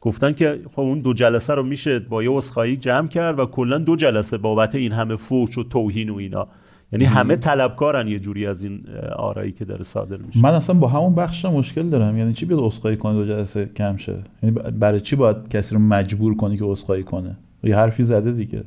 [0.00, 3.78] گفتن که خب اون دو جلسه رو میشه با یه اسخایی جمع کرد و کلا
[3.78, 6.48] دو جلسه بابت این همه فوش و توهین و اینا.
[6.92, 8.84] یعنی همه طلبکارن یه جوری از این
[9.16, 10.42] آرایی که داره صادر میشه.
[10.42, 12.18] من اصلا با همون بخش مشکل دارم.
[12.18, 15.80] یعنی چی بیاد اسخای کنه دو جلسه کم شه؟ یعنی برای چی باید کسی رو
[15.80, 18.64] مجبور کنی که اسخای کنه؟ یه حرفی زده دیگه.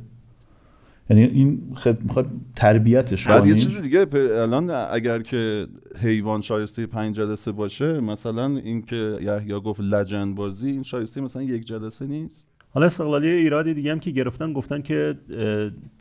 [1.10, 2.04] یعنی این خد...
[2.04, 2.26] می‌خواد
[2.56, 5.68] تربیتش بعد یه چیز دیگه الان اگر که
[6.02, 11.66] حیوان شایسته پنج جلسه باشه مثلا اینکه یحیی گفت لجن بازی این شایسته مثلا یک
[11.66, 12.48] جلسه نیست.
[12.74, 15.16] حالا استقلالی ایرادی دیگه هم که گرفتن گفتن که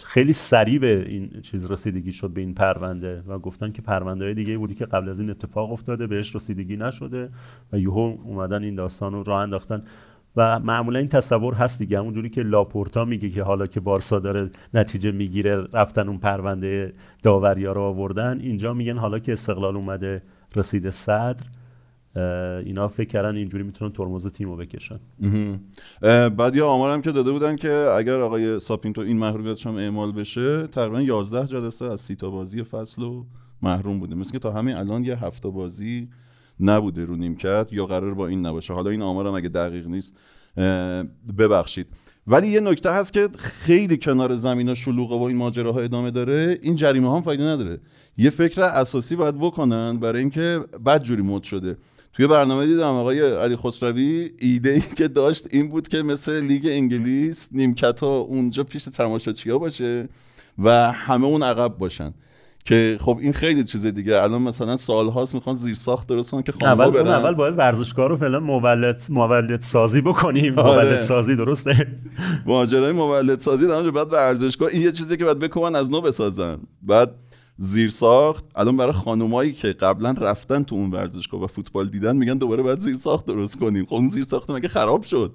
[0.04, 4.34] خیلی سریع به این چیز رسیدگی شد به این پرونده و گفتن که پرونده های
[4.34, 7.28] دیگه بودی که قبل از این اتفاق افتاده بهش رسیدگی نشده
[7.72, 9.82] و یهو اومدن این داستان رو راه انداختن.
[10.36, 14.50] و معمولا این تصور هست دیگه همونجوری که لاپورتا میگه که حالا که بارسا داره
[14.74, 16.92] نتیجه می‌گیره رفتن اون پرونده
[17.22, 20.22] داوریا رو آوردن اینجا میگن حالا که استقلال اومده
[20.56, 21.46] رسیده صدر.
[22.66, 25.00] اینا فکر کردن اینجوری می‌تونن ترمز تیمو بکشن.
[26.28, 30.66] بعد یا آمارم که داده بودن که اگر آقای ساپینتو این محرومیتش هم اعمال بشه
[30.66, 33.24] تقریبا 11 جلسه از سی تا بازی فصل و
[33.62, 34.14] محروم بوده.
[34.14, 36.08] مثل که تا همین الان یه هفته بازی
[36.60, 38.74] نبوده رو نیمکت یا قرار با این نباشه.
[38.74, 40.16] حالا این آمارم اگه دقیق نیست
[41.38, 41.86] ببخشید.
[42.26, 46.58] ولی یه نکته هست که خیلی کنار زمین و شلوغه و این ماجراها ادامه داره.
[46.62, 47.80] این جریمه هم فایده نداره.
[48.18, 51.76] یه فکر اساسی باید بکنن برای اینکه بد جوری مد شده.
[52.12, 56.66] توی برنامه دیدم آقای علی خسروی ایده ای که داشت این بود که مثل لیگ
[56.66, 60.08] انگلیس نیمکت ها اونجا پیش تماشاچی ها باشه
[60.58, 62.14] و همه اون عقب باشن.
[62.64, 64.22] که خب این خیلی چیز دیگه.
[64.22, 67.08] الان مثلا سال هاست می‌خوان زیر ساخت درست کنن که خانم اول برن.
[67.08, 70.58] اول باید ورزشکار رو فعلا مولد مولد سازی بکنیم.
[70.58, 70.84] آره.
[70.84, 71.86] مولد سازی درسته؟
[72.46, 74.68] ماجرای مولد سازی در بعد ورزشکار.
[74.68, 76.58] این یه چیزی که بعد بکنن از نو بسازن.
[76.82, 77.10] بعد
[77.62, 82.38] زیر ساخت الان برای خانومایی که قبلا رفتن تو اون ورزشگاه و فوتبال دیدن میگن
[82.38, 83.84] دوباره باید زیر ساخت درست کنیم.
[83.86, 85.32] خب اون زیر ساخت مگه خراب شد؟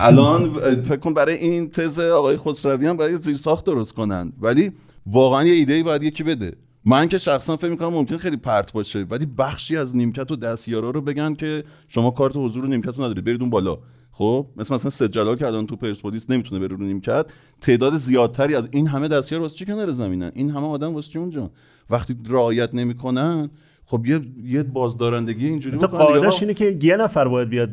[0.00, 4.72] الان فکر کن برای این تز آقای خسروی هم باید زیر ساخت درست کنن ولی
[5.06, 6.56] واقعا یه ایده ای باید یکی بده.
[6.84, 10.90] من که شخصا فکر می‌کنم ممکن خیلی پرت باشه ولی بخشی از نیمکت و دستیارا
[10.90, 13.78] رو بگن که شما کارت حضور نیمکت رو ندارید برید اون بالا.
[14.18, 17.26] خب مثل مثلا سید جلال که الان تو پرسپولیس نمی‌تونه بره رو نیمکت
[17.60, 21.18] تعداد زیادتری از این همه دستیار واسه چی کنار زمینن؟ این همه آدم واسه چی
[21.18, 21.50] اونجا؟
[21.90, 23.50] وقتی رعایت نمی‌کنن
[23.86, 27.70] خب یه یه بازدارندگی اینجوری بکنن قاعدش اینه که یه نفر باید بیاد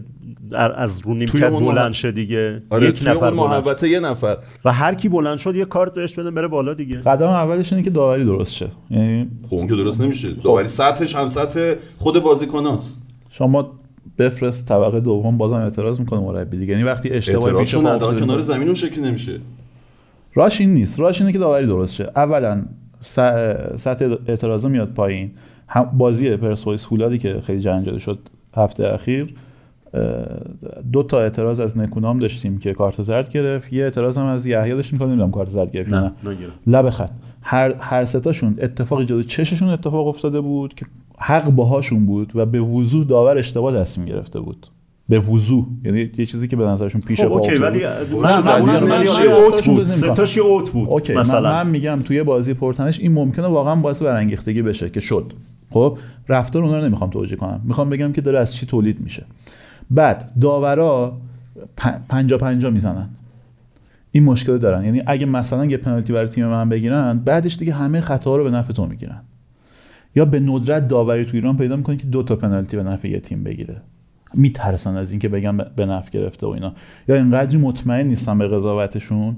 [0.76, 2.64] از رو نیمکت بلند شه دیگه.
[2.70, 4.38] آره یک نفر بلند یه نفر.
[4.66, 6.98] و هر کی بلند شد یه کارت بهش بدن بره بالا دیگه.
[6.98, 8.70] قدم اولش اینه که داوری درست شه.
[8.90, 10.32] یعنی خب اون که درست نمیشه.
[10.32, 13.02] داوری سطحش هم سطح خود بازیکناست.
[13.30, 13.72] شما
[14.18, 16.72] بفرست طبقه دوم بازم اعتراض می‌کنه مربی دیگه.
[16.72, 19.40] یعنی وقتی اشتباهی پیش کنار زمین اون شکلی نمیشه.
[20.36, 21.00] راش این نیست.
[21.00, 22.12] راش اینه که داوری درست شه.
[22.16, 22.66] اولا
[23.76, 25.32] سطح اعتراض میاد پایین.
[25.94, 28.20] بازی پرسپولیس فولادی که خیلی جنجال شد
[28.56, 29.34] هفته اخیر
[30.92, 33.74] دو تا اعتراض از نکونام داشتیم که کارت زرد گرفت.
[33.74, 36.12] یه اعتراض هم از یحیی داشتیم که نمی‌دونم کارت زرد گرفت نه, نه.
[36.68, 37.10] لب خط.
[37.42, 40.86] هر هر ستاشون اتفاقی جلوی چششون اتفاق افتاده بود که
[41.20, 44.68] حق باهاشون بود و به وضوح داور اشتباه تصمیم گرفته بود.
[45.10, 49.66] به وضوح یعنی یه چیزی که به نظرشون پیش خب پا OK ولی من- اوت
[49.66, 51.64] بود من- سه تاش یه اوت بود OK من, مثلا.
[51.64, 55.34] من میگم توی بازی پرتنش این ممکنه واقعا باعث برانگیختگی بشه که شد.
[55.72, 55.98] خب
[56.30, 57.62] رفتار اونها رو نمی‌خوام توجیه کنم.
[57.64, 59.26] می‌خوام بگم که داره از چی تولید میشه.
[59.92, 61.14] بعد داورا
[61.82, 63.10] پ- پنجا پنجا می‌زنن.
[64.12, 64.86] این مشکل دارن.
[64.86, 68.52] یعنی اگه مثلا یه پنالتی برای تیم من بگیرن بعدش دیگه همه خطاها رو به
[68.52, 69.22] نفع تو می‌گیرن.
[70.16, 73.20] یا به ندرت داوری تو ایران پیدا می‌کنی که دو تا پنالتی به نفع یه
[73.20, 73.82] تیم بگیره.
[74.34, 76.74] میترسن از اینکه بگم به نفع گرفته و اینا.
[77.08, 79.36] یا اینقدری مطمئن نیستن به قضاوتشون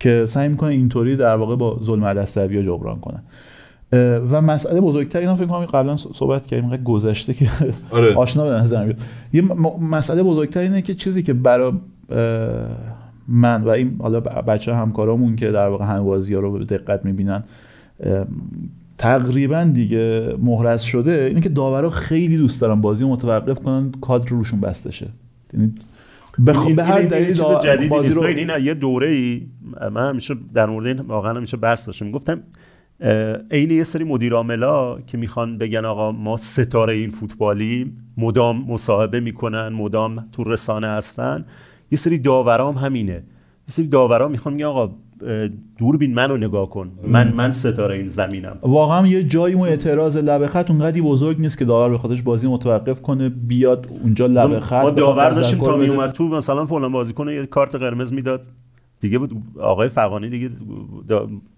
[0.00, 3.22] که سعی می‌کنن اینطوری در واقع با ظلم عصبی جبران کنن.
[4.30, 7.48] و مسئله بزرگتر اینا فکر کنم قبلا صحبت کردیم اینقدر گذشته که
[7.90, 8.14] آره.
[8.24, 9.00] آشنا به نظر میاد.
[9.32, 9.42] یه
[9.80, 11.72] مسئله بزرگتر اینه که چیزی که برای
[13.28, 17.44] من و این حالا بچه همکارامون که در واقع هنوازی ها رو به دقت می‌بینن
[19.02, 24.28] تقریبا دیگه مهرز شده اینه که داورا خیلی دوست دارن بازی رو متوقف کنن کادر
[24.28, 25.08] روشون بسته شه.
[25.54, 25.74] یعنی
[26.46, 26.66] بخ...
[26.66, 28.20] به هر دلیل چیز جدیدی بازی نیست.
[28.20, 29.46] رو این یه دوره ای
[29.92, 32.06] من همیشه در مورد این واقعا همیشه بحث داشتم.
[32.06, 32.40] می‌گفتم
[33.50, 39.20] عین یه سری مدیر عاملا که می‌خوان بگن آقا ما ستاره این فوتبالیم مدام مصاحبه
[39.20, 41.44] می‌کنن مدام تو رسانه هستن.
[41.90, 43.12] یه سری داورام همینه.
[43.12, 43.22] یه
[43.68, 44.94] سری داورا می‌خوان میگن آقا
[45.78, 46.90] دوربین منو نگاه کن.
[47.06, 48.58] من من ستاره این زمینم.
[48.62, 52.48] واقعا یه جایی اون اعتراض لبه خط اونقدی بزرگ نیست که داور به خودش بازی
[52.48, 55.88] متوقف کنه بیاد اونجا لبه خط ما داور داشتیم تا بده.
[55.88, 58.46] میومد تو مثلا فلان بازیکن یه کارت قرمز می‌داد.
[59.00, 60.50] دیگه بود آقای فقانی دیگه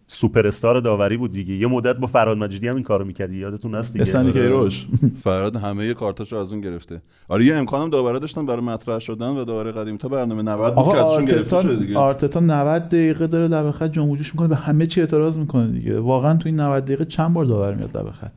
[0.07, 1.55] سوپر استار داوری بود دیگه.
[1.55, 3.37] یه مدت با فراد مجیدی هم این کارو می‌کردی.
[3.37, 4.33] یادتون هست دیگه؟ استنی آره.
[4.33, 4.87] کیروش.
[5.25, 7.03] فراد همه کارتاشو از اون گرفته.
[7.29, 9.97] آره یه امکانم داورا داشتن برای مطرح شدن و داور قدیم.
[9.97, 11.99] تا برنامه 90 بود که ازشون گرفته شده دیگه.
[11.99, 14.49] آرتتا 90 دقیقه داره لبه خط جمهوریش می‌کنه.
[14.49, 16.01] به همه چی اعتراض می‌کنه دیگه.
[16.01, 18.31] واقعا تو این 90 دقیقه چند بار داور میاد لبه خط؟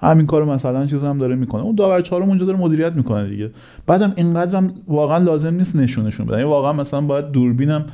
[0.00, 1.62] همین کارو مثلا چیز هم داره می‌کنه.
[1.62, 3.50] اون داور چهارم اونجا داره مدیریت می‌کنه دیگه.
[3.86, 6.38] بعدم اینقدر هم واقعا لازم نیست نشونشون بدن.
[6.38, 7.86] یعنی واقعا مثلا باید دوربینم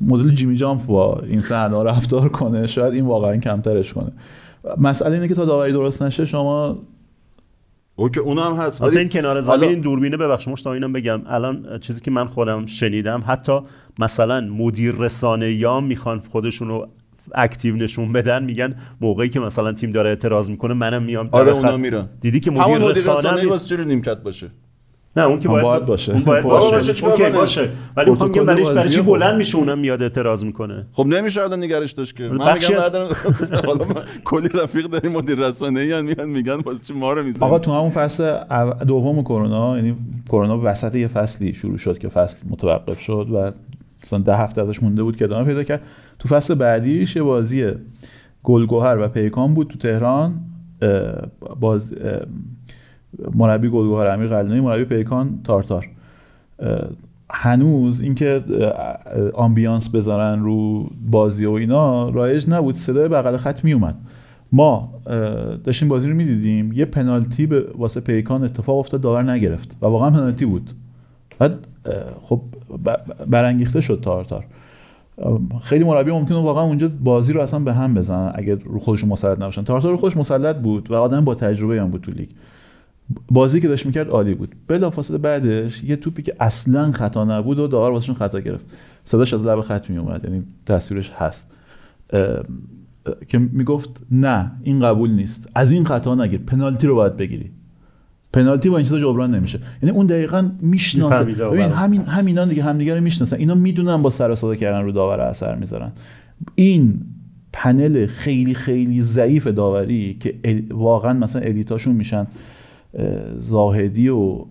[0.00, 4.12] مدل جیمی جامپ با این صحنه رفتار کنه شاید این واقعا کمترش کنه.
[4.78, 6.78] مسئله اینه که تا داوری درست نشه شما
[7.96, 11.22] اوکی اون هم هست ولی این کنار حالا- زمین این دوربینه ببخشید مشتاق اینم بگم.
[11.26, 13.60] الان چیزی که من خودم شنیدم حتی
[13.98, 16.88] مثلا مدیر رسانه یا می‌خوان خودشون رو
[17.34, 21.76] active نشون بدن میگن موقعی که مثلا تیم داره اعتراض می‌کنه منم میام آره اونا
[21.76, 22.08] میرن.
[22.20, 24.48] دیدی که مدیر مدیر رسانه رسانه چی رو نیمکت باشه؟
[25.16, 26.12] نه اون که باید, باید باشه.
[26.12, 26.70] اون باید باشه.
[26.76, 29.38] باشه, باشه، OK؟ باشه ولی می‌خوام بگم برایش برای چی بلند.
[29.38, 32.84] میشه اونم میاد اعتراض می‌کنه خب نمیشه الان نگرش داشت که من بخشی میگم
[33.66, 37.48] حالا من کلی رفیق داریم مدیر رسانه ای میان میگن واسه چی ما رو می‌زنی
[37.48, 38.38] آقا تو همون فصل
[38.86, 39.96] دوم کرونا یعنی
[40.28, 43.50] کرونا وسط یه فصلی شروع شد که فصل متوقف شد و
[44.04, 45.82] مثلا ده هفته ازش مونده بود که ادامه پیدا کرد
[46.18, 47.72] تو فصل بعدیش یه بازی
[48.42, 50.34] گلگوهر و پیکان بود تو تهران
[51.60, 51.94] باز
[53.34, 55.88] مربی گلگوهر امیر قلنوی مربی پیکان تارتار.
[57.30, 58.44] هنوز اینکه
[59.34, 62.76] آمبیانس بذارن رو بازی و اینا رایج نبود.
[62.76, 63.94] صدای بغل خط میومد.
[64.52, 64.92] ما
[65.64, 66.72] داشتیم بازی رو می‌دیدیم.
[66.72, 70.70] یه پنالتی به واسه پیکان اتفاق افتاد داور نگرفت و واقعا پنالتی بود.
[71.38, 71.54] بعد
[72.22, 72.40] خب
[73.26, 74.44] برانگیخته شد تارتار.
[75.62, 79.38] خیلی مربی ممکنه واقعا اونجا بازی رو اصلا به هم بزنن اگه رو خودشون مسلط
[79.38, 79.62] نباشن.
[79.62, 82.28] تارتار رو خودش مسلط بود و آدم با تجربه هم بود تو لیگ.
[83.30, 84.48] بازی که داشت می‌کرد عالی بود.
[84.68, 88.64] بلافاصله بعدش یه توپی که اصلا خطا نبود و داور واسهشون خطا گرفت.
[89.04, 91.50] صداش از لب خط میومد یعنی تصویرش هست.
[93.28, 95.48] که می‌گفت نه این قبول نیست.
[95.54, 96.40] از این خطا نگیر.
[96.46, 97.50] پنالتی رو باید بگیری.
[98.32, 99.58] پنالتی با این چیزا جبران نمیشه.
[99.82, 101.24] یعنی اون دقیقا می‌شناسه.
[101.24, 101.62] ببین.
[101.62, 103.36] همین همینا دیگه همدیگه رو می‌شناسن.
[103.36, 105.92] اینا می‌دونن با سر و صدا کردن رو داور اثر می‌ذارن.
[106.54, 107.00] این
[107.52, 112.26] پنل خیلی خیلی ضعیف داوری که ال- واقعا مثلا الیتاشون میشن.
[113.38, 114.44] زاهدی و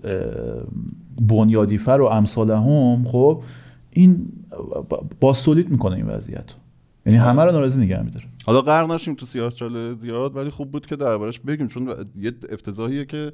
[1.22, 3.44] بنیادیفر و امثال هم خب
[3.90, 4.26] این
[5.20, 6.58] باستولیت می‌کنه این وضعیت رو.
[7.06, 10.72] یعنی همه رو ناراضی نگه میداره حالا غرق نشیم تو سیاه چاله زیاد ولی خوب
[10.72, 13.34] بود که دربارش بگیم چون یه افتضاحیه که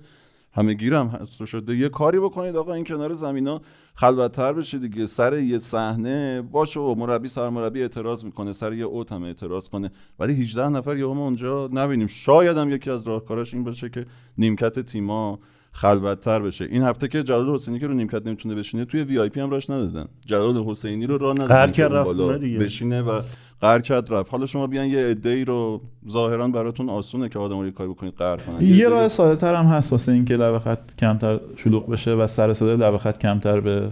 [0.58, 1.46] همه گیرم هست.
[1.46, 1.76] شده.
[1.76, 3.62] یه کاری بکنید آقا این کنار زمینا
[3.96, 5.06] خلوتتر بشه دیگه.
[5.06, 9.92] سر یه صحنه باشه و مربی سرمربی اعتراض می‌کنه سر یه اوت هم اعتراض کنه.
[10.20, 12.08] ولی 18 نفر یهو اونجا نبینیم.
[12.08, 14.06] شاید هم یکی از راهکاراش این باشه که
[14.38, 15.40] نیمکت تیما
[15.72, 16.66] خلوتتر بشه.
[16.66, 19.50] این هفته که جلال حسینی که رو نیمکت نمی‌تونه بشینه توی وی آی پی هم
[19.50, 20.08] راش ندادن.
[20.26, 22.58] جلال حسینی رو راه ندادن بالا دیگه.
[22.60, 23.22] بشینه و
[23.62, 24.32] قهر کرد رفت.
[24.32, 28.14] حالا شما بیان یه عده رو ظاهرا براتون آسونه که آدم رو یه کاری بکنید
[28.14, 28.62] قهر کنن.
[28.62, 32.54] یه راه ساده تر هم هست واسه اینکه لبه خط کمتر شلوغ بشه و سر
[32.54, 33.90] صدای لبه خط کمتر به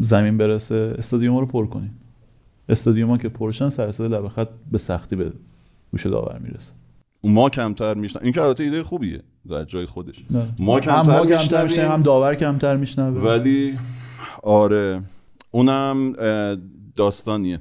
[0.00, 1.90] زمین برسه استادیوم رو پر کنین
[2.68, 5.32] استادیوم که پرشن سر صدای لبه خط به سختی به
[5.92, 6.72] گوش داور می‌رسه.
[7.24, 10.24] ما کمتر میشنم این که البته ایده خوبیه در جای خودش.
[10.30, 10.48] نه.
[10.58, 11.62] ما هم کمتر ما کمتر.
[11.62, 13.22] میشنویم هم داور کمتر میشنوه.
[13.22, 13.78] ولی
[14.42, 15.02] آره
[15.50, 16.12] اونم
[16.96, 17.60] داستانیه.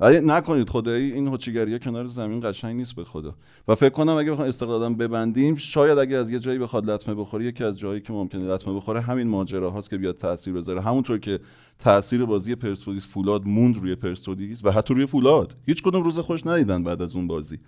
[0.00, 3.34] ولی نکنید خدایی این هوچیگری کنار زمین قشنگ نیست به خدا.
[3.68, 7.44] و فکر کنم اگه بخوایم استقلالم ببندیم شاید اگه از یه جایی بخواد لطمه بخوره
[7.44, 10.80] یکی از جایی که ممکنه لطمه بخوره همین ماجرا هاست که بیاد تاثیر بذاره.
[10.80, 11.40] همونطور که
[11.78, 15.56] تاثیر بازی پرسپولیس فولاد موند روی پرسپولیس و حتی روی فولاد.
[15.66, 17.58] هیچ کدوم روز خوش ندیدن بعد از اون بازی.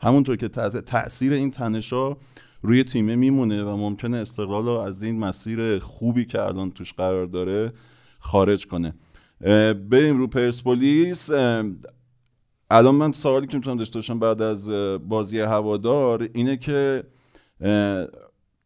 [0.00, 0.48] همونطور که
[0.86, 2.16] تاثیر این تنشا
[2.62, 7.72] روی تیمه میمونه و ممکنه استقلال از این مسیر خوبی که الان توش قرار داره
[8.18, 8.94] خارج کنه.
[9.90, 11.30] بریم رو پرسپولیس.
[12.70, 14.70] الان من سوالی که می‌تونم داشته باشم بعد از
[15.08, 17.04] بازی هوادار اینه که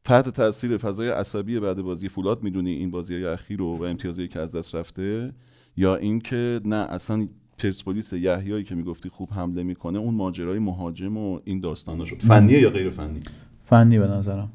[0.04, 4.40] تحت تاثیر فضای عصبی بعد بازی فولاد می‌دونی این بازی اخیر رو و امتیازی که
[4.40, 5.32] از دست رفته؟
[5.76, 7.28] یا اینکه نه اصلا
[7.58, 12.16] پرسپولیس یحیایی که می‌گفتی خوب حمله می‌کنه اون ماجرای مهاجم و این داستانا شد.
[12.16, 13.20] فنیه یا غیر فنی؟
[13.64, 14.52] فنی به نظرم.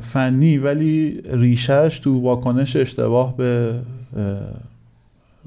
[0.00, 3.80] فنی ولی ریشش تو واکنش اشتباه به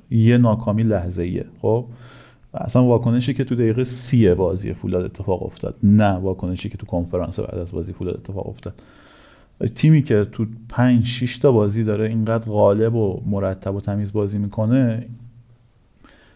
[0.09, 1.85] یه ناکامی لحظه ایه خب؟
[2.53, 5.75] اصلا واکنشی که تو دقیقه سی بازی فولاد اتفاق افتاد.
[5.83, 8.73] نه واکنشی که تو کنفرانس بعد از بازی فولاد اتفاق افتاد.
[9.75, 14.37] تیمی که تو پنج شش تا بازی داره اینقدر غالب و مرتب و تمیز بازی
[14.37, 15.05] می‌کنه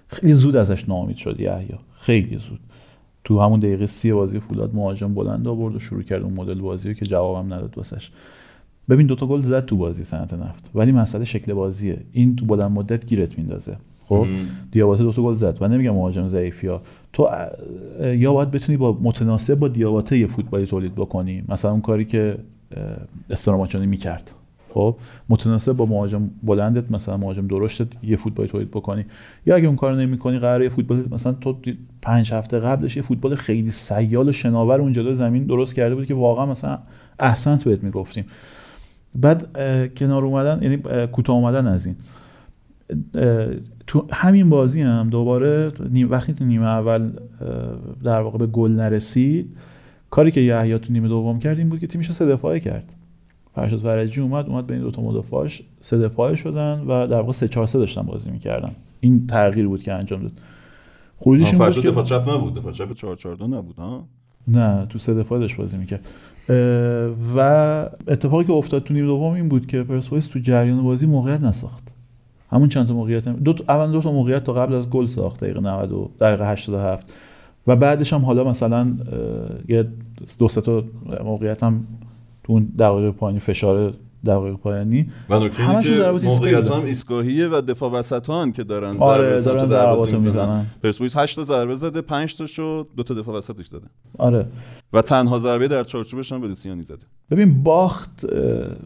[0.08, 2.60] خیلی زود ازش ناامید شد یحیی خیلی زود.
[3.24, 6.90] تو همون دقیقه سی بازی فولاد مهاجم بلند آورد و شروع کرد اون مدل بازی
[6.90, 8.12] رو که جوابم نداد واسش.
[8.90, 10.72] ببین دوتا گل زد تو بازی صنعت نفت.
[10.76, 11.98] ولی مسئله شکل بازیه.
[12.12, 13.78] این تو بلند مدت گیرت میندازه.
[14.06, 14.26] خب؟
[14.72, 15.58] دیاباته دوتا گل زد.
[15.62, 16.82] و نمیگم مهاجم ضعیفی ها
[17.14, 17.30] تو
[18.02, 21.44] یا باید بتونی با متناسب با دیاباته یه فوتبالی تولید بکنی.
[21.50, 22.38] مثلا اون کاری که
[23.30, 24.32] استراماچانی می‌کرد.
[24.74, 24.96] خب؟
[25.30, 29.06] متناسب با مهاجم بلندت مثلا مهاجم درشتت یه فوتبالی تولید بکنی.
[29.46, 31.56] یا اگه اون کارو نمی‌کنی قراره یه فوتبال مثلا تو
[32.02, 36.06] پنج هفته قبلش یه فوتبال خیلی سیال و شناور اون جلوی زمین درست کرده بود
[36.06, 36.80] که واقعا مثلا
[37.20, 38.26] احسنت بهت می‌گفتیم.
[39.16, 39.48] بعد
[39.98, 41.96] کنار اومدن یعنی اه، کوتاه اومدن از این.
[43.88, 47.12] تو همین بازی هم دوباره نیم- وقتی تو نیمه اول
[48.04, 49.56] در واقع به گل نرسید
[50.10, 52.94] کاری که یحیی تو نیمه دوم کرد این بود که تیمش سه دفاعه کرد.
[53.56, 57.48] فرشاد فرجی اومد اومد بین دو تا مدافعاش سه دفاعه شدن و در واقع 3
[57.48, 58.72] 4 3 داشتن بازی می‌کردن.
[59.00, 60.32] این تغییر بود که انجام داد.
[61.18, 64.08] خروجیش این بود که دفاع چپ نبود دفاع چپ 4 4 2 نبود ها؟
[64.48, 66.06] نه تو سه دفاعه داشت بازی می‌کرد.
[67.36, 67.40] و
[68.08, 71.88] اتفاقی که افتاد تو نیمه دوم این بود که پرسپولیس تو جریان بازی موقعیت نساخت.
[72.52, 75.06] همون چند تا موقعیت هم دو تا اول دو تا موقعیت تا قبل از گل
[75.06, 77.14] ساخت دقیقه 90 و دقیقه 87
[77.68, 78.98] و بعدش هم حالا مثلا
[79.68, 79.88] یه
[80.40, 80.84] دو تا
[81.24, 81.84] موقعیت هم
[82.44, 83.94] تو اون دقایق پایانی فشار
[84.28, 85.08] دقایق پایانی.
[85.30, 86.72] و نکته که ضربات موقعیت.
[86.72, 90.66] هم ایستگاهیه و دفاع وسطان که دارن آره، ضربه دارن ضرباتو می‌زنن.
[90.84, 93.88] پرسپولیس 8 تا ضربه زده 5 تاشو دو تا دفاع وسطش زده
[94.18, 94.46] آره.
[94.94, 97.06] و تنها ضربه در چارچوبش هم بلسیانی زده.
[97.32, 98.26] ببین باخت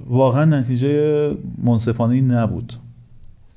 [0.10, 1.32] واقعا نتیجه
[1.64, 2.74] منصفانه نبود.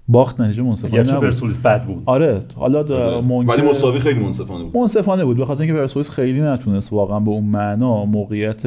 [0.09, 1.24] باخت نتیجه منصفانه گرچه نبود.
[1.24, 2.43] پرسپولیس بد بود؟ آره.
[2.55, 4.77] حالا دا- ممکن ولی مساوی خیلی منصفانه بود.
[4.77, 5.36] منصفانه بود.
[5.36, 8.62] به خاطر اینکه پرسپولیس خیلی نتونست واقعا به اون معنا موقعیت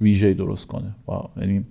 [0.00, 0.94] ویژه‌ای درست کنه.
[1.40, 1.64] یعنی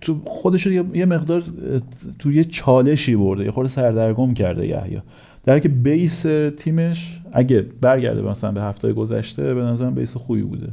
[0.00, 1.42] تو خودش یه مقدار
[2.18, 5.02] تو یه چالشی برده یه خورده سردرگم کرده یحیی
[5.44, 10.68] در که بیس تیمش اگه برگرده مثلا به هفته گذشته به نظرم بیس خوبی بوده.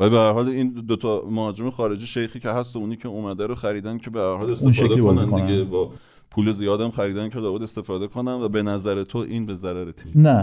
[0.00, 3.08] ولی به هر حال این دو تا مهاجم خارجی شیخی که هست و اونی که
[3.08, 4.72] اومده رو خریدن که به هر حال استفاده
[5.14, 5.46] کنن.
[5.46, 5.90] دیگه با
[6.30, 10.12] پول زیادم خریدن که لابد استفاده کنن و به نظر تو این به ضرر تیم
[10.14, 10.42] نه.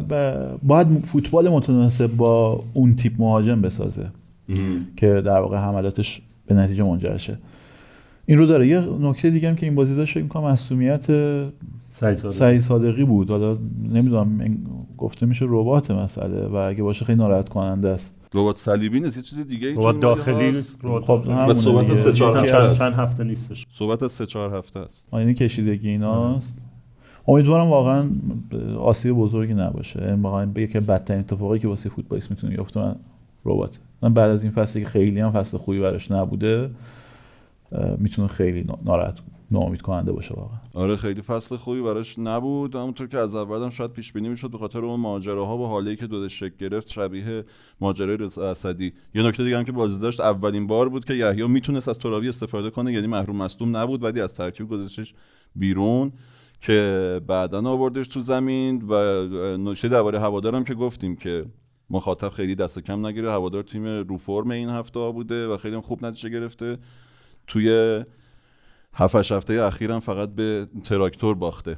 [0.00, 4.10] ب- باید فوتبال متناسب با اون تیپ مهاجم بسازه.
[4.96, 7.38] که در واقع حملاتش به نتیجه منجر شه.
[8.26, 8.68] این رو داره.
[8.68, 11.06] یه نکته دیگه هم که این بازی داشت فکر می‌کنم مسئولیت
[12.30, 13.04] سعید صادقی.
[13.04, 13.30] بود.
[13.30, 13.58] حالا
[13.92, 14.58] نمی‌دونم
[14.98, 18.18] گفته میشه ربات مسئله و اگه باشه خیلی ناراحت کننده است.
[18.34, 20.52] ربات صلیبی نیست؟ یه چیز دیگه ربات داخلی؟
[20.82, 21.94] ربات خب و صحبت.
[21.94, 22.74] سه چهار.
[22.74, 23.66] چند هفته نیستش.
[23.72, 25.08] صحبت از سه چهار هفته است.
[25.10, 26.62] آینه کشیدگی ایناست.
[27.28, 28.10] امیدوارم واقعا
[28.80, 30.02] آسیب بزرگی نباشه.
[30.02, 32.94] این واقعا یکی بدترین اتفاقی که واسه فوتبالیست می‌تونه بیفته
[33.44, 33.78] ربات.
[34.02, 36.70] بعد از این فصلی که خیلی هم فصل خوبی براش نبوده
[37.98, 39.18] می‌تونه خیلی نا- ناراحت
[39.50, 40.58] ناامید کننده باشه واقعا.
[40.74, 42.74] آره خیلی فصل خوبی براش نبود.
[42.74, 45.96] همونطور که از اول هم شاید پیش بینی می‌شد به خاطر اون ماجراها و حالی
[45.96, 47.44] که دو شکل گرفت شبیه
[47.80, 48.92] ماجرای رضا اسدی.
[49.14, 52.28] یه نکته دیگه هم که بازی داشت اولین بار بود که یحیی می‌تونست از تراوی
[52.28, 55.14] استفاده کنه یعنی محروم مصدوم نبود ولی از ترکیب گذاشتش
[55.56, 56.12] بیرون
[56.60, 58.94] که بعدا آوردش تو زمین و
[59.56, 61.44] نکته درباره هوادارم که گفتیم که
[61.92, 63.30] مخاطب خیلی دست کم نگیره.
[63.30, 66.78] هوادار تیم رو فرم این هفته بوده و خیلی خوب نتیجه گرفته.
[67.46, 68.04] توی
[68.94, 71.76] هفتش هفته اخیرم فقط به تراکتور باخته.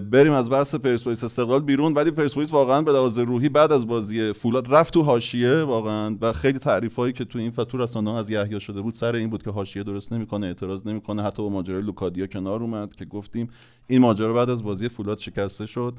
[0.00, 1.94] بریم از بحث پرسپولیس استقلال بیرون.
[1.94, 6.32] ولی پرسپولیس واقعا به لحاظ روحی بعد از بازی فولاد رفت تو حاشیه واقعا و
[6.32, 9.42] خیلی تعریف هایی که تو این فصل رسانه از یحیی شده بود سر این بود
[9.42, 11.22] که حاشیه درست نمی‌کنه اعتراض نمی‌کنه.
[11.22, 13.50] حتی با ماجرای لوکادیا کنار اومد که گفتیم
[13.86, 15.94] این ماجرا بعد از بازی فولاد شکسته شد.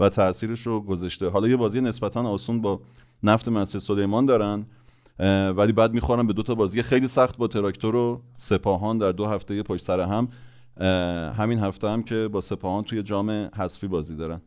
[0.00, 1.28] و تاثیرش رو گذاشته.
[1.28, 2.80] حالا یه بازی نسبتا آسون با
[3.22, 4.66] نفت مسجد سلیمان دارن
[5.56, 9.26] ولی بعد می‌خورن به دو تا بازی خیلی سخت با تراکتور و سپاهان در دو
[9.26, 10.28] هفته پشت سر هم.
[11.32, 14.40] همین هفته هم که با سپاهان توی جام حذفی بازی دارن.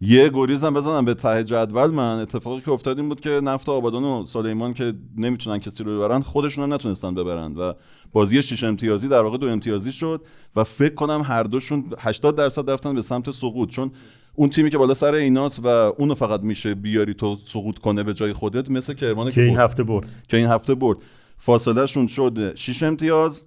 [0.00, 1.90] یه گریز هم بزنم به ته جدول.
[1.90, 5.96] من اتفاقی که افتاد این بود که نفت آبادان و سلیمان که نمی‌تونن کسی رو
[5.96, 7.72] ببرن خودشون رو نتونستن ببرن و
[8.12, 10.24] بازی شش امتیازی در واقع دو امتیازی شد
[10.56, 13.68] و فکر کنم هر دوشون 80 درصد رفتن به سمت سقوط.
[13.68, 13.90] چون
[14.34, 18.14] اون تیمی که بالا سر ایناست و اونو فقط میشه بیاری تو سقوط کنه به
[18.14, 20.06] جای خودت مثل کرمان که این هفته برد.
[20.28, 20.98] که این هفته برد.
[21.36, 23.42] فاصله شون شد 6 امتیاز.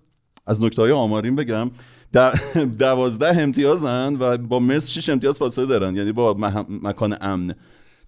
[0.47, 1.71] از نکته های آمارین بگم
[2.79, 5.95] دوازده امتیازن و با مصر 6 امتیاز فاصله دارن.
[5.95, 6.35] یعنی با
[6.69, 7.55] مکان امن.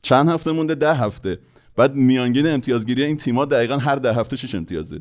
[0.02, 1.40] چند هفته مونده؟ ده هفته.
[1.76, 5.00] بعد میانگین امتیازگیری این تیم‌ها دقیقا هر ده هفته 6 امتیازه.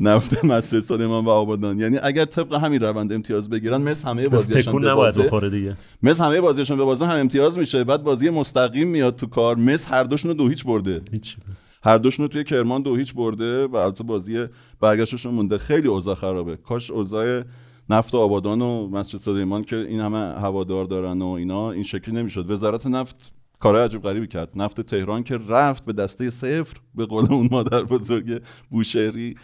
[0.00, 1.80] نفت مسجد سلیمان و آبادان.
[1.80, 5.76] یعنی اگر طبق همین روند امتیاز بگیرن مثل همه بازیشون به بازه دیگه.
[6.02, 7.84] مثل همه بازیشون به بازه هم امتیاز میشه.
[7.84, 9.56] بعد بازی مستقیم میاد تو کار.
[9.56, 11.02] مثل هر دوشون دو هیچ برده.
[11.12, 11.36] هیچ
[11.82, 14.46] هر دوشون توی کرمان دو هیچ برده و البته بازی
[14.80, 15.58] برگشتشون مونده.
[15.58, 16.56] خیلی اوضاع خرابه.
[16.56, 17.42] کاش اوضاع
[17.90, 22.14] نفت و آبادان و مسجد سلیمان که این همه هوادار دارن و اینا این شکلی
[22.14, 22.50] نمی‌شد.
[22.50, 24.48] وزارت نفت کار عجیب غریبی کرد.
[24.56, 29.34] نفت تهران که رفت به دسته صفر به قول اون مادر بزرگ بوشهری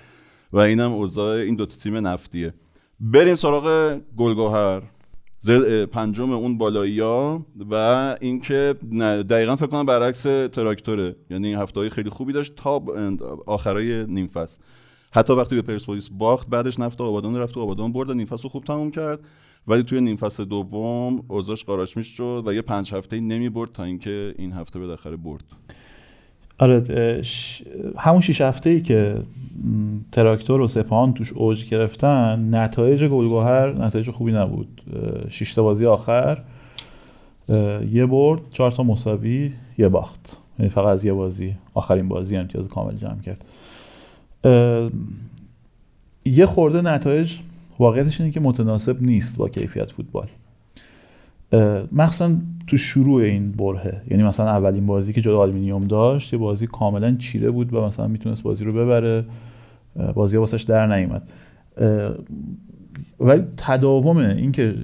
[0.53, 2.55] و اینم اوضاع این دو تیم نفتیه.
[3.01, 4.83] بریم سراغ گلگوهر.
[5.93, 7.75] پنجم اون بالایی ها و
[8.21, 8.75] اینکه
[9.31, 11.17] دقیقا فکر کنم برعکس تراکتوره.
[11.31, 12.83] یعنی هفته های خیلی خوبی داشت تا
[13.47, 14.61] آخرای نیم فصل
[15.13, 18.49] حتی وقتی به پرسپولیس باخت بعدش نفت آبادان رفت و آبادان برد و نیم فصل
[18.49, 19.21] خوب تموم کرد.
[19.67, 23.85] ولی توی نیم فصل دوم اوضاعش قاراش شد و یه پنج هفته نمی برد تا
[23.85, 25.45] اینکه این هفته بالاخره برد.
[26.59, 27.23] آره
[27.99, 29.17] همون شیش هفته ای که
[30.13, 34.83] تراکتور و سپاهان توش اوج گرفتن نتایج گلگوهر نتایج خوبی نبود.
[35.29, 36.43] شش بازی آخر
[37.91, 40.37] یه برد چهار تا مساوی یه باخت.
[40.59, 43.45] یعنی فقط از یه بازی آخرین بازی امتیاز کامل جمع کرد.
[46.25, 47.37] یه خورده نتایج
[47.79, 50.29] واقعیتش اینه که متناسب نیست با کیفیت فوتبال.
[51.93, 54.03] مخصوصا تو شروع این برهه.
[54.11, 58.07] یعنی مثلا اولین بازی که جلو آلومینیوم داشت یه بازی کاملا چیره بود و مثلا
[58.07, 59.25] می‌تونست بازی رو ببره.
[60.15, 61.23] بازی واسش در نیومد.
[63.21, 64.75] ولی تداوم این که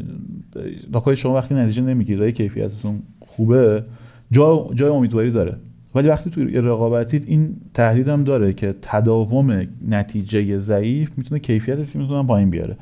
[1.14, 3.84] شما وقتی نتیجه نمی‌گیرید کیفیتتون خوبه
[4.32, 5.56] جا جای امیدواری داره.
[5.94, 12.26] ولی وقتی تو رقابتید این تهدید هم داره که تداوم نتیجه ضعیف می‌تونه کیفیت تیمتون
[12.26, 12.76] پایین بیاره.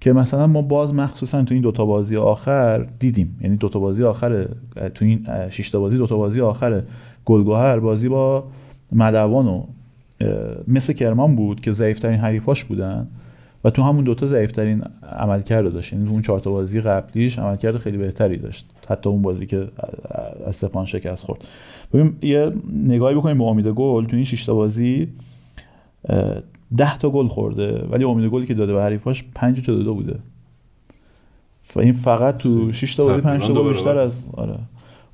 [0.00, 3.38] که مثلا ما باز مخصوصا تو این دوتا بازی آخر دیدیم.
[3.40, 4.48] یعنی دوتا بازی آخر
[4.94, 6.82] تو این شش بازی دوتا بازی آخر
[7.24, 8.44] گلگوهر بازی با
[8.92, 9.64] مدوان و
[10.68, 13.08] مثل کرمان بود که ضعیفترین حریفاش بودن
[13.64, 14.82] و تو همون دوتا ضعیفترین
[15.18, 15.92] عملکرد داشت.
[15.92, 18.66] یعنی اون چهار تا بازی قبلیش عملکرد خیلی بهتری داشت.
[18.88, 19.68] حتی اون بازی که
[20.46, 21.40] از سپان شکست خورد.
[21.92, 24.04] ببین یه نگاهی بکنیم به امید گل.
[24.04, 25.08] تو این 6 تا بازی
[26.76, 30.18] 10 تا گل خورده ولی امید گلی که داده به حریفاش 5 تا داده بوده.
[31.76, 34.58] و این فقط تو 6 تا بازی 5 تا گل بیشتر از آره.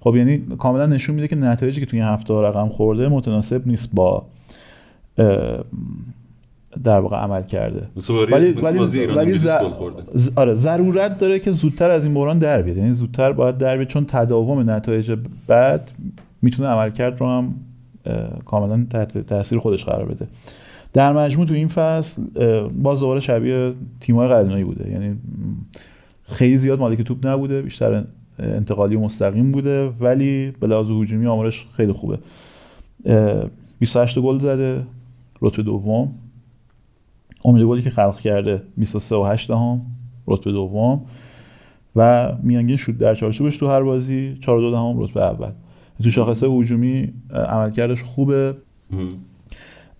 [0.00, 3.90] خب یعنی کاملا نشون میده که نتایجی که توی این هفته رقم خورده متناسب نیست
[3.94, 4.26] با
[6.84, 7.86] در واقع عمل کرده.
[8.32, 9.38] ولی ولی ولی
[10.36, 12.76] آره ضرورت داره که زودتر از این بحران در بیاد.
[12.76, 15.90] یعنی زودتر باید در بیاد چون تداوم نتایج بعد
[16.42, 17.54] می‌تونه عملکرد رو هم
[18.44, 20.26] کاملا تحت تاثیر خودش قرار بده.
[20.96, 22.22] در مجموع تو این فصل
[22.68, 24.90] باز دوباره شبیه تیم‌های قدیمی بوده.
[24.90, 25.16] یعنی
[26.22, 28.04] خیلی زیاد مالک توپ نبوده بیشتر
[28.38, 32.18] انتقالی و مستقیم بوده ولی به لحاظ هجومی آمارش خیلی خوبه.
[33.78, 34.86] 28 گل زده
[35.42, 36.12] رتبه دوم.
[37.44, 39.80] امید گلی که خلق کرده 23 و 8 هم
[40.26, 41.00] رتبه دوم.
[41.96, 45.50] و میانگین شد در چارچوبش تو هر بازی 4 دو دهم رتبه اول.
[46.02, 48.54] تو شاخصه هجومی عملکردش خوبه.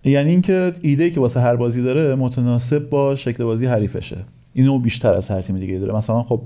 [0.07, 4.17] یعنی اینکه ایده که واسه هر بازی داره متناسب با شکل بازی حریفشه.
[4.53, 5.95] اینو بیشتر از هر تیم دیگه داره.
[5.95, 6.41] مثلا خب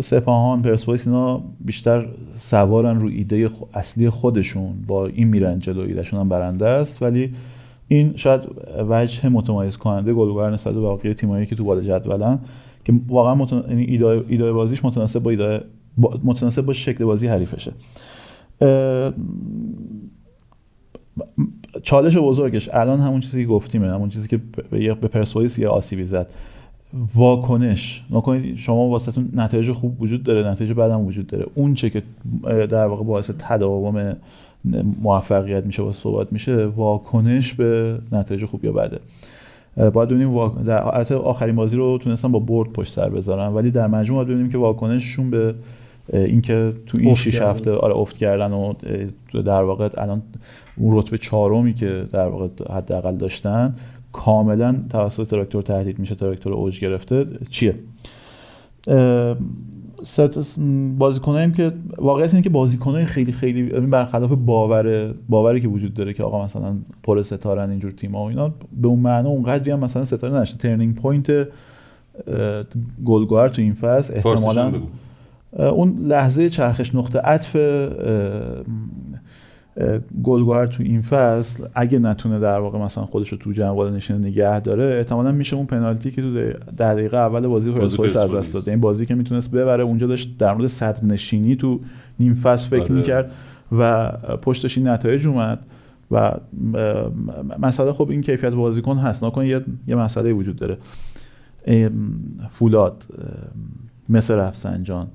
[0.00, 4.84] سپاهان پرسپولیس اینا بیشتر سوارن رو ایده اصلی خودشون.
[4.86, 7.02] با این میرن جلو ایدهشون هم برنده است.
[7.02, 7.34] ولی
[7.88, 8.40] این شاید
[8.88, 12.38] وجه متمایز کننده گلگوهر نسبت به باقی تیمایی که تو بالا جدولن
[12.84, 13.62] که واقعا متن...
[13.68, 14.06] یعنی ایده...
[14.28, 15.64] ایده بازیش متناسب با ایده
[16.24, 17.72] متناسب با شکل بازی حریفشه.
[21.82, 26.26] چالش بزرگش الان همون چیزی که گفتیم همون چیزی که به پرسپولیس یه آسیبی زد.
[27.14, 28.04] واکنش.
[28.10, 31.46] نکنید شما واسهتون نتایج خوب وجود داره نتایج بعدم وجود داره.
[31.54, 32.02] اون چه که
[32.70, 34.16] در واقع باعث تداوم
[35.02, 38.98] موفقیت میشه و صحبت میشه واکنش به نتایج خوب یا بده.
[39.90, 40.52] باید ببینیم واک...
[40.66, 44.52] در آخرین بازی رو تونستن با برد پشت سر بذارن ولی در مجموع باید ببینیم
[44.52, 45.54] که واکنششون به
[46.12, 48.72] اینکه تو این شش هفته آره افت کردن و
[49.32, 50.22] در واقع الان
[50.76, 53.74] اون رتبه چهارمی که در واقع حداقل داشتن
[54.12, 57.26] کاملا توسط تراکتور تهدید میشه تراکتور اوج گرفته.
[57.50, 57.74] چیه؟
[60.98, 66.22] بازیکنایی که واقعیت اینه که بازیکنای خیلی خیلی برخلاف باور باوری که وجود داره که
[66.22, 68.52] آقا مثلا پر ستارن اینجور تیم‌ها و اینا
[68.82, 71.48] به اون معنا اونقدری هم مثلا ستاره نشه turning point
[73.04, 74.72] گلگوهر تو این فصل احتمالاً
[75.58, 77.56] اون لحظه چرخش نقطه عطف
[80.24, 84.60] گلگوهر تو این فصل اگه نتونه در واقع مثلا خودش رو تو جنگال نشینه نگه
[84.60, 86.32] داره احتمالا میشه اون پنالتی که تو
[86.76, 88.70] در دقیقه اول بازی پرسپولیس از دست داده.
[88.70, 91.80] این بازی که می‌تونست ببره اونجا داشت در مورد صد نشینی تو
[92.20, 92.92] نیم فصل فکر آره.
[92.92, 93.32] می‌کرد
[93.72, 94.10] و
[94.42, 95.58] پشتش این نتایج اومد
[96.10, 96.32] و
[97.58, 99.24] مسئله خب این کیفیت بازیکن هست.
[99.24, 100.78] نکن یه, یه مسئله وجود داره.
[102.48, 103.04] فولاد
[104.08, 105.06] مثل رفسنجان.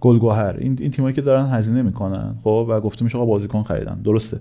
[0.00, 0.56] گلگوهر.
[0.58, 4.00] این این تیمایی که دارن هزینه می‌کنن خب؟ و گفته میشه آقا بازیکن خریدن.
[4.04, 4.38] درسته.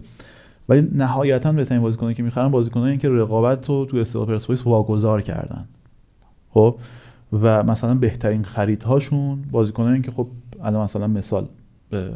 [0.70, 5.66] ولی نهایتا بهترین بازیکنایی که می‌خرن بازیکنایی که رقابت رو تو استقلال پرسپولیس واگذار کردن.
[6.50, 6.76] خب؟
[7.42, 10.28] و مثلا بهترین خریدهاشون بازیکنایی که خب
[10.64, 11.48] الان مثلا مثال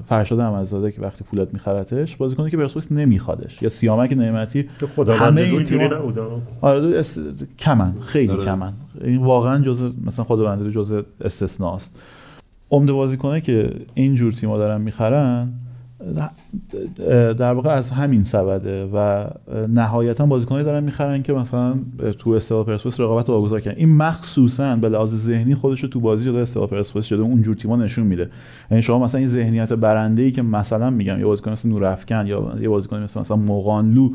[0.06, 3.62] فرشاد احمدزاده که وقتی فولاد میخرتش بازیکنی که پرسپولیس نمیخوادش.
[3.62, 4.70] یا سیامک نعمتی.
[5.08, 5.90] همه اینجوری
[6.62, 7.04] آره
[7.60, 8.46] کمن خیلی آره.
[8.46, 8.74] کمن.
[9.04, 12.00] این واقعا جزء مثلا خداوندی جزء استثناست.
[12.72, 15.54] عمده بازیکنه که این جور تیم‌ها دارن می‌خرن
[17.38, 19.28] در واقع از همین سبده و
[19.68, 21.76] نهایتا بازیکنایی دارن می‌خرن که مثلا
[22.20, 23.78] تو استقلال پرسپولیس رقابت واگذار کردن.
[23.78, 27.56] این مخصوصا به لحاظ ذهنی خودش رو تو بازی جلوی استقلال پرسپولیس جلوی اون جور
[27.56, 28.30] تیم‌ها نشون میده.
[28.72, 32.56] یعنی شما مثلا این ذهنیت برنده ای که مثلا میگم یه بازیکن مثل نورافکن یا
[32.62, 34.10] یه بازیکن مثل مثلا مقانلو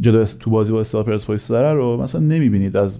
[0.00, 2.98] جلوی تو بازی با استقلال پرسپولیس داره رو مثلا نمی‌بینید از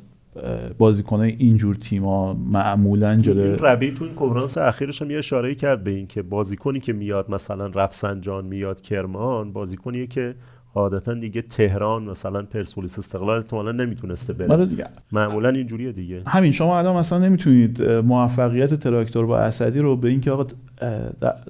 [0.79, 5.91] بازیکنای اینجور تیما معمولا جلو ربی تو این کنفرانس اخیرش هم یه اشاره کرد به
[5.91, 10.35] این که بازیکنی که میاد مثلا رفسنجان میاد کرمان بازیکنیه که
[10.75, 14.53] عادتا دیگه تهران مثلا پرسپولیس استقلال احتمالاً نمی‌تونسته بره.
[14.53, 14.85] آره دیگه.
[15.13, 16.23] معمولا اینجوریه دیگه.
[16.27, 20.47] همین شما الان مثلا نمی‌تونید موفقیت تراکتور با اسدی رو به اینکه آقا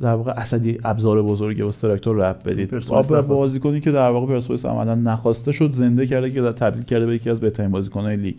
[0.01, 2.71] در واقع اسدی ابزار بزرگی واسه تراکتور رب بدید.
[3.29, 7.31] بازیکنی که در واقع پرسپولیس عملا نخواسته شد زنده کرده که تبدیل کرده به یکی
[7.31, 8.37] از بهترین بازیکن‌های لیگ.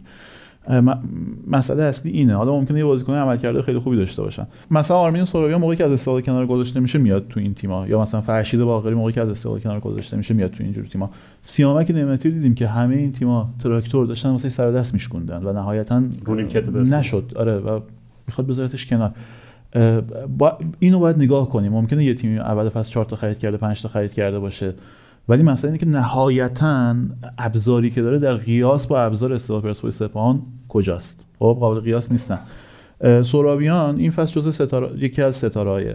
[1.48, 2.36] مسئله اصلی اینه.
[2.36, 4.48] حالا ممکنه یه بازیکن عملکرد خیلی خوبی داشته باشن.
[4.72, 8.02] مثلا آرمین سورویا موقعی که از استقلال کنار گذاشته میشه میاد تو این تیما یا
[8.02, 11.10] مثلا فرشید باقری موقعی که از استقلال کنار گذاشته میشه میاد تو اینجور تیما
[11.42, 16.04] سیامک نعمتی دیدیم که همه این تیما تراکتور داشتن واسه سر دست میشکوندن و نهایتا
[16.84, 17.32] نشد.
[17.36, 17.80] آره و
[18.28, 19.12] می‌خواد بذارتش کنار.
[20.38, 21.72] با اینو باید نگاه کنیم.
[21.72, 24.74] ممکنه یه تیمی اول فصل 4 تا خرید کرده 5 تا خرید کرده باشه.
[25.30, 26.96] ولی مثلا اینه که نهایتا
[27.38, 32.40] ابزاری که داره در قیاس با ابزار استقلال پرسپولیس سپاهان کجاست؟ خب قابل قیاس نیستن.
[33.22, 35.94] سورابیان این فصل جزء ستاره یکی از ستارهای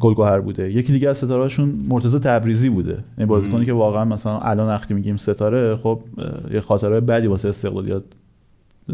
[0.00, 0.72] گلگوهر بوده.
[0.72, 3.04] یکی دیگه از ستارهاشون مرتضی تبریزی بوده.
[3.18, 6.00] یعنی بازیکنی که واقعا مثلا الان وقتی میگیم ستاره خب
[6.52, 8.02] یه خاطره بدی واسه استقلالیات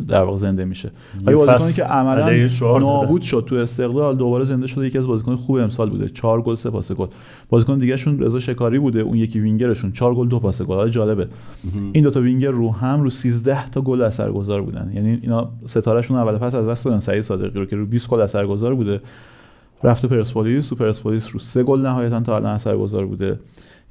[0.08, 0.90] در واقع زنده میشه.
[1.24, 2.48] ولی بازیکنی که عملا
[2.78, 4.86] نابود شد تو استقلال دوباره زنده شده.
[4.86, 6.08] یکی از بازیکن خوب امسال بوده.
[6.08, 7.06] چهار گل سه پاس گل.
[7.48, 9.00] بازیکن دیگه شون رضا شکاری بوده.
[9.00, 9.92] اون یکی وینگرشون.
[9.92, 10.88] چهار گل دو پاس گل.
[10.88, 11.28] جالبه.
[11.92, 14.92] این دو تا وینگر رو هم رو 13 تا گل اثرگذار بودن.
[14.94, 16.98] یعنی اینا ستارهشون اول پس از دست دادن.
[16.98, 19.00] سعید صادقی رو که رو 20 گل اثرگذار بوده.
[19.84, 20.68] رفت پرسپولیس.
[20.68, 23.38] تو پرسپولیس رو سه گل نهایتا تا الان اثرگذار بوده.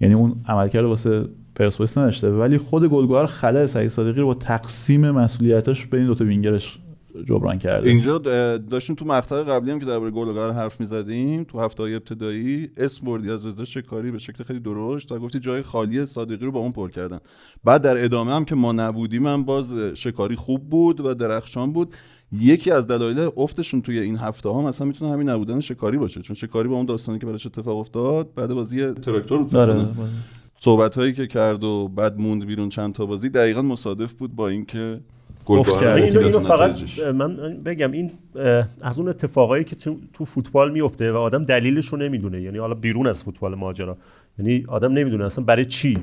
[0.01, 2.29] یعنی اون عملکرد واسه پرسپولیس نداشته.
[2.29, 6.77] ولی خود گلگوهر خلای سعید صادقی رو با تقسیم مسئولیتش به این دو تا وینگرش
[7.25, 7.89] جبران کرده.
[7.89, 8.17] اینجا
[8.57, 13.05] داشتیم تو مقطع قبلی هم که درباره گلگوهر حرف می‌زدیم تو هفته های ابتدایی اسم
[13.05, 16.59] بردی از رضا شکاری به شکل خیلی درشت و گفتی جای خالی صادقی رو با
[16.59, 17.19] اون پر کردن.
[17.63, 21.95] بعد در ادامه هم که ما نبودیم هم باز شکاری خوب بود و درخشان بود.
[22.39, 26.21] یکی از دلایل افتشون توی این هفته ها مثلا می‌تونه همین نبودن شکاری باشه.
[26.21, 29.97] چون شکاری با اون داستانی که براش اتفاق افتاد بعد بازی تراکتور بود.
[30.59, 34.47] صحبت هایی که کرد و بعد موند بیرون چند تا بازی دقیقا مصادف بود با
[34.47, 34.99] اینکه
[35.47, 37.35] اینو, اینو فقط من
[37.65, 38.11] بگم این
[38.81, 42.41] از اون اتفاقایی که تو, تو فوتبال میفته و آدم دلیلش رو نمی‌دونه.
[42.41, 43.97] یعنی حالا بیرون از فوتبال ماجرا.
[44.39, 45.97] یعنی آدم نمی‌دونه اصلا برای چی؟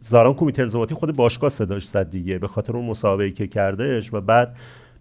[0.00, 4.20] زاران کمیته انضباطی خود باشگاه صداش زد دیگه به خاطر اون مسابقه که کردهش و
[4.20, 4.56] بعد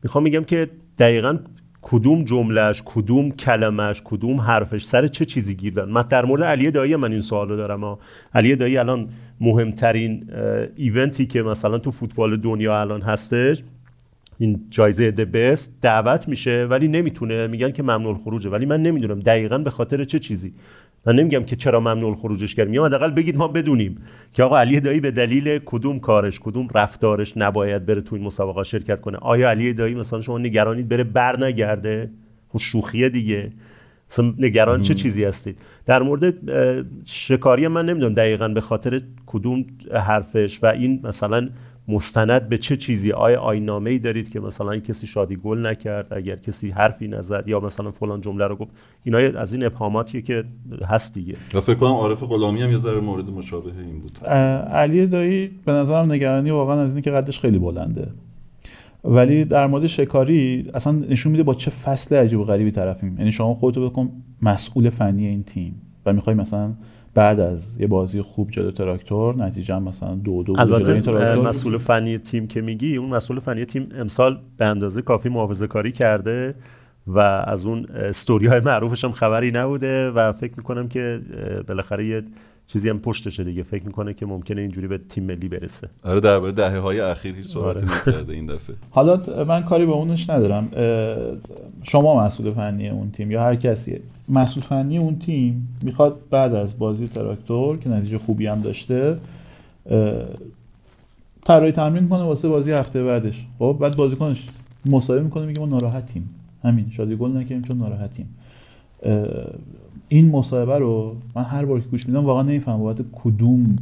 [0.06, 1.38] می‌خوام میگم که دقیقا
[1.82, 6.72] کدوم جملهش کدوم کلمش کدوم حرفش سر چه چیزی گیر دارن من در مورد علی
[6.72, 8.00] دایی من این سوال رو دارم ها.
[8.34, 9.10] علی دایی الان
[9.42, 10.30] مهمترین
[10.76, 13.64] ایونتی که مثلا تو فوتبال دنیا الان هستش
[14.38, 19.20] این جایزه د بست دعوت میشه ولی نمی‌تونه میگن که ممنوع خروجه ولی من نمی‌دونم
[19.20, 20.54] دقیقا به خاطر چه چیزی
[21.06, 22.74] من نمیگم که چرا ممنوع خروجش کردیم.
[22.74, 23.98] یا حداقل بگید ما بدونیم
[24.34, 28.64] که آقا علی دایی به دلیل کدوم کارش کدوم رفتارش نباید بره تو این مسابقه
[28.64, 32.10] شرکت کنه؟ آیا علی دایی مثلا شما نگرانید بره بر نگرده
[32.50, 33.52] خب شوخیه دیگه.
[34.12, 36.34] مثلا نگران چه چیزی هستید؟ در مورد
[37.06, 41.50] شکاری من نمی‌دونم دقیقا به خاطر کدوم حرفش و این مثلا
[41.88, 46.36] مستند به چه چیزی؟ آیا آینامه ای دارید که مثلا کسی شادی گل نکرد؟ اگر
[46.36, 48.72] کسی حرفی نزد یا مثلا فلان جمله رو گفت؟
[49.04, 50.44] اینا از این ابهاماتیه که
[50.86, 51.36] هست دیگه.
[51.54, 54.28] و فکر کنم عارف غلامی هم یه ذره مورد مشابه این بود.
[54.28, 58.08] علی دایی به نظرم نگرانی واقعا از اینه که قدش خیلی بلنده.
[59.04, 63.18] ولی در مورد شکاری اصلا نشون میده با چه فصل عجیب و غریبی طرفیم.
[63.18, 64.10] یعنی شما خودتو بکن
[64.42, 66.74] مسئول فنی این تیم و می‌خوای مثلا
[67.16, 72.48] بعد از یه بازی خوب جلو تراکتور نتیجه مثلا دو دو البته مسئول فنی تیم
[72.48, 76.56] که میگی اون مسئول فنی تیم امسال به اندازه کافی محافظه کاری کرده
[77.08, 81.22] و از اون استوری های معروفش هم خبری نبوده و فکر می‌کنم که
[81.68, 82.24] بالاخره یه
[82.68, 83.64] چیزی هم پشتشه دیگه.
[83.64, 85.90] فکر می‌کنه که ممکنه اینجوری به تیم ملی برسه.
[86.04, 87.86] آره درباره دهه های اخیر هیچ صحبتی آره.
[87.86, 88.76] نکرده این دفعه.
[88.90, 90.68] حالا من کاری به اونش ندارم.
[91.84, 96.78] شما مسئول فنی اون تیم یا هر کسی مسئول فنی اون تیم می‌خواد بعد از
[96.78, 99.18] بازی تراکتور که نتیجه خوبی هم داشته
[101.46, 103.46] طراحی تمرین کنه واسه بازی هفته بعدش.
[103.60, 104.48] خب بعد بازیکنش
[104.86, 106.30] مصاحبه می‌کنه میگه ما ناراحتیم.
[106.64, 108.30] همین شادی گل نکردیم چون ناراحتیم.
[110.08, 113.76] این مصاحبه رو من هر بار که گوش میدم واقعا نمی‌فهمم بابت کدوم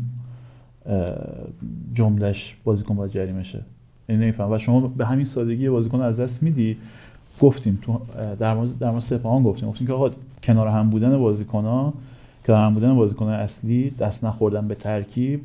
[1.93, 3.59] جملهش بازیکن باید جریمه شه.
[4.09, 6.77] یعنی نمیفهم و شما به همین سادگی بازیکن از دست میدی.
[7.41, 8.01] گفتیم تو
[8.39, 9.69] در مورد در مورد سپاهان گفتیم.
[9.69, 10.09] گفتیم که آقا
[10.43, 11.93] کنار هم بودن بازیکن‌ها
[12.47, 15.41] کنار هم بودن بازیکن اصلی دست نخوردن به ترکیب.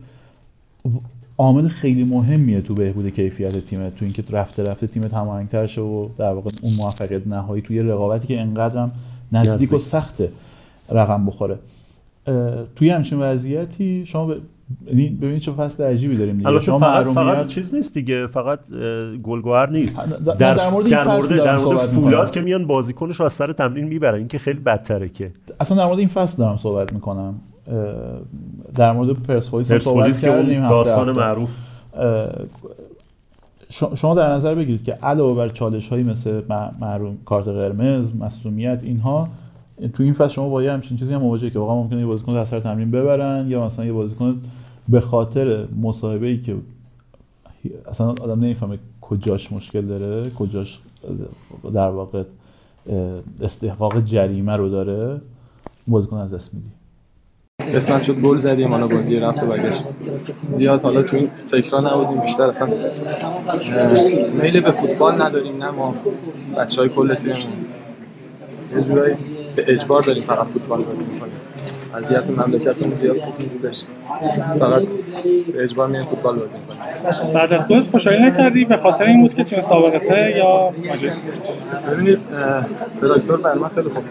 [1.38, 6.08] عامل خیلی مهمیه تو بهبود کیفیت تیم تو اینکه رفته رفته تیم هماهنگتر شه و
[6.18, 8.92] در واقع اون موفقیت نهایی توی رقابتی که انقدرم
[9.32, 10.32] نزدیک و سخته
[10.90, 11.58] رقم بخوره.
[12.76, 14.34] توی همچین وضعیتی شما
[14.86, 16.58] ببینید چه فصل عجیبی داریم دیگه.
[16.58, 18.70] شما فقط, فقط چیز نیست دیگه فقط
[19.22, 19.98] گلگوهر نیست.
[20.24, 23.84] در, در مورد این فصل در مورد فولاد که میان بازیکنش رو از سر تمرین
[23.84, 25.32] می‌برن این که خیلی بدتره که.
[25.60, 27.34] اصلا در مورد این فصل دارم صحبت می‌کنم.
[28.74, 31.50] در مورد پرسپولیس صحبت کردیم داستان معروف.
[33.94, 36.42] شما در نظر بگیرید که علاوه بر چالش هایی مثل
[36.80, 39.28] محروم کارت قرمز مصونیت اینها
[39.94, 42.36] تو این فصل شما با یه همچین چیزی هم مواجهه که واقعا ممکنه یه بازیکن
[42.36, 44.40] از سر تمرین ببرن یا مثلا یه بازیکن
[44.88, 46.56] به خاطر مصاحبه ای که
[47.90, 50.80] اصلا آدم نمی‌فهمه کجاش مشکل داره کجاش
[51.74, 52.22] در واقع
[53.40, 55.20] استحقاق جریمه رو داره
[55.86, 56.68] بازیکن از دست میدی.
[57.78, 59.84] قسمت شد گل زدیم حالا بازی رفت و برگشت.
[60.58, 62.68] زیاد حالا تو این فکرها نبودیم بیشتر اصلا
[64.42, 65.94] میل به فوتبال نداریم نه ما.
[66.56, 67.38] بچه های کل تیممون.
[68.76, 69.14] یه جورایی
[69.58, 71.32] به اجبار داریم فقط فوتبال بازی می‌کنیم.
[71.94, 73.84] وضعیت مملکتمون زیاد خوب نیستش.
[74.58, 74.82] فقط
[75.52, 77.32] به اجبار میریم فوتبال بازی می‌کنیم.
[77.34, 80.72] بعد از گل خوشحالی نکردی به خاطر این بود که تیم سابقته یا
[81.92, 82.18] ببینید
[83.00, 84.04] تراکتور بر من خیلی خوب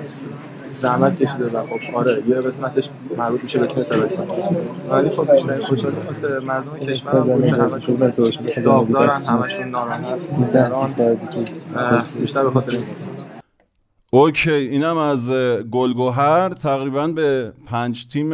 [0.76, 4.26] زحمت کشیده و خب آره یه قسمتش مربوط میشه به تیم تراکتور
[4.91, 7.45] ولی خب بیشتر خوشحالی واسه مردم کشور بود.
[7.45, 8.11] همشون
[8.64, 10.19] داغدارن همشون ناراحت.
[12.19, 12.86] بیشتر به خاطر این
[14.11, 15.29] OK اینم از
[15.71, 16.49] گلگوهر.
[16.49, 18.31] تقریبا به پنج تیم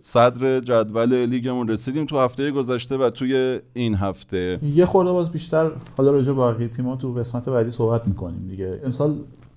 [0.00, 4.58] صدر جدول لیگمون رسیدیم تو هفته گذشته و توی این هفته.
[4.62, 8.80] یه خورده باز بیشتر حالا راجع باقی تیم‌ها تو قسمت بعدی صحبت می‌کنیم دیگه.
[8.84, 9.14] امسال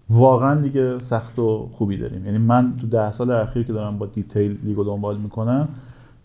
[0.10, 2.26] واقعا لیگ سخت و خوبی داریم.
[2.26, 5.70] یعنی من تو ده سال اخیر که دارم با detail لیگو دنبال می‌کنم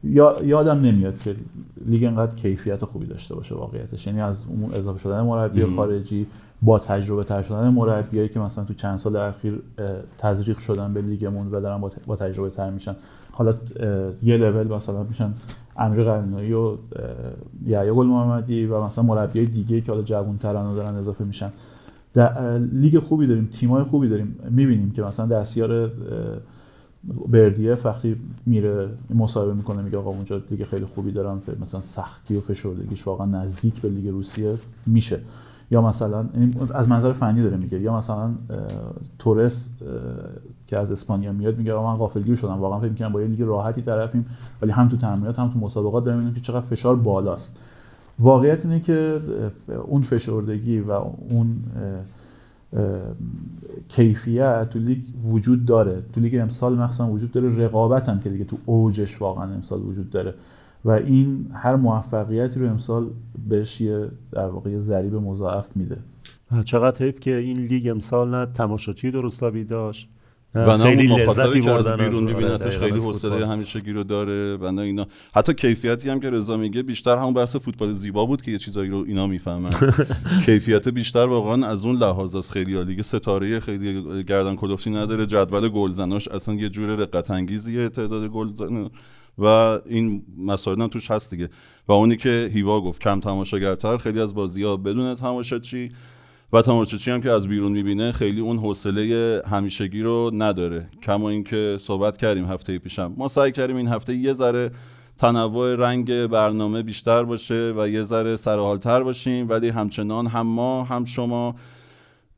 [0.04, 1.34] یا یادم نمیاد که
[1.86, 4.06] لیگ انقدر کیفیت خوبی داشته باشه واقعیتش.
[4.06, 6.26] یعنی از اون اضافه شدن مربی خارجی
[6.62, 9.62] با تجربه تر شدن مربیایی که مثلا تو چند سال اخیر
[10.18, 12.96] تزریق شدن به لیگمون و دارن با تجربه تر میشن.
[13.32, 13.54] حالا
[14.22, 15.32] یه لول مثلا میشن
[15.76, 16.76] امیر قرنایی و
[17.66, 21.50] یحیی گل محمدی و مثلا مربیای دیگه که حالا جوان ترن و دارن اضافه میشن.
[22.14, 24.36] در لیگ خوبی داریم تیمای خوبی داریم.
[24.50, 25.90] می‌بینیم که مثلا دستیار
[27.28, 28.16] بردیه وقتی
[28.46, 33.26] میره مصاحبه می‌کنه میگه آقا اونجا لیگ خیلی خوبی دارن مثلا سختی و فشردگیش واقعا
[33.26, 34.54] نزدیک به لیگ روسیه
[34.86, 35.20] میشه.
[35.70, 36.24] یا مثلا
[36.74, 38.30] از منظر فنی داره میگه یا مثلا
[39.18, 39.70] تورس
[40.66, 43.82] که از اسپانیا میاد میگه من غافلگیر شدم واقعا فکر می‌کنم با یه لیگ راحتی
[43.82, 44.26] طرفیم
[44.62, 47.56] ولی هم تو تمرینات هم تو مسابقات داریم که چقدر فشار بالاست.
[48.18, 49.20] واقعیت اینه که
[49.86, 51.56] اون فشردگی و اون
[53.88, 56.02] کیفیت تو لیگ وجود داره.
[56.14, 60.10] تو لیگ امسال مخصوصا وجود داره رقابت هم که دیگه تو اوجش واقعا امسال وجود
[60.10, 60.34] داره.
[60.84, 63.10] و این هر موفقیتی رو امسال
[63.48, 65.96] بهش یه در واقع ضریب مضاعف میده.
[66.64, 70.08] چقدر حیف که این لیگ امسال نه تماشاچی درستابی داشت
[70.54, 73.52] و نه خیلی لذتی از بردن بیرون میبینتش خیلی از حوصله فوتبال.
[73.52, 75.06] همیشگی رو داره و نه اینا.
[75.34, 78.90] حتی کیفیتی هم که رضا میگه بیشتر همون بحث فوتبال زیبا بود که یه چیزایی
[78.90, 79.70] رو اینا می‌فهمن.
[80.46, 85.68] کیفیت بیشتر واقعا از اون لحاظ است خیلی لیگ ستاره خیلی گردن کلفتی نداره جدول
[85.68, 88.90] گلزناش اصلا یه جور رقت انگیزیه تعداد گلزن
[89.40, 89.44] و
[89.86, 91.50] این مسائل توش هست دیگه.
[91.88, 95.90] و اونی که هیوا گفت کم تماشاگرتر خیلی از بازی ها بدون تماشاچی
[96.52, 100.88] و تماشاچی هم که از بیرون می‌بینه خیلی اون حوصله همیشگی رو نداره.
[101.02, 103.14] کما اینکه صحبت کردیم هفته پیشم.
[103.16, 104.70] ما سعی کردیم این هفته یه ذره
[105.18, 111.04] تنوع رنگ برنامه بیشتر باشه و یه ذره سرحالتر باشیم ولی همچنان هم ما هم
[111.04, 111.54] شما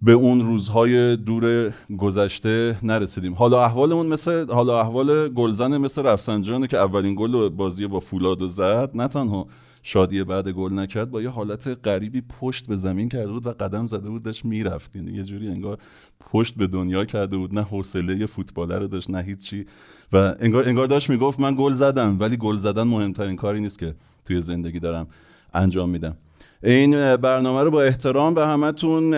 [0.03, 3.35] به اون روزهای دور گذشته نرسیدیم.
[3.35, 8.91] حالا احوالمون مثل حالا احوال گلزن مثل رفسنجانه که اولین گل بازی با فولادو زد.
[8.95, 9.47] نه تنها
[9.83, 13.89] شادی بعد گل نکرد با یه حالت غریبی پشت به زمین کرده بود و قدم
[13.89, 14.97] زده بود داشت می‌رفت.
[14.97, 15.79] یعنی یه جوری انگار
[16.21, 17.55] پشت به دنیا کرده بود.
[17.55, 19.67] نه حوصله فوتباله رو داشت نه هیچی.
[20.13, 22.17] و انگار انگار داشت می‌گفت من گل زدم.
[22.21, 25.07] ولی گل زدن مهمترین کاری نیست که توی زندگی دارم
[25.55, 26.17] انجام میدم.
[26.65, 29.17] این برنامه رو با احترام به همتون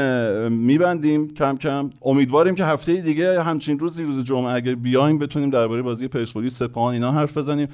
[0.49, 1.91] میبندیم کم کم.
[2.03, 6.95] امیدواریم که هفته دیگه همچین روزی روز جمعه اگر بیایم بتونیم درباره بازی پرسپولیس سپاهان
[6.95, 7.69] اینا حرف بزنیم.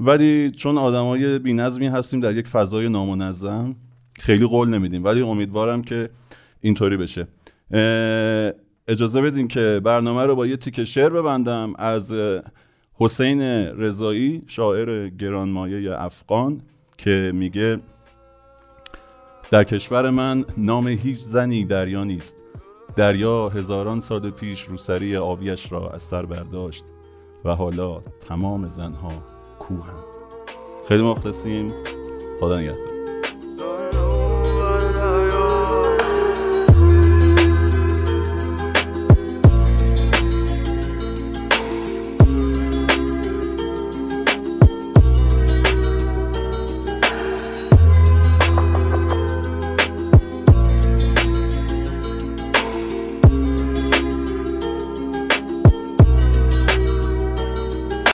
[0.00, 3.76] ولی چون آدمای بی‌نظمی هستیم در یک فضای نامنظم
[4.20, 5.04] خیلی قول نمیدیم.
[5.04, 6.10] ولی امیدوارم که
[6.60, 7.26] اینطوری بشه.
[8.88, 12.14] اجازه بدین که برنامه رو با یه تیکه شعر ببندم از
[12.94, 13.40] حسین
[13.78, 16.60] رضایی شاعر گرانمایه افغان
[16.98, 17.78] که میگه
[19.54, 22.36] در کشور من نام هیچ زنی دریا نیست.
[22.96, 26.84] دریا هزاران سال پیش روسری آبیش را از سر برداشت
[27.44, 29.12] و حالا تمام زنها
[29.58, 30.04] کوهند.
[30.88, 31.72] خیلی مخلصیم.
[32.40, 34.03] خدا نگهدار.